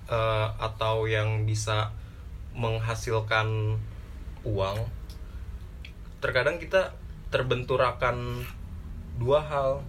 eh, 0.09 0.47
atau 0.57 1.05
yang 1.05 1.45
bisa 1.45 1.93
menghasilkan 2.55 3.77
uang, 4.47 4.77
terkadang 6.23 6.57
kita 6.57 6.95
terbentur 7.29 7.83
akan 7.83 8.47
dua 9.19 9.43
hal. 9.43 9.83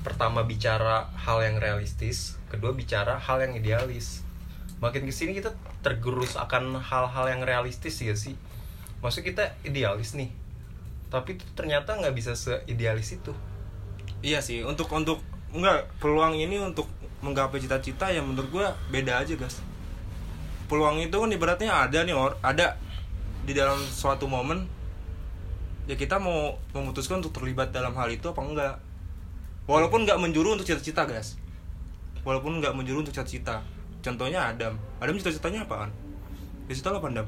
Pertama 0.00 0.48
bicara 0.48 1.12
hal 1.12 1.44
yang 1.44 1.60
realistis, 1.60 2.39
kedua 2.50 2.74
bicara 2.74 3.16
hal 3.16 3.38
yang 3.40 3.54
idealis. 3.54 4.26
Makin 4.82 5.06
ke 5.06 5.14
sini 5.14 5.38
kita 5.38 5.54
tergerus 5.80 6.34
akan 6.34 6.76
hal-hal 6.82 7.26
yang 7.30 7.46
realistis 7.46 8.02
ya 8.02 8.12
sih. 8.18 8.34
Maksud 9.00 9.24
kita 9.24 9.56
idealis 9.64 10.12
nih, 10.12 10.28
tapi 11.10 11.34
itu 11.34 11.44
ternyata 11.58 11.98
nggak 11.98 12.14
bisa 12.14 12.32
seidealis 12.38 13.18
itu. 13.18 13.34
iya 14.20 14.44
sih 14.44 14.60
untuk 14.62 14.86
untuk 14.92 15.24
enggak 15.50 15.90
peluang 15.98 16.36
ini 16.36 16.60
untuk 16.60 16.86
menggapai 17.20 17.58
cita-cita 17.58 18.12
yang 18.12 18.28
menurut 18.28 18.48
gue 18.48 18.66
beda 18.94 19.24
aja 19.24 19.34
guys 19.34 19.60
peluang 20.70 21.02
itu 21.02 21.12
kan 21.12 21.30
ibaratnya 21.32 21.72
ada 21.72 22.06
nih 22.06 22.14
or 22.14 22.38
ada 22.40 22.78
di 23.42 23.52
dalam 23.56 23.80
suatu 23.80 24.30
momen 24.30 24.70
ya 25.90 25.98
kita 25.98 26.22
mau 26.22 26.54
memutuskan 26.70 27.18
untuk 27.18 27.34
terlibat 27.34 27.74
dalam 27.74 27.90
hal 27.98 28.06
itu 28.12 28.30
apa 28.30 28.40
enggak 28.44 28.74
walaupun 29.66 30.06
nggak 30.06 30.20
menjuru 30.22 30.54
untuk 30.54 30.68
cita-cita 30.68 31.08
guys 31.08 31.34
walaupun 32.22 32.58
nggak 32.58 32.72
menjuru 32.72 33.00
untuk 33.00 33.12
cita-cita. 33.12 33.60
Contohnya 34.00 34.48
Adam. 34.48 34.72
Adam 34.96 35.14
cita-citanya 35.14 35.62
apaan? 35.62 35.90
Cita-cita 36.64 36.88
lo 36.88 36.98
apa 36.98 37.08
Adam? 37.10 37.26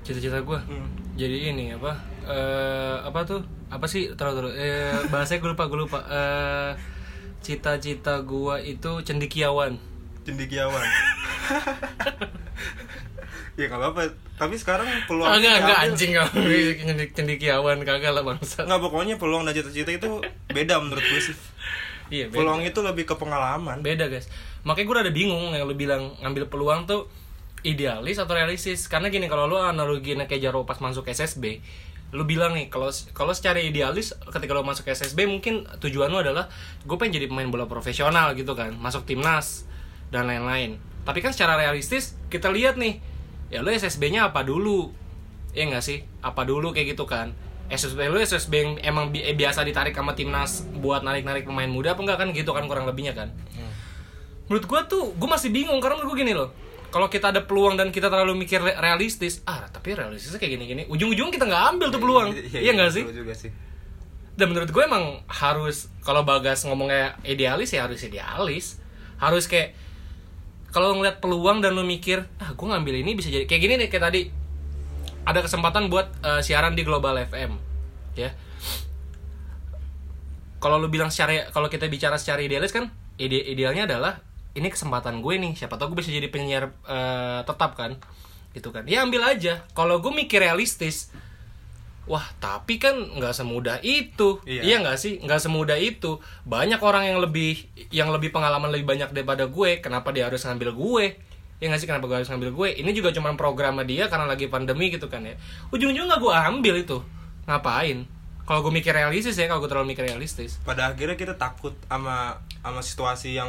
Cita-cita 0.00 0.38
gue 0.38 0.58
Hmm. 0.62 0.88
jadi 1.12 1.52
ini 1.52 1.72
apa 1.72 1.92
eh 2.22 2.96
apa 2.98 3.20
tuh? 3.22 3.40
Apa 3.68 3.84
sih? 3.84 4.08
Terus 4.10 4.32
terus 4.34 4.52
eh 4.54 4.96
bahasanya 5.08 5.38
gue 5.38 5.50
lupa 5.50 5.64
gue 5.66 5.78
lupa. 5.78 6.00
Eh 6.06 6.72
cita-cita 7.40 8.20
gue 8.20 8.54
itu 8.66 8.90
cendikiawan. 9.00 9.76
Cendekiawan 10.22 10.84
ya 13.54 13.66
nggak 13.66 13.76
apa-apa. 13.78 14.02
Tapi 14.34 14.56
sekarang 14.56 14.88
peluang 15.04 15.28
Enggak, 15.30 15.52
enggak 15.54 15.68
diambil- 15.68 15.84
anjing 15.84 16.10
kamu 16.14 16.32
Cendik- 16.80 17.12
cendikiawan 17.12 17.76
kagak 17.82 18.08
lah 18.10 18.24
bangsa 18.24 18.64
nggak 18.64 18.80
pokoknya 18.80 19.14
peluang 19.16 19.44
dan 19.44 19.52
cita-cita 19.52 19.90
itu 19.92 20.10
beda 20.48 20.80
menurut 20.80 21.02
gue 21.02 21.20
sih 21.22 21.36
iya 22.10 22.26
beda. 22.28 22.42
peluang 22.42 22.60
itu 22.66 22.80
lebih 22.82 23.04
ke 23.08 23.14
pengalaman. 23.16 23.80
Beda 23.80 24.10
guys. 24.10 24.28
Makanya 24.66 24.86
gue 24.86 24.96
rada 25.00 25.12
bingung 25.14 25.54
yang 25.56 25.64
lu 25.64 25.74
bilang 25.78 26.12
ngambil 26.20 26.50
peluang 26.50 26.84
tuh 26.84 27.08
idealis 27.64 28.20
atau 28.20 28.36
realistis. 28.36 28.90
Karena 28.90 29.08
gini 29.08 29.30
kalau 29.30 29.48
lu 29.48 29.56
analoginya 29.56 30.28
kayak 30.28 30.50
Jaro 30.50 30.66
pas 30.68 30.78
masuk 30.82 31.08
SSB 31.08 31.62
lu 32.10 32.26
bilang 32.26 32.58
nih 32.58 32.66
kalau 32.66 32.90
kalau 33.14 33.30
secara 33.30 33.62
idealis 33.62 34.18
ketika 34.34 34.50
lu 34.50 34.66
masuk 34.66 34.90
SSB 34.90 35.30
mungkin 35.30 35.62
tujuan 35.78 36.10
lu 36.10 36.18
adalah 36.18 36.50
gue 36.82 36.96
pengen 36.98 37.22
jadi 37.22 37.30
pemain 37.30 37.46
bola 37.46 37.70
profesional 37.70 38.34
gitu 38.34 38.58
kan. 38.58 38.74
Masuk 38.76 39.06
timnas 39.06 39.64
dan 40.10 40.26
lain-lain. 40.26 40.82
Tapi 41.06 41.22
kan 41.22 41.30
secara 41.30 41.54
realistis 41.54 42.18
kita 42.26 42.50
lihat 42.50 42.74
nih 42.76 42.98
ya 43.54 43.62
lu 43.62 43.70
SSB-nya 43.70 44.34
apa 44.34 44.42
dulu? 44.42 44.90
Ya 45.54 45.70
nggak 45.70 45.82
sih? 45.86 46.02
Apa 46.18 46.42
dulu? 46.42 46.74
Kayak 46.74 46.98
gitu 46.98 47.06
kan 47.06 47.34
SSB 47.70 48.00
lu 48.06 48.18
SSB 48.18 48.52
yang 48.52 48.70
emang 48.84 49.08
bi- 49.08 49.22
eh, 49.22 49.32
biasa 49.32 49.62
ditarik 49.62 49.92
sama 49.92 50.12
timnas 50.12 50.50
buat 50.74 51.00
narik-narik 51.00 51.42
pemain 51.42 51.66
muda 51.66 51.94
apa 51.94 52.00
enggak? 52.00 52.18
Kan 52.18 52.28
gitu 52.30 52.50
kan 52.50 52.66
kurang 52.66 52.84
lebihnya 52.84 53.14
kan. 53.14 53.30
Menurut 54.46 54.66
gue 54.66 54.80
tuh 54.88 55.14
gue 55.14 55.28
masih 55.28 55.48
bingung 55.48 55.78
karena 55.78 55.94
menurut 55.94 56.10
gue 56.10 56.18
gini 56.20 56.34
loh. 56.34 56.50
Kalau 56.90 57.06
kita 57.06 57.30
ada 57.30 57.40
peluang 57.40 57.78
dan 57.78 57.88
kita 57.88 58.10
terlalu 58.10 58.34
mikir 58.36 58.58
re- 58.58 58.74
realistis 58.74 59.38
ah 59.44 59.62
tapi 59.64 59.94
realistisnya 59.94 60.36
kayak 60.36 60.58
gini-gini 60.58 60.82
ujung-ujung 60.84 61.30
kita 61.30 61.46
nggak 61.46 61.64
ambil 61.70 61.88
tuh 61.88 62.00
peluang. 62.00 62.28
Iya 62.34 62.74
nggak 62.74 62.90
sih? 62.90 63.04
betul 63.06 63.22
juga 63.22 63.32
sih. 63.32 63.50
Dan 64.34 64.50
menurut 64.50 64.68
gue 64.68 64.82
emang 64.82 65.22
harus 65.24 65.86
kalau 66.00 66.22
bagas 66.22 66.64
ngomongnya 66.64 67.14
idealis 67.22 67.70
ya 67.70 67.86
harus 67.86 68.02
idealis. 68.02 68.82
Harus 69.16 69.46
kayak 69.46 69.78
kalau 70.70 70.94
ngeliat 70.94 71.18
peluang 71.18 71.62
dan 71.62 71.70
lu 71.70 71.82
mikir 71.82 72.26
ah 72.36 72.50
gue 72.50 72.66
ngambil 72.66 72.94
ini 72.96 73.14
bisa 73.14 73.26
jadi 73.26 73.46
kayak 73.46 73.60
gini 73.60 73.74
nih 73.76 73.88
kayak 73.88 74.04
tadi 74.04 74.20
ada 75.24 75.40
kesempatan 75.44 75.92
buat 75.92 76.10
eh, 76.24 76.40
siaran 76.40 76.74
di 76.74 76.82
Global 76.82 77.16
FM 77.26 77.56
ya. 78.18 78.30
Kalau 80.60 80.76
lu 80.76 80.92
bilang 80.92 81.08
secara 81.08 81.48
kalau 81.50 81.72
kita 81.72 81.88
bicara 81.88 82.20
secara 82.20 82.44
idealis 82.44 82.72
kan 82.72 82.92
ide 83.16 83.40
idealnya 83.48 83.88
adalah 83.88 84.20
ini 84.52 84.68
kesempatan 84.68 85.24
gue 85.24 85.34
nih 85.40 85.52
siapa 85.56 85.78
tahu 85.80 85.94
gue 85.94 86.04
bisa 86.04 86.12
jadi 86.12 86.28
penyiar 86.28 86.72
eh, 86.84 87.40
tetap 87.44 87.76
kan 87.76 87.96
gitu 88.52 88.74
kan. 88.74 88.84
Ya 88.84 89.06
ambil 89.06 89.24
aja. 89.24 89.64
Kalau 89.72 90.02
gue 90.02 90.12
mikir 90.12 90.42
realistis 90.42 91.12
wah 92.10 92.26
tapi 92.42 92.82
kan 92.82 92.96
nggak 92.96 93.32
semudah 93.32 93.78
itu. 93.86 94.42
Iya. 94.44 94.62
iya 94.66 94.76
nggak 94.82 94.98
sih? 94.98 95.22
Nggak 95.22 95.40
semudah 95.46 95.78
itu. 95.78 96.18
Banyak 96.44 96.82
orang 96.82 97.06
yang 97.08 97.18
lebih 97.22 97.70
yang 97.94 98.10
lebih 98.10 98.34
pengalaman 98.34 98.74
lebih 98.74 98.84
banyak 98.88 99.14
daripada 99.14 99.46
gue 99.46 99.78
kenapa 99.78 100.10
dia 100.10 100.26
harus 100.26 100.42
ngambil 100.44 100.70
gue 100.74 101.06
ya 101.60 101.68
nggak 101.68 101.78
sih 101.78 101.86
kenapa 101.86 102.08
gue 102.08 102.16
harus 102.16 102.28
ngambil 102.28 102.50
gue 102.50 102.68
ini 102.80 102.90
juga 102.90 103.12
cuma 103.12 103.36
program 103.36 103.78
dia 103.84 104.08
karena 104.08 104.24
lagi 104.24 104.48
pandemi 104.48 104.88
gitu 104.88 105.06
kan 105.06 105.20
ya 105.22 105.36
ujung-ujung 105.70 106.08
nggak 106.08 106.18
gue 106.18 106.32
ambil 106.32 106.74
itu 106.76 106.98
ngapain 107.44 108.08
kalau 108.42 108.64
gue 108.64 108.72
mikir 108.72 108.90
realistis 108.90 109.36
ya 109.36 109.44
kalau 109.44 109.60
gue 109.60 109.68
terlalu 109.68 109.92
mikir 109.92 110.02
realistis 110.02 110.56
pada 110.64 110.90
akhirnya 110.90 111.14
kita 111.14 111.36
takut 111.36 111.76
sama 111.84 112.40
sama 112.58 112.80
situasi 112.80 113.36
yang 113.36 113.48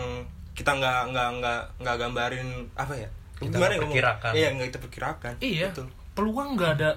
kita 0.51 0.76
nggak 0.76 1.09
nggak 1.09 1.28
nggak 1.39 1.62
nggak 1.80 1.95
gambarin 1.97 2.47
apa 2.76 2.93
ya 2.93 3.09
Kita 3.39 3.57
Gimana 3.57 3.74
ya 3.74 3.80
perkirakan. 3.82 4.32
iya 4.36 4.47
nggak 4.53 4.68
kita 4.70 4.80
perkirakan 4.80 5.34
Iya. 5.41 5.68
betul 5.72 5.88
Peluang 6.12 6.49
nggak 6.53 6.72
ada. 6.78 6.91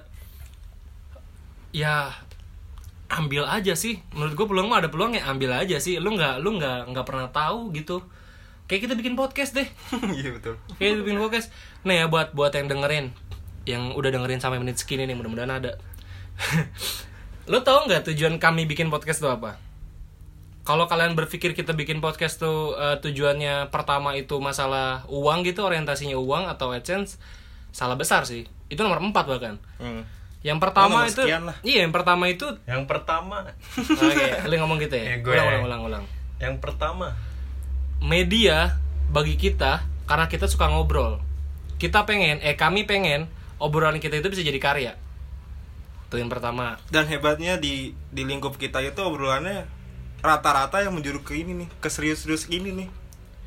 Ya 1.70 2.10
ambil 3.08 3.46
aja 3.46 3.74
sih. 3.74 4.02
Menurut 4.10 4.34
gue 4.34 4.46
peluang 4.46 4.68
mah 4.68 4.82
ada 4.82 4.90
peluang 4.90 5.14
ya 5.14 5.24
ambil 5.26 5.54
aja 5.54 5.78
sih. 5.78 5.96
Lu 5.98 6.12
nggak 6.12 6.42
lu 6.42 6.58
nggak 6.58 6.90
nggak 6.90 7.06
pernah 7.06 7.30
tahu 7.30 7.70
gitu. 7.72 8.02
Kayak 8.64 8.80
kita 8.82 8.94
bikin 8.94 9.14
podcast 9.14 9.52
deh. 9.52 9.68
iya 10.18 10.30
betul 10.30 10.56
Kayak 10.74 10.90
kita 10.90 11.02
bikin 11.04 11.18
podcast. 11.18 11.48
Nah 11.82 11.94
ya 11.94 12.06
buat 12.06 12.32
buat 12.32 12.50
yang 12.50 12.66
dengerin, 12.66 13.12
yang 13.64 13.92
udah 13.92 14.10
dengerin 14.10 14.38
sampai 14.38 14.56
menit 14.56 14.76
segini 14.76 15.04
nih 15.04 15.12
mudah-mudahan 15.12 15.52
ada. 15.54 15.76
Lo 17.46 17.60
tau 17.60 17.84
nggak 17.84 18.08
tujuan 18.08 18.36
kami 18.36 18.64
bikin 18.64 18.88
podcast 18.88 19.20
itu 19.20 19.28
apa? 19.28 19.60
Kalau 20.64 20.88
kalian 20.88 21.12
berpikir 21.12 21.52
kita 21.52 21.72
bikin 21.72 22.00
podcast 22.00 22.38
tuh 22.38 22.72
eh, 22.72 22.96
tujuannya 22.98 23.68
pertama 23.68 24.14
itu 24.14 24.36
masalah 24.38 25.04
uang 25.06 25.44
gitu, 25.44 25.60
orientasinya 25.60 26.16
uang 26.16 26.48
atau 26.48 26.72
AdSense, 26.72 27.20
salah 27.68 27.94
besar 27.94 28.24
sih 28.24 28.48
itu 28.64 28.80
nomor 28.80 28.96
empat 28.98 29.28
bahkan 29.28 29.54
Hmm. 29.76 30.08
yang 30.40 30.56
pertama 30.56 31.04
itu 31.04 31.20
lah. 31.20 31.52
iya 31.60 31.84
yang 31.84 31.92
pertama 31.92 32.24
itu 32.26 32.48
Yang 32.64 32.84
pertama, 32.86 33.44
oke 33.76 34.26
lu 34.42 34.54
ngomong 34.56 34.78
gitu 34.78 34.94
ya 34.94 35.04
Eh, 35.10 35.18
gue. 35.24 35.30
ulang 35.30 35.46
ulang 35.50 35.62
ulang 35.64 35.82
ulang 35.84 36.04
yang 36.38 36.56
pertama 36.58 37.12
media 38.04 38.76
bagi 39.08 39.34
kita 39.34 39.80
karena 40.04 40.28
kita 40.28 40.44
suka 40.44 40.68
ngobrol 40.68 41.24
kita 41.76 42.04
pengen 42.04 42.38
eh 42.38 42.54
kami 42.54 42.84
pengen 42.84 43.26
obrolan 43.56 43.96
kita 43.96 44.20
itu 44.20 44.28
bisa 44.28 44.44
jadi 44.44 44.60
karya 44.60 44.92
itu 46.04 46.16
yang 46.16 46.28
pertama 46.28 46.76
Dan 46.86 47.08
hebatnya 47.08 47.56
di 47.56 47.90
di 48.08 48.22
lingkup 48.22 48.54
kita 48.54 48.78
itu 48.78 49.00
obrolannya 49.00 49.64
rata-rata 50.20 50.80
yang 50.80 50.92
menjuruk 50.92 51.20
ke 51.22 51.36
ini 51.36 51.52
nih, 51.54 51.68
ke 51.76 51.88
serius-serius 51.88 52.48
ini 52.48 52.72
nih. 52.74 52.88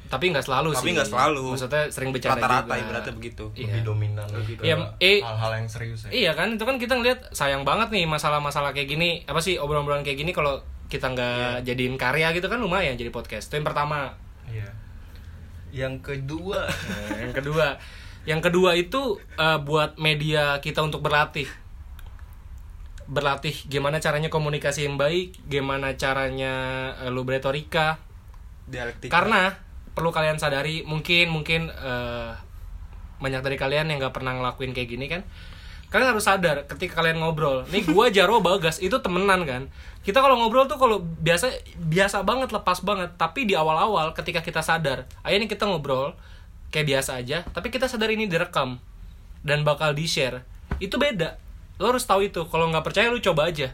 tapi 0.07 0.29
nggak 0.29 0.45
selalu 0.45 0.71
sih 0.71 0.79
Tapi 0.79 0.91
nggak 0.93 1.09
selalu. 1.09 1.43
maksudnya 1.51 1.83
sering 1.89 2.09
bercanda 2.11 2.37
Rata-rata 2.37 2.63
juga 2.69 2.79
ibaratnya 2.79 3.13
begitu. 3.13 3.45
Iya. 3.51 3.65
lebih 3.67 3.81
dominan 3.83 4.25
ke 4.25 4.63
Iya, 4.63 4.75
eh, 4.97 5.19
hal-hal 5.19 5.51
yang 5.57 5.67
serius 5.67 5.99
ya. 6.05 6.09
Iya 6.09 6.31
kan 6.33 6.55
itu 6.55 6.63
kan 6.63 6.75
kita 6.77 6.93
ngeliat 6.95 7.19
sayang 7.31 7.61
banget 7.61 7.91
nih 7.91 8.05
masalah-masalah 8.05 8.71
kayak 8.71 8.87
gini 8.89 9.09
apa 9.23 9.37
sih 9.37 9.57
obrolan-obrolan 9.57 10.01
kayak 10.01 10.17
gini 10.17 10.31
kalau 10.31 10.59
kita 10.87 11.07
nggak 11.07 11.63
jadiin 11.63 11.95
karya 11.95 12.31
gitu 12.31 12.47
kan 12.47 12.57
lumayan 12.57 12.95
jadi 12.95 13.11
podcast 13.11 13.47
itu 13.47 13.59
yang 13.59 13.67
pertama 13.67 14.15
Iya. 14.47 14.69
Yang 15.71 15.95
kedua, 16.03 16.67
Nah, 16.67 17.17
yang 17.19 17.33
kedua. 17.35 17.67
Yang 18.27 18.41
kedua 18.51 18.71
itu 18.75 19.01
eh, 19.39 19.59
buat 19.63 19.95
media 19.95 20.59
kita 20.59 20.83
untuk 20.83 20.99
berlatih. 20.99 21.47
Berlatih 23.07 23.55
gimana 23.71 24.03
caranya 24.03 24.27
komunikasi 24.27 24.83
yang 24.83 24.99
baik 24.99 25.39
gimana 25.47 25.95
caranya 25.95 26.53
eh, 26.99 27.07
lu 27.07 27.23
beretorika 27.23 27.95
Dialektika. 28.67 29.11
karena 29.15 29.55
perlu 29.95 30.11
kalian 30.11 30.35
sadari 30.35 30.83
mungkin 30.83 31.31
mungkin 31.31 31.71
eh, 31.71 32.31
banyak 33.23 33.41
dari 33.41 33.55
kalian 33.55 33.87
yang 33.89 34.03
nggak 34.03 34.11
pernah 34.11 34.35
ngelakuin 34.35 34.75
kayak 34.75 34.89
gini 34.91 35.07
kan 35.07 35.23
kalian 35.87 36.11
harus 36.11 36.27
sadar 36.27 36.67
ketika 36.67 36.99
kalian 36.99 37.23
ngobrol. 37.23 37.63
Nih 37.71 37.87
gua 37.87 38.11
Jarwo 38.11 38.43
Bagas 38.43 38.83
itu 38.83 38.99
temenan 38.99 39.47
kan? 39.47 39.71
Kita 40.03 40.19
kalau 40.19 40.35
ngobrol 40.39 40.67
tuh 40.67 40.75
kalau 40.75 40.99
biasa 40.99 41.51
biasa 41.79 42.27
banget 42.27 42.51
lepas 42.51 42.83
banget. 42.83 43.15
Tapi 43.15 43.47
di 43.47 43.55
awal-awal 43.55 44.11
ketika 44.11 44.43
kita 44.43 44.59
sadar 44.59 45.07
ayo 45.23 45.35
nih 45.39 45.47
kita 45.47 45.63
ngobrol 45.63 46.15
kayak 46.67 46.87
biasa 46.91 47.23
aja 47.23 47.47
tapi 47.55 47.71
kita 47.71 47.87
sadar 47.87 48.11
ini 48.11 48.27
direkam 48.27 48.83
dan 49.47 49.63
bakal 49.63 49.95
di 49.95 50.03
share 50.03 50.43
itu 50.83 50.99
beda. 50.99 51.39
Lo 51.79 51.95
harus 51.95 52.03
tahu 52.03 52.27
itu. 52.27 52.43
Kalau 52.51 52.67
nggak 52.67 52.83
percaya 52.83 53.07
lu 53.07 53.23
coba 53.23 53.47
aja. 53.47 53.71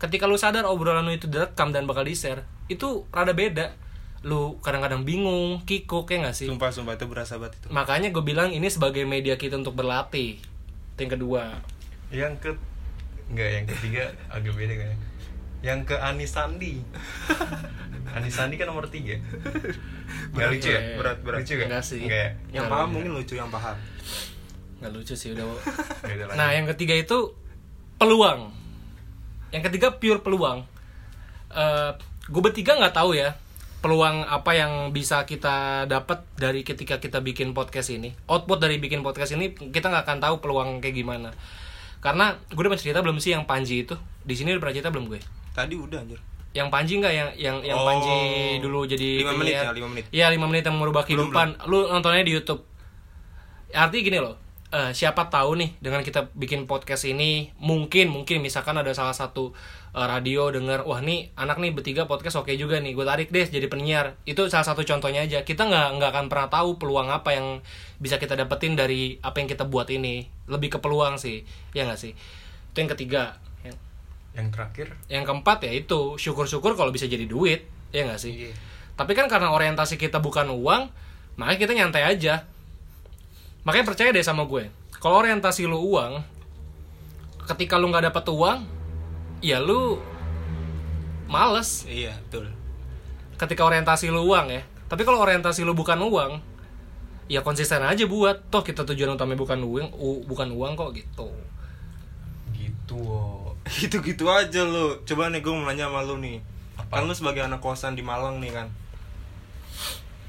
Ketika 0.00 0.24
lu 0.24 0.40
sadar 0.40 0.64
obrolan 0.64 1.04
lu 1.04 1.12
itu 1.12 1.28
direkam 1.28 1.76
dan 1.76 1.84
bakal 1.84 2.08
di 2.08 2.16
share 2.16 2.48
itu 2.72 3.04
rada 3.12 3.36
beda. 3.36 3.76
Lu 4.24 4.60
kadang-kadang 4.60 5.04
bingung 5.04 5.64
kikuk 5.64 6.08
ya 6.08 6.24
nggak 6.24 6.36
sih? 6.36 6.48
Sumpah 6.48 6.72
sumpah 6.72 6.96
itu 6.96 7.08
berasa 7.08 7.40
banget 7.40 7.56
itu. 7.56 7.66
makanya 7.72 8.08
gue 8.12 8.20
bilang 8.20 8.52
ini 8.52 8.68
sebagai 8.68 9.04
media 9.08 9.40
kita 9.40 9.56
untuk 9.56 9.72
berlatih 9.72 10.36
itu 11.00 11.08
yang 11.08 11.14
kedua 11.16 11.42
yang 12.12 12.34
ke 12.36 12.52
enggak 13.32 13.48
yang 13.56 13.64
ketiga 13.64 14.04
agak 14.28 14.52
beda 14.52 14.74
kayaknya. 14.76 14.98
Yang 15.64 15.80
ke 15.88 15.96
Anis 15.96 16.36
Sandi. 16.36 16.84
Anis 18.20 18.36
Sandi 18.36 18.60
kan 18.60 18.68
nomor 18.68 18.84
tiga. 18.92 19.16
Nggak 20.36 20.48
lucu 20.52 20.68
ya? 20.68 20.80
Berat, 21.00 21.24
berat. 21.24 21.40
Lucu 21.40 21.52
gak? 21.56 21.66
Enggak 21.72 21.84
sih. 21.88 22.04
Enggak 22.04 22.20
ya? 22.20 22.30
Yang 22.52 22.64
Nggak 22.68 22.72
paham 22.76 22.88
mungkin 22.92 23.10
lucu 23.16 23.34
yang 23.40 23.48
paham. 23.48 23.76
nggak 24.80 24.92
lucu 24.96 25.12
sih 25.16 25.36
udah 25.36 25.44
Ya 26.08 26.12
udah, 26.20 26.26
nah 26.36 26.48
yang 26.56 26.64
ketiga 26.72 26.96
itu 26.96 27.36
peluang 28.00 28.48
yang 29.52 29.60
ketiga 29.60 29.92
pure 29.92 30.24
peluang 30.24 30.64
Eh 31.52 31.90
gue 32.28 32.42
bertiga 32.44 32.80
nggak 32.80 32.96
tahu 32.96 33.12
ya 33.12 33.36
peluang 33.80 34.28
apa 34.28 34.52
yang 34.52 34.92
bisa 34.92 35.24
kita 35.24 35.88
dapat 35.88 36.22
dari 36.36 36.60
ketika 36.60 37.00
kita 37.00 37.24
bikin 37.24 37.56
podcast 37.56 37.88
ini 37.88 38.12
output 38.28 38.60
dari 38.60 38.76
bikin 38.76 39.00
podcast 39.00 39.32
ini 39.32 39.52
kita 39.56 39.88
nggak 39.88 40.04
akan 40.04 40.18
tahu 40.20 40.34
peluang 40.44 40.84
kayak 40.84 41.00
gimana 41.00 41.32
karena 42.00 42.36
gue 42.48 42.60
udah 42.60 42.76
cerita 42.76 43.00
belum 43.00 43.20
sih 43.20 43.32
yang 43.32 43.48
Panji 43.48 43.84
itu 43.84 43.96
di 44.24 44.36
sini 44.36 44.52
udah 44.52 44.60
pernah 44.60 44.76
cerita 44.76 44.92
belum 44.92 45.06
gue 45.08 45.20
Tadi 45.50 45.74
udah 45.74 45.98
anjir. 46.00 46.20
yang 46.50 46.68
Panji 46.68 46.98
nggak 46.98 47.14
yang 47.14 47.28
yang 47.36 47.56
yang 47.64 47.78
Oh. 47.78 47.86
Panji 47.88 48.18
dulu 48.60 48.86
jadi 48.86 49.22
Lima 49.22 49.34
menit 49.38 49.54
ya, 49.54 49.70
lima 49.70 49.88
menit. 49.90 50.04
Iya 50.10 50.26
lima 50.34 50.46
menit 50.50 50.62
yang 50.66 50.76
merubah 50.78 51.02
kehidupan. 51.06 51.62
Lu 51.70 51.86
nontonnya 51.86 52.26
di 52.26 52.34
YouTube. 52.34 52.62
Artinya 53.70 54.02
gini 54.02 54.18
loh. 54.18 54.34
Eh, 54.70 54.90
siapa 54.94 55.26
tahu 55.30 55.58
nih 55.58 55.70
dengan 55.82 56.00
kita 56.06 56.30
bikin 56.34 56.70
podcast 56.70 57.06
ini 57.06 57.50
mungkin 57.58 58.10
mungkin 58.10 58.38
misalkan 58.38 58.78
ada 58.78 58.94
salah 58.94 59.12
satu 59.14 59.50
eh, 59.94 60.06
radio 60.06 60.54
denger 60.54 60.86
wah 60.86 61.02
nih 61.02 61.34
anak 61.34 61.58
nih 61.58 61.74
bertiga 61.74 62.06
podcast 62.06 62.38
oke 62.38 62.54
juga 62.54 62.78
nih 62.78 62.94
gue 62.94 63.04
tarik 63.04 63.28
deh 63.34 63.46
jadi 63.46 63.66
penyiar. 63.66 64.14
Itu 64.24 64.46
salah 64.46 64.66
satu 64.66 64.86
contohnya 64.86 65.26
aja. 65.26 65.42
Kita 65.42 65.66
nggak 65.66 65.88
nggak 65.98 66.10
akan 66.14 66.26
pernah 66.30 66.48
tahu 66.48 66.78
peluang 66.78 67.10
apa 67.10 67.34
yang 67.34 67.46
bisa 67.98 68.16
kita 68.16 68.38
dapetin 68.38 68.78
dari 68.78 69.18
apa 69.20 69.42
yang 69.42 69.50
kita 69.50 69.66
buat 69.66 69.90
ini. 69.90 70.26
Lebih 70.46 70.76
ke 70.76 70.78
peluang 70.78 71.18
sih 71.18 71.42
ya 71.74 71.84
nggak 71.84 72.00
sih? 72.00 72.14
Itu 72.70 72.76
yang 72.78 72.90
ketiga. 72.94 73.36
Yang 73.66 73.76
Yang 74.30 74.48
terakhir? 74.54 74.86
Yang 75.10 75.24
keempat 75.26 75.58
ya 75.66 75.72
itu. 75.74 76.00
Syukur-syukur 76.16 76.78
kalau 76.78 76.94
bisa 76.94 77.10
jadi 77.10 77.26
duit 77.26 77.66
ya 77.90 78.06
nggak 78.06 78.20
sih? 78.22 78.34
Iya. 78.46 78.54
tapi 78.94 79.16
kan 79.16 79.32
karena 79.32 79.48
orientasi 79.48 79.96
kita 79.96 80.20
bukan 80.20 80.52
uang 80.52 80.92
makanya 81.40 81.58
kita 81.58 81.72
nyantai 81.72 82.04
aja 82.04 82.44
makanya 83.62 83.86
percaya 83.86 84.10
deh 84.10 84.24
sama 84.24 84.44
gue 84.44 84.68
kalau 85.00 85.20
orientasi 85.20 85.64
lu 85.64 85.80
uang 85.80 86.20
ketika 87.48 87.76
lu 87.76 87.88
nggak 87.88 88.12
dapat 88.12 88.24
uang 88.30 88.58
ya 89.40 89.58
lu 89.58 89.98
males 91.26 91.86
Iya, 91.86 92.18
betul. 92.26 92.50
ketika 93.38 93.62
orientasi 93.64 94.10
lu 94.10 94.26
uang 94.26 94.50
ya 94.50 94.62
tapi 94.90 95.06
kalau 95.06 95.22
orientasi 95.22 95.62
lu 95.62 95.72
bukan 95.72 95.98
uang 96.02 96.42
ya 97.30 97.46
konsisten 97.46 97.78
aja 97.80 98.04
buat 98.10 98.50
toh 98.50 98.66
kita 98.66 98.82
tujuan 98.82 99.14
utamanya 99.14 99.38
bukan 99.38 99.60
uang 99.62 99.88
u- 99.94 100.24
bukan 100.26 100.50
uang 100.50 100.74
kok 100.74 100.90
gitu 100.92 101.30
gitu. 102.50 102.98
wo. 102.98 103.54
Gitu-gitu 103.78 104.26
aja 104.26 104.66
lo. 104.66 104.98
Coba 105.06 105.30
nih 105.30 105.38
gue 105.38 105.52
mau 105.54 105.62
nanya 105.62 105.86
sama 105.86 106.02
lu 106.02 106.18
nih. 106.18 106.42
Apa? 106.74 106.98
Kan 106.98 107.06
lu 107.06 107.14
sebagai 107.14 107.46
anak 107.46 107.62
kosan 107.62 107.94
di 107.94 108.02
Malang 108.02 108.42
nih 108.42 108.50
kan. 108.50 108.66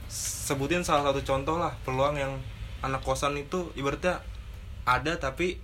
Sebutin 0.07 0.85
salah 0.85 1.09
satu 1.09 1.25
contoh 1.25 1.57
lah 1.57 1.73
peluang 1.81 2.15
yang 2.15 2.33
anak 2.81 3.01
kosan 3.01 3.33
itu 3.35 3.69
ibaratnya 3.73 4.21
ada 4.83 5.13
tapi 5.15 5.57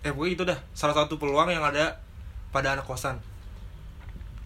eh 0.00 0.10
pokoknya 0.10 0.32
itu 0.32 0.44
dah 0.44 0.58
salah 0.72 0.94
satu 0.94 1.16
peluang 1.16 1.48
yang 1.48 1.62
ada 1.62 2.00
pada 2.48 2.72
anak 2.72 2.84
kosan. 2.84 3.18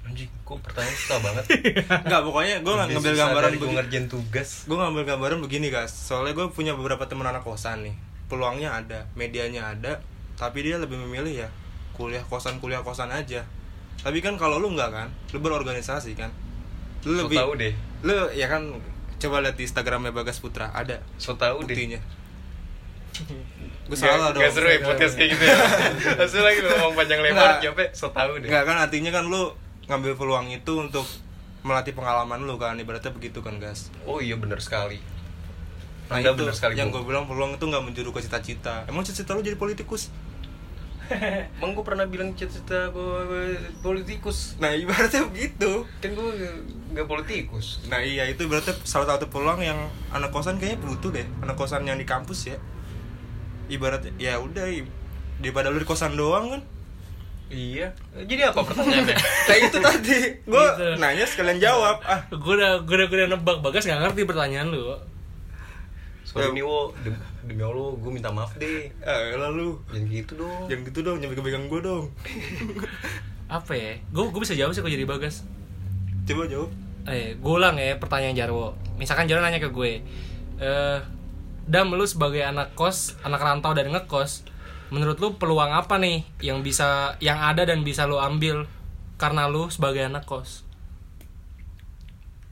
Anjing, 0.01 0.27
kok 0.43 0.59
pertanyaan 0.59 0.97
susah 0.97 1.19
banget. 1.23 1.45
Enggak, 2.09 2.23
pokoknya 2.25 2.57
gue 2.61 2.73
Lebih 2.73 2.89
ngambil 2.91 3.15
gambaran 3.15 3.51
gue 3.55 3.69
ngerjain 3.71 4.07
tugas. 4.09 4.51
gue 4.65 4.75
ngambil 4.75 5.03
gambaran 5.07 5.39
begini 5.39 5.69
guys 5.69 5.93
soalnya 5.93 6.35
gue 6.35 6.47
punya 6.51 6.73
beberapa 6.75 7.05
teman 7.07 7.29
anak 7.29 7.45
kosan 7.45 7.87
nih 7.87 7.95
peluangnya 8.27 8.75
ada 8.75 9.07
medianya 9.15 9.71
ada 9.71 10.03
tapi 10.35 10.65
dia 10.65 10.81
lebih 10.81 10.99
memilih 10.99 11.47
ya 11.47 11.49
kuliah 11.93 12.25
kosan 12.25 12.59
kuliah 12.59 12.81
kosan 12.81 13.13
aja 13.13 13.45
tapi 14.01 14.19
kan 14.19 14.35
kalau 14.35 14.57
lu 14.57 14.73
nggak 14.73 14.91
kan 14.91 15.09
lu 15.31 15.39
berorganisasi 15.39 16.17
kan 16.17 16.33
lu 17.05 17.15
So 17.15 17.29
lebih 17.29 17.37
tahu 17.39 17.53
deh. 17.61 17.73
lu 18.03 18.15
ya 18.33 18.49
kan 18.49 18.73
coba 19.21 19.37
lihat 19.41 19.55
di 19.55 19.63
instagramnya 19.63 20.11
bagas 20.11 20.39
putra 20.39 20.73
ada 20.73 21.05
So 21.17 21.35
tahu 21.35 21.61
deh. 21.61 21.69
buktinya 21.69 22.01
gue 23.85 23.99
salah 23.99 24.31
dong 24.31 24.41
Gak 24.41 24.55
seru 24.55 24.67
ya 24.67 24.79
podcast 24.81 25.15
kayak 25.15 25.31
gitu 25.31 25.45
ya. 25.45 25.57
Langsung 26.19 26.41
lagi 26.41 26.59
ngomong 26.63 26.95
panjang 26.95 27.21
lebar 27.21 27.59
jawabnya 27.59 27.89
so 27.91 28.09
tahu 28.09 28.39
deh. 28.39 28.47
nggak 28.47 28.63
kan 28.65 28.77
artinya 28.79 29.11
kan 29.11 29.25
lu 29.27 29.51
ngambil 29.85 30.15
peluang 30.15 30.47
itu 30.49 30.73
untuk 30.79 31.03
melatih 31.61 31.93
pengalaman 31.93 32.41
lu 32.41 32.55
kan 32.55 32.73
ibaratnya 32.75 33.11
begitu 33.11 33.39
kan 33.39 33.59
guys 33.59 33.91
Oh 34.03 34.19
iya 34.19 34.35
benar 34.35 34.59
sekali. 34.59 35.03
nah 36.07 36.17
Anda 36.17 36.33
itu 36.33 36.41
benar 36.41 36.55
sekali. 36.55 36.75
yang 36.75 36.89
gue 36.89 37.03
bilang 37.03 37.27
peluang 37.27 37.55
itu 37.55 37.63
nggak 37.63 37.83
menjuru 37.83 38.11
ke 38.11 38.21
cita-cita 38.21 38.87
emang 38.87 39.03
cita-cita 39.03 39.31
lu 39.33 39.43
jadi 39.43 39.55
politikus 39.55 40.09
Emang 41.57 41.73
gue 41.73 41.83
pernah 41.83 42.05
bilang 42.05 42.33
cita-cita 42.33 42.89
gue 42.89 43.13
politikus. 43.79 44.55
Nah 44.57 44.71
ibaratnya 44.71 45.27
begitu 45.27 45.83
Kan 45.99 46.13
gue 46.13 46.31
gak 46.91 47.07
politikus. 47.07 47.83
Nah 47.87 47.99
iya 47.99 48.25
itu 48.25 48.45
berarti 48.45 48.71
salah 48.83 49.07
satu 49.09 49.27
peluang 49.27 49.59
yang 49.59 49.79
anak 50.09 50.31
kosan 50.31 50.57
kayaknya 50.57 50.79
butuh 50.81 51.11
deh 51.11 51.27
Anak 51.41 51.55
kosan 51.55 51.83
yang 51.83 51.95
di 51.95 52.05
kampus 52.05 52.49
ya 52.49 52.59
Ibaratnya 53.67 54.11
ya 54.17 54.37
udah 54.37 54.67
daripada 55.39 55.69
lu 55.69 55.79
di 55.79 55.87
kosan 55.87 56.15
doang 56.15 56.51
kan 56.51 56.63
Iya. 57.51 57.91
Jadi 58.15 58.47
apa 58.47 58.63
pertanyaannya? 58.63 59.17
Nah 59.51 59.57
itu 59.59 59.77
tadi 59.77 60.19
gue 60.41 60.65
Gitu. 60.71 60.87
nanya 60.97 61.27
sekalian 61.27 61.59
jawab 61.59 61.99
ah 62.01 62.23
gue 62.29 62.55
udah 62.55 62.87
gue 62.87 62.95
udah 62.95 63.07
gue 63.07 63.19
udah 63.19 63.29
nebak 63.29 63.59
bagas 63.59 63.83
nggak 63.83 64.07
ngerti 64.07 64.23
pertanyaan 64.23 64.71
lu 64.71 64.95
Sorry 66.31 66.47
nih 66.53 66.63
wo, 66.63 66.95
Dem- 66.97 67.19
demi 67.43 67.59
Allah 67.61 67.91
gue 67.93 68.11
minta 68.11 68.31
maaf 68.31 68.55
deh. 68.55 68.87
eh 68.87 69.35
lalu? 69.35 69.83
Jangan 69.91 70.07
gitu 70.07 70.33
dong. 70.37 70.63
jangan 70.67 70.83
gitu 70.87 70.99
dong 71.03 71.17
jangan 71.19 71.35
pegang 71.37 71.67
gue 71.67 71.81
dong. 71.81 72.05
Apa 73.51 73.73
ya? 73.75 73.99
Gue 74.09 74.31
gue 74.31 74.41
bisa 74.41 74.55
jawab 74.55 74.71
sih 74.71 74.79
kalau 74.79 74.95
jadi 74.95 75.05
bagas. 75.05 75.43
Coba 76.23 76.47
jawab. 76.47 76.71
Eh 77.05 77.35
gue 77.35 77.53
ulang 77.53 77.75
ya 77.75 77.99
pertanyaan 77.99 78.37
Jarwo. 78.37 78.79
Misalkan 78.95 79.27
Jarwo 79.27 79.43
nanya 79.43 79.59
ke 79.59 79.69
gue 79.69 80.07
eh 80.61 80.99
dam 81.65 81.89
lu 81.89 82.05
sebagai 82.05 82.43
anak 82.43 82.75
kos 82.75 83.17
anak 83.21 83.41
rantau 83.41 83.73
dan 83.73 83.89
ngekos 83.89 84.45
menurut 84.91 85.17
lu 85.17 85.35
peluang 85.35 85.71
apa 85.71 85.97
nih 85.97 86.27
yang 86.43 86.61
bisa 86.61 87.15
yang 87.19 87.39
ada 87.39 87.63
dan 87.63 87.81
bisa 87.81 88.05
lu 88.05 88.19
ambil 88.19 88.67
karena 89.17 89.47
lu 89.47 89.71
sebagai 89.71 90.03
anak 90.03 90.27
kos 90.27 90.67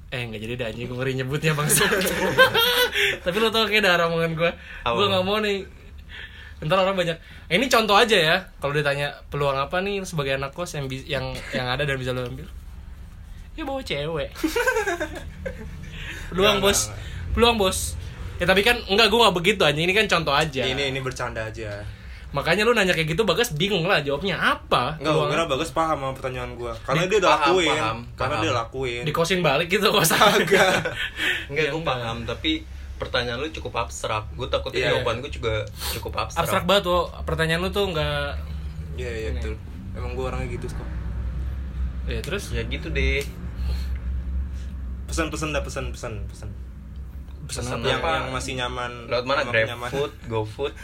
eh 0.08 0.24
nggak 0.24 0.40
jadi 0.40 0.54
dah 0.56 0.66
anjing 0.72 0.88
gue 0.88 0.96
ngeri 0.96 1.12
nyebutnya 1.20 1.52
bangsa 1.52 1.84
tapi 3.24 3.36
lu 3.36 3.52
tau 3.52 3.68
kayak 3.68 3.84
darah 3.84 4.08
omongan 4.08 4.32
gue 4.32 4.50
gue 4.88 5.06
nggak 5.12 5.24
mau 5.24 5.38
nih. 5.44 5.68
Ntar 6.58 6.74
orang 6.74 6.98
banyak. 6.98 7.14
Eh, 7.46 7.54
ini 7.54 7.70
contoh 7.70 7.94
aja 7.94 8.18
ya 8.18 8.36
kalau 8.58 8.74
ditanya 8.74 9.14
peluang 9.30 9.54
apa 9.54 9.78
nih 9.78 10.02
sebagai 10.02 10.34
anak 10.34 10.50
kos 10.56 10.74
yang 10.74 10.90
yang 11.06 11.30
yang 11.54 11.70
ada 11.70 11.86
dan 11.86 11.94
bisa 11.94 12.10
lo 12.10 12.26
ambil? 12.26 12.50
Ya 13.54 13.62
bawa 13.62 13.82
cewek. 13.82 14.30
Peluang 16.34 16.58
bos. 16.60 16.90
peluang 17.32 17.56
bos. 17.56 17.94
Ya 18.42 18.46
tapi 18.46 18.66
kan 18.66 18.78
enggak 18.90 19.06
gue 19.10 19.18
gak 19.18 19.36
begitu 19.38 19.62
aja 19.62 19.78
ini 19.78 19.94
kan 19.94 20.06
contoh 20.10 20.34
aja. 20.34 20.62
Ini 20.66 20.90
ini 20.90 20.98
bercanda 20.98 21.46
aja. 21.46 21.86
Makanya 22.28 22.62
lu 22.62 22.72
nanya 22.72 22.92
kayak 22.92 23.08
gitu 23.08 23.22
bagas 23.22 23.52
bingung 23.52 23.82
lah 23.82 23.98
jawabnya 23.98 24.36
apa 24.36 24.96
Enggak, 24.96 25.08
Peluang 25.08 25.20
gue 25.22 25.32
kira 25.32 25.42
apa? 25.42 25.52
bagus 25.54 25.70
paham 25.70 25.96
sama 25.98 26.12
pertanyaan 26.12 26.50
gua. 26.54 26.72
Karena 26.78 27.02
Di- 27.02 27.08
dia 27.08 27.18
udah 27.18 27.30
paham, 27.30 27.44
lakuin. 27.48 27.70
paham, 27.72 27.98
Karena 28.12 28.28
paham. 28.30 28.42
dia 28.42 28.52
lakuin. 28.54 29.02
dikosin 29.04 29.40
balik 29.40 29.68
gitu 29.68 29.88
kos 29.88 30.10
Agak. 30.10 30.36
Enggak, 31.48 31.64
Ya, 31.64 31.70
gue 31.70 31.74
enggak. 31.74 31.88
paham, 31.88 32.16
tapi 32.24 32.52
pertanyaan 32.94 33.38
lu 33.38 33.48
cukup 33.50 33.72
abstrak. 33.78 34.28
Gue 34.32 34.44
takutnya 34.46 34.80
Iya. 34.82 34.90
jawaban 34.94 35.20
gue 35.20 35.30
juga 35.30 35.64
cukup 35.94 36.12
abstrak. 36.18 36.44
abstrak 36.44 36.64
banget 36.64 36.84
tuh 36.84 37.00
pertanyaan 37.22 37.60
lu 37.60 37.70
tuh 37.70 37.86
enggak 37.86 38.36
Iya, 38.94 39.12
iya 39.14 39.30
betul. 39.32 39.54
Emang 39.94 40.12
gua 40.12 40.24
orangnya 40.28 40.52
gitu 40.52 40.68
kok. 40.68 40.88
ya 42.04 42.18
terus 42.18 42.50
Ya 42.50 42.60
gitu 42.62 42.88
deh. 42.88 43.24
Pesan-pesan 45.06 45.48
dah 45.50 45.62
pesan-pesan 45.62 46.14
pesan. 46.26 46.48
pesan 47.48 47.62
Pesan 47.64 47.64
apa 47.74 47.86
Yang 47.86 48.00
apa? 48.00 48.10
yang 48.14 48.28
masih 48.30 48.52
nyaman. 48.54 48.92
Lewat 49.06 49.24
mana? 49.24 49.40
Grab 49.42 49.88
food, 49.88 50.12
GoFood. 50.26 50.74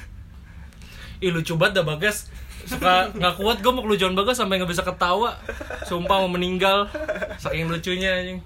Ih 1.25 1.33
lucu 1.33 1.57
banget 1.57 1.81
dah 1.81 1.87
Bagas. 1.89 2.29
Suka 2.69 3.09
nggak 3.17 3.41
kuat 3.41 3.65
gue 3.65 3.73
mau 3.73 3.81
kelucuan 3.81 4.13
Bagas 4.13 4.37
sampai 4.37 4.61
nggak 4.61 4.69
bisa 4.69 4.85
ketawa. 4.85 5.41
Sumpah 5.89 6.21
mau 6.21 6.29
meninggal. 6.29 6.93
Saking 7.41 7.73
lucunya 7.73 8.13
anjing. 8.21 8.45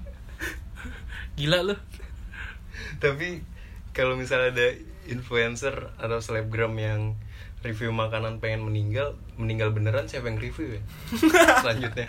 Gila 1.34 1.66
lu. 1.66 1.74
Tapi 3.02 3.42
kalau 3.90 4.14
misalnya 4.14 4.54
ada 4.54 4.68
influencer 5.10 5.90
atau 5.98 6.22
selebgram 6.22 6.74
yang 6.78 7.18
review 7.66 7.90
makanan 7.90 8.38
pengen 8.38 8.62
meninggal, 8.62 9.18
meninggal 9.34 9.74
beneran 9.74 10.06
siapa 10.06 10.30
yang 10.30 10.38
review 10.38 10.78
ya? 10.78 10.82
Selanjutnya. 11.66 12.06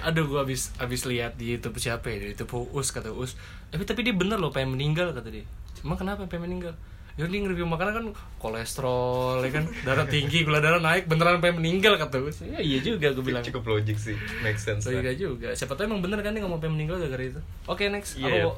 Aduh 0.00 0.24
gue 0.24 0.40
abis, 0.40 0.72
abis 0.80 1.04
lihat 1.04 1.36
di 1.36 1.52
Youtube 1.52 1.76
siapa 1.76 2.08
ya? 2.08 2.16
Di 2.24 2.26
Youtube 2.32 2.72
Uus 2.72 2.88
kata 2.88 3.12
Uus 3.12 3.36
Tapi 3.68 3.84
tapi 3.84 4.00
dia 4.00 4.16
bener 4.16 4.40
loh 4.40 4.48
pengen 4.48 4.80
meninggal 4.80 5.12
kata 5.12 5.28
dia. 5.28 5.44
Emang 5.84 6.00
kenapa 6.00 6.24
pengen 6.24 6.48
meninggal? 6.48 6.72
Ya 7.20 7.28
dia 7.28 7.38
nge-review 7.44 7.68
makanan 7.68 7.92
kan 7.92 8.04
kolesterol 8.40 9.44
ya 9.44 9.52
kan 9.52 9.68
darah 9.84 10.08
tinggi 10.08 10.40
gula 10.40 10.64
darah 10.64 10.80
naik 10.80 11.04
beneran 11.04 11.44
pengen 11.44 11.60
meninggal 11.60 12.00
kata 12.00 12.16
Uus 12.24 12.40
ya 12.40 12.56
iya 12.56 12.80
juga 12.80 13.12
gue 13.12 13.20
bilang 13.20 13.44
Cukup 13.44 13.68
logik 13.68 14.00
sih, 14.00 14.16
make 14.40 14.56
sense. 14.56 14.88
lah. 14.88 15.04
Logika 15.04 15.12
juga 15.12 15.48
siapa 15.52 15.76
tahu 15.76 15.84
emang 15.92 16.00
bener 16.00 16.24
kan 16.24 16.32
dia 16.32 16.40
ngomong 16.40 16.56
pengen 16.56 16.80
meninggal 16.80 16.96
gara-gara 16.96 17.28
itu 17.28 17.40
oke 17.68 17.84
next 17.92 18.16
Iya. 18.16 18.24
Apa, 18.24 18.36
Wo? 18.48 18.52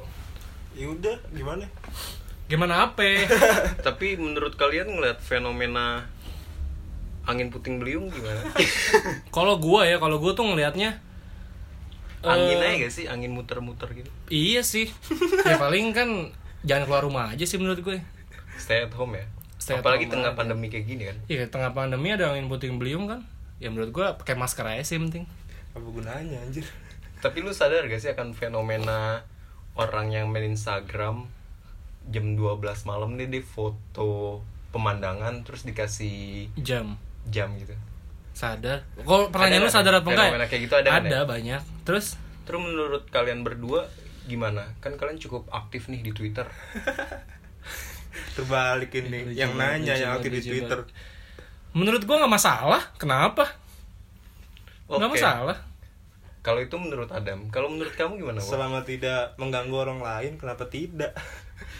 Ya 0.73 0.87
udah, 0.87 1.15
gimana? 1.35 1.67
gimana 2.43 2.87
apa 2.87 3.03
Tapi 3.87 4.15
menurut 4.15 4.55
kalian 4.55 4.95
ngeliat 4.95 5.19
fenomena 5.19 6.07
angin 7.23 7.51
puting 7.51 7.83
beliung 7.83 8.07
gimana? 8.07 8.47
kalau 9.35 9.59
gua 9.59 9.83
ya 9.83 9.99
kalau 9.99 10.19
gua 10.19 10.35
tuh 10.35 10.47
ngelihatnya 10.47 10.99
angin 12.23 12.59
eh, 12.59 12.63
aja 12.63 12.75
gak 12.87 12.93
sih? 12.95 13.05
Angin 13.11 13.35
muter-muter 13.35 13.91
gitu. 13.91 14.07
Iya 14.31 14.63
sih. 14.63 14.87
ya 15.43 15.59
paling 15.59 15.91
kan 15.91 16.31
jangan 16.63 16.87
keluar 16.87 17.03
rumah 17.03 17.27
aja 17.31 17.43
sih 17.43 17.59
menurut 17.59 17.83
gue. 17.83 17.99
Stay 18.55 18.81
at 18.81 18.93
home 18.93 19.13
ya. 19.13 19.25
Stay 19.55 19.75
Apalagi 19.75 20.05
home 20.05 20.13
tengah 20.13 20.31
aja. 20.31 20.37
pandemi 20.37 20.67
kayak 20.67 20.85
gini 20.85 21.03
kan. 21.05 21.17
Iya, 21.25 21.47
tengah 21.47 21.71
pandemi 21.71 22.09
ada 22.09 22.29
angin 22.29 22.45
puting 22.45 22.75
beliung 22.75 23.05
kan. 23.05 23.21
Ya 23.57 23.67
menurut 23.67 23.89
gue 23.89 24.05
pakai 24.17 24.33
masker 24.33 24.65
aja 24.65 24.83
sih 24.83 24.95
yang 24.95 25.07
penting. 25.07 25.25
Apa 25.71 25.83
gunanya 25.83 26.37
anjir? 26.39 26.67
Tapi 27.17 27.39
lu 27.39 27.49
sadar 27.49 27.85
gak 27.85 27.97
sih 27.97 28.11
akan 28.11 28.31
fenomena 28.31 29.23
orang 29.73 30.11
yang 30.11 30.27
main 30.27 30.45
Instagram 30.45 31.25
jam 32.05 32.35
12 32.35 32.59
malam 32.83 33.15
nih 33.15 33.31
dia 33.31 33.39
foto 33.39 34.43
pemandangan 34.69 35.41
terus 35.41 35.63
dikasih 35.63 36.51
Jam. 36.59 36.99
jam 37.25 37.55
gitu. 37.55 37.71
Sadar. 38.33 38.83
Kalau 38.97 39.29
pertanyaan 39.29 39.61
Ada 39.61 39.65
lu 39.65 39.71
sadar 39.71 39.93
apa 39.95 40.07
enggak? 40.07 40.27
Fenomena 40.27 40.47
kayak 40.49 40.61
gitu 40.61 40.75
ada 40.75 40.89
kan 40.89 41.03
Ada 41.03 41.15
ya? 41.15 41.23
banyak. 41.23 41.61
Terus 41.87 42.05
Terus 42.43 42.59
menurut 42.59 43.03
kalian 43.07 43.41
berdua 43.41 43.87
gimana? 44.25 44.75
Kan 44.77 44.99
kalian 44.99 45.15
cukup 45.15 45.47
aktif 45.47 45.87
nih 45.87 46.01
di 46.01 46.11
Twitter. 46.11 46.43
Terbalik 48.35 48.91
ini. 48.95 49.29
Lucu 49.29 49.37
yang 49.37 49.53
nanya 49.57 49.93
yang 49.93 50.17
aktif 50.17 50.31
di 50.31 50.41
Twitter. 50.41 50.85
menurut 51.73 52.05
gua 52.05 52.21
nggak 52.23 52.33
masalah. 52.37 52.81
Kenapa? 53.01 53.49
Nggak 54.85 55.09
Oke. 55.09 55.15
masalah. 55.17 55.57
Kalau 56.43 56.59
itu 56.59 56.75
menurut 56.75 57.07
Adam, 57.07 57.47
kalau 57.55 57.71
menurut 57.71 57.95
kamu 57.95 58.19
gimana? 58.19 58.43
Wak? 58.43 58.51
Selama 58.51 58.83
tidak 58.83 59.31
mengganggu 59.39 59.79
orang 59.79 60.03
lain, 60.03 60.35
kenapa 60.35 60.67
tidak? 60.67 61.15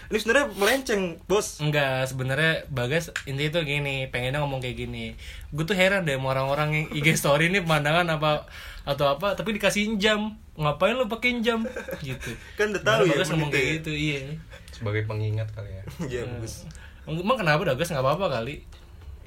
Ini 0.07 0.17
sebenarnya 0.23 0.47
melenceng, 0.55 1.03
bos. 1.27 1.59
Enggak, 1.59 2.07
sebenarnya 2.07 2.63
Bagas 2.71 3.11
intinya 3.27 3.59
tuh 3.59 3.67
gini, 3.67 4.07
pengennya 4.07 4.39
ngomong 4.39 4.63
kayak 4.63 4.87
gini. 4.87 5.19
Gue 5.51 5.67
tuh 5.67 5.75
heran 5.75 6.07
deh 6.07 6.15
sama 6.15 6.31
orang-orang 6.31 6.69
yang 6.71 6.85
IG 6.95 7.19
story 7.19 7.51
ini 7.51 7.59
pemandangan 7.59 8.07
apa 8.07 8.47
atau 8.87 9.11
apa, 9.11 9.35
tapi 9.35 9.51
dikasihin 9.59 9.99
jam. 9.99 10.39
Ngapain 10.53 10.93
lu 10.93 11.09
pakein 11.09 11.41
jam? 11.41 11.65
Gitu. 12.07 12.29
Kan 12.53 12.69
udah 12.73 12.83
tahu 12.85 13.09
ya 13.09 13.25
ngomong 13.25 13.49
kayak 13.49 13.65
ya. 13.65 13.73
gitu, 13.81 13.91
iya. 13.93 14.19
Sebagai 14.69 15.03
pengingat 15.09 15.49
kali 15.53 15.69
ya. 15.73 15.83
Iya, 16.11 16.21
bagus. 16.29 16.69
Emang 17.03 17.35
kenapa 17.35 17.65
Bagas 17.65 17.89
nggak 17.89 18.05
apa-apa 18.05 18.25
kali? 18.39 18.63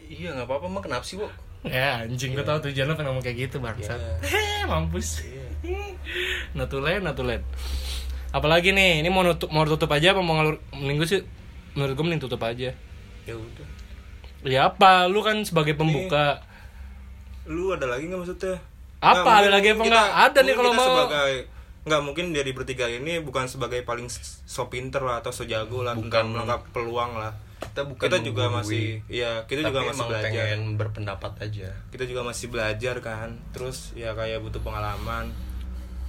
Iya 0.06 0.38
nggak 0.38 0.46
apa-apa 0.46 0.66
mah 0.70 0.82
kenapa 0.86 1.02
sih, 1.02 1.18
Wak? 1.18 1.34
Ya 1.66 2.06
anjing, 2.06 2.38
gue 2.38 2.46
tau 2.46 2.62
tujuan 2.62 2.86
lu 2.86 2.94
pengen 2.94 3.10
ngomong 3.10 3.24
kayak 3.26 3.50
gitu 3.50 3.58
bangsat. 3.58 3.98
Iya. 3.98 4.14
Heh, 4.22 4.62
mampus. 4.70 5.26
Iya. 5.26 5.46
Natulen, 6.58 7.02
natulen. 7.02 7.42
Apalagi 8.30 8.70
nih, 8.70 9.02
ini 9.02 9.08
mau 9.10 9.26
nutup 9.26 9.50
mau 9.50 9.66
tutup 9.66 9.90
aja 9.90 10.14
apa 10.14 10.22
mau 10.22 10.38
ngalur 10.38 10.62
mending 10.78 10.96
gue 11.02 11.08
sih 11.08 11.22
menurut 11.74 11.98
gue 11.98 12.04
mending 12.06 12.22
tutup 12.22 12.38
aja. 12.46 12.70
Ya 13.26 13.34
udah. 13.34 13.66
Ya 14.46 14.60
apa, 14.70 15.10
lu 15.10 15.26
kan 15.26 15.42
sebagai 15.42 15.74
pembuka. 15.74 16.46
Lu 17.50 17.74
ada 17.74 17.90
lagi 17.90 18.06
nggak 18.06 18.20
maksudnya? 18.22 18.62
Apa, 19.06 19.22
Nggak, 19.22 19.36
ada 19.38 19.48
lagi 19.52 19.68
apa 19.68 19.82
kita- 19.82 19.92
nggak? 19.92 20.08
Ada 20.26 20.38
nih 20.40 20.54
kalau 20.54 20.72
mau. 20.72 20.84
sebagai 20.84 21.34
nggak 21.86 22.02
mungkin 22.02 22.24
dari 22.34 22.50
bertiga 22.50 22.86
ini 22.88 23.22
bukan 23.22 23.46
sebagai 23.46 23.80
paling 23.80 24.10
so 24.42 24.66
pinter 24.66 24.98
lah 25.00 25.22
atau 25.22 25.30
so 25.30 25.46
jago 25.46 25.80
lah 25.80 25.94
Bukan. 25.94 26.34
melengkap 26.34 26.66
peluang 26.70 27.14
lah. 27.14 27.30
Kita 27.56 27.86
bukan 27.86 28.04
kita 28.04 28.18
juga 28.20 28.44
masih, 28.50 29.00
iya 29.06 29.46
kita 29.46 29.64
tapi 29.64 29.70
juga 29.70 29.80
masih 29.80 29.94
emang 29.94 30.08
belajar. 30.10 30.28
pengen 30.44 30.60
berpendapat 30.74 31.32
aja. 31.40 31.68
Kita 31.88 32.04
juga 32.04 32.20
masih 32.22 32.46
belajar 32.50 32.96
kan. 32.98 33.38
Terus 33.54 33.94
ya 33.94 34.12
kayak 34.12 34.42
butuh 34.42 34.60
pengalaman. 34.60 35.30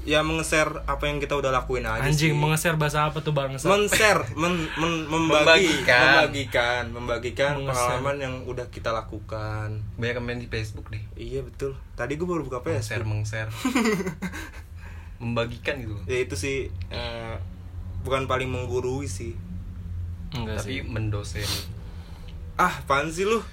Ya 0.07 0.23
meng-share 0.23 0.71
apa 0.87 1.03
yang 1.03 1.19
kita 1.19 1.33
udah 1.33 1.51
lakuin 1.51 1.83
aja 1.83 1.99
Anjing, 1.99 2.31
sih. 2.31 2.31
mengeser 2.31 2.73
bahasa 2.73 3.03
apa 3.03 3.19
tuh 3.19 3.31
bangsa? 3.31 3.67
men-share, 3.67 4.23
men, 4.33 4.65
men- 4.73 5.03
membagi, 5.03 5.67
Membagikan. 5.67 6.23
membagikan, 6.23 6.81
membagikan 6.89 7.51
Mengeser. 7.57 7.99
pengalaman 7.99 8.15
yang 8.17 8.33
udah 8.45 8.65
kita 8.67 8.89
lakukan. 8.89 9.81
Banyak 9.93 10.13
yang 10.13 10.23
main 10.23 10.39
di 10.39 10.47
Facebook 10.47 10.87
deh. 10.87 11.01
Iya 11.13 11.43
betul. 11.43 11.75
Tadi 11.93 12.15
gue 12.15 12.23
baru 12.23 12.41
buka 12.41 12.57
Share 12.61 13.03
Facebook. 13.03 13.05
meng-share. 13.05 13.49
Membagikan 15.19 15.77
gitu. 15.77 15.93
Ya 16.05 16.17
itu 16.21 16.33
sih 16.33 16.69
eh, 16.87 17.33
bukan 18.01 18.25
paling 18.25 18.47
menggurui 18.47 19.05
sih. 19.05 19.33
Enggak 20.29 20.61
Tapi 20.61 20.73
sih. 20.73 20.79
mendosen. 20.83 21.47
Ah, 22.55 22.79
apaan 22.79 23.09
sih 23.09 23.23
lu? 23.23 23.39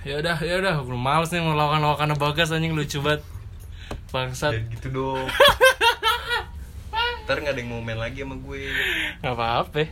Ya 0.00 0.16
udah, 0.16 0.32
ya 0.38 0.56
udah, 0.56 0.80
gue 0.80 0.94
males 0.94 1.28
nih 1.28 1.42
melakukan-lakukan 1.42 2.14
bagas 2.14 2.48
anjing 2.48 2.72
lucu 2.72 2.96
banget. 3.00 3.20
Bangsat. 4.08 4.52
Dan 4.54 4.64
gitu 4.70 4.88
dong. 4.90 5.26
Ntar 7.26 7.36
gak 7.40 7.52
ada 7.52 7.58
yang 7.58 7.68
mau 7.68 7.80
main 7.80 7.98
lagi 7.98 8.22
sama 8.22 8.38
gue. 8.38 8.70
Gak 9.18 9.34
apa-apa. 9.34 9.82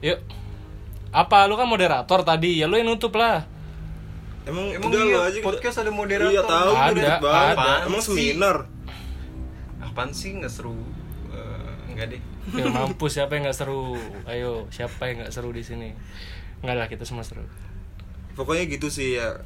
Yuk. 0.00 0.18
Apa 1.10 1.44
lu 1.44 1.54
kan 1.54 1.66
moderator 1.66 2.22
tadi? 2.22 2.62
Ya 2.62 2.70
lu 2.70 2.78
yang 2.78 2.86
nutup 2.86 3.10
lah. 3.14 3.42
Emang, 4.46 4.70
Emang 4.70 4.88
udah 4.88 5.02
iya, 5.02 5.18
aja 5.20 5.36
kita- 5.36 5.46
podcast 5.46 5.76
ada 5.78 5.90
moderator? 5.90 6.30
Iya 6.30 6.42
tahu 6.42 6.72
Ada, 6.72 6.90
ribet 6.90 7.18
banget. 7.20 7.56
ada. 7.58 7.72
Emang 7.84 8.00
Sih. 8.00 8.08
seminar. 8.08 8.56
Apaan 9.80 10.10
sih 10.10 10.30
nggak 10.32 10.48
seru? 10.48 10.78
Eh, 11.28 11.90
enggak 11.90 12.06
deh. 12.14 12.22
Ya 12.54 12.64
mampus 12.72 13.10
siapa 13.12 13.34
yang 13.34 13.44
nggak 13.44 13.58
seru? 13.58 13.98
Ayo, 14.24 14.70
siapa 14.70 15.10
yang 15.10 15.20
nggak 15.20 15.34
seru 15.34 15.50
di 15.50 15.60
sini? 15.60 15.90
Enggak 16.62 16.76
lah, 16.76 16.86
kita 16.86 17.02
semua 17.02 17.26
seru. 17.26 17.42
Pokoknya 18.32 18.64
gitu 18.64 18.86
sih 18.86 19.18
ya. 19.18 19.42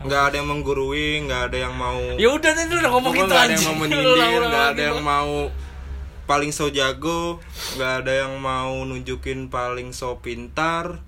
Nggak 0.00 0.22
ada 0.32 0.34
yang 0.40 0.48
menggurui, 0.48 1.28
nggak 1.28 1.42
ada 1.52 1.56
yang 1.68 1.74
mau 1.76 2.00
Ya 2.16 2.32
udah 2.32 2.50
tadi 2.56 2.72
lu 2.72 2.80
udah 2.80 2.92
ngomong 2.92 3.12
gitu 3.12 3.28
nggak 3.28 3.36
ada 3.36 3.52
yang 3.52 3.60
anjing. 3.60 3.68
mau 3.68 3.80
menyindir, 3.84 4.40
nggak 4.40 4.66
ada 4.72 4.82
yang 4.82 5.00
mau 5.04 5.34
paling 6.24 6.50
so 6.54 6.66
jago, 6.70 7.36
nggak 7.76 7.92
ada 8.00 8.12
yang 8.24 8.32
mau 8.40 8.72
nunjukin 8.86 9.52
paling 9.52 9.92
so 9.92 10.16
pintar. 10.16 11.04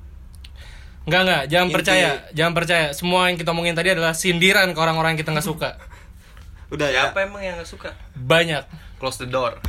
Enggak 1.02 1.20
enggak, 1.24 1.42
jangan 1.48 1.66
Inti- 1.66 1.76
percaya, 1.80 2.10
jangan 2.36 2.52
percaya. 2.52 2.86
Semua 2.92 3.32
yang 3.32 3.40
kita 3.40 3.50
omongin 3.56 3.72
tadi 3.72 3.96
adalah 3.96 4.12
sindiran 4.12 4.68
ke 4.70 4.78
orang-orang 4.78 5.16
yang 5.16 5.20
kita 5.24 5.32
nggak 5.32 5.46
suka. 5.46 5.70
Udah 6.74 6.88
ya. 6.88 7.08
Siapa 7.08 7.22
emang 7.22 7.44
yang 7.44 7.60
gak 7.60 7.68
suka? 7.68 7.92
Banyak. 8.16 8.64
Close 8.96 9.20
the 9.20 9.28
door. 9.28 9.60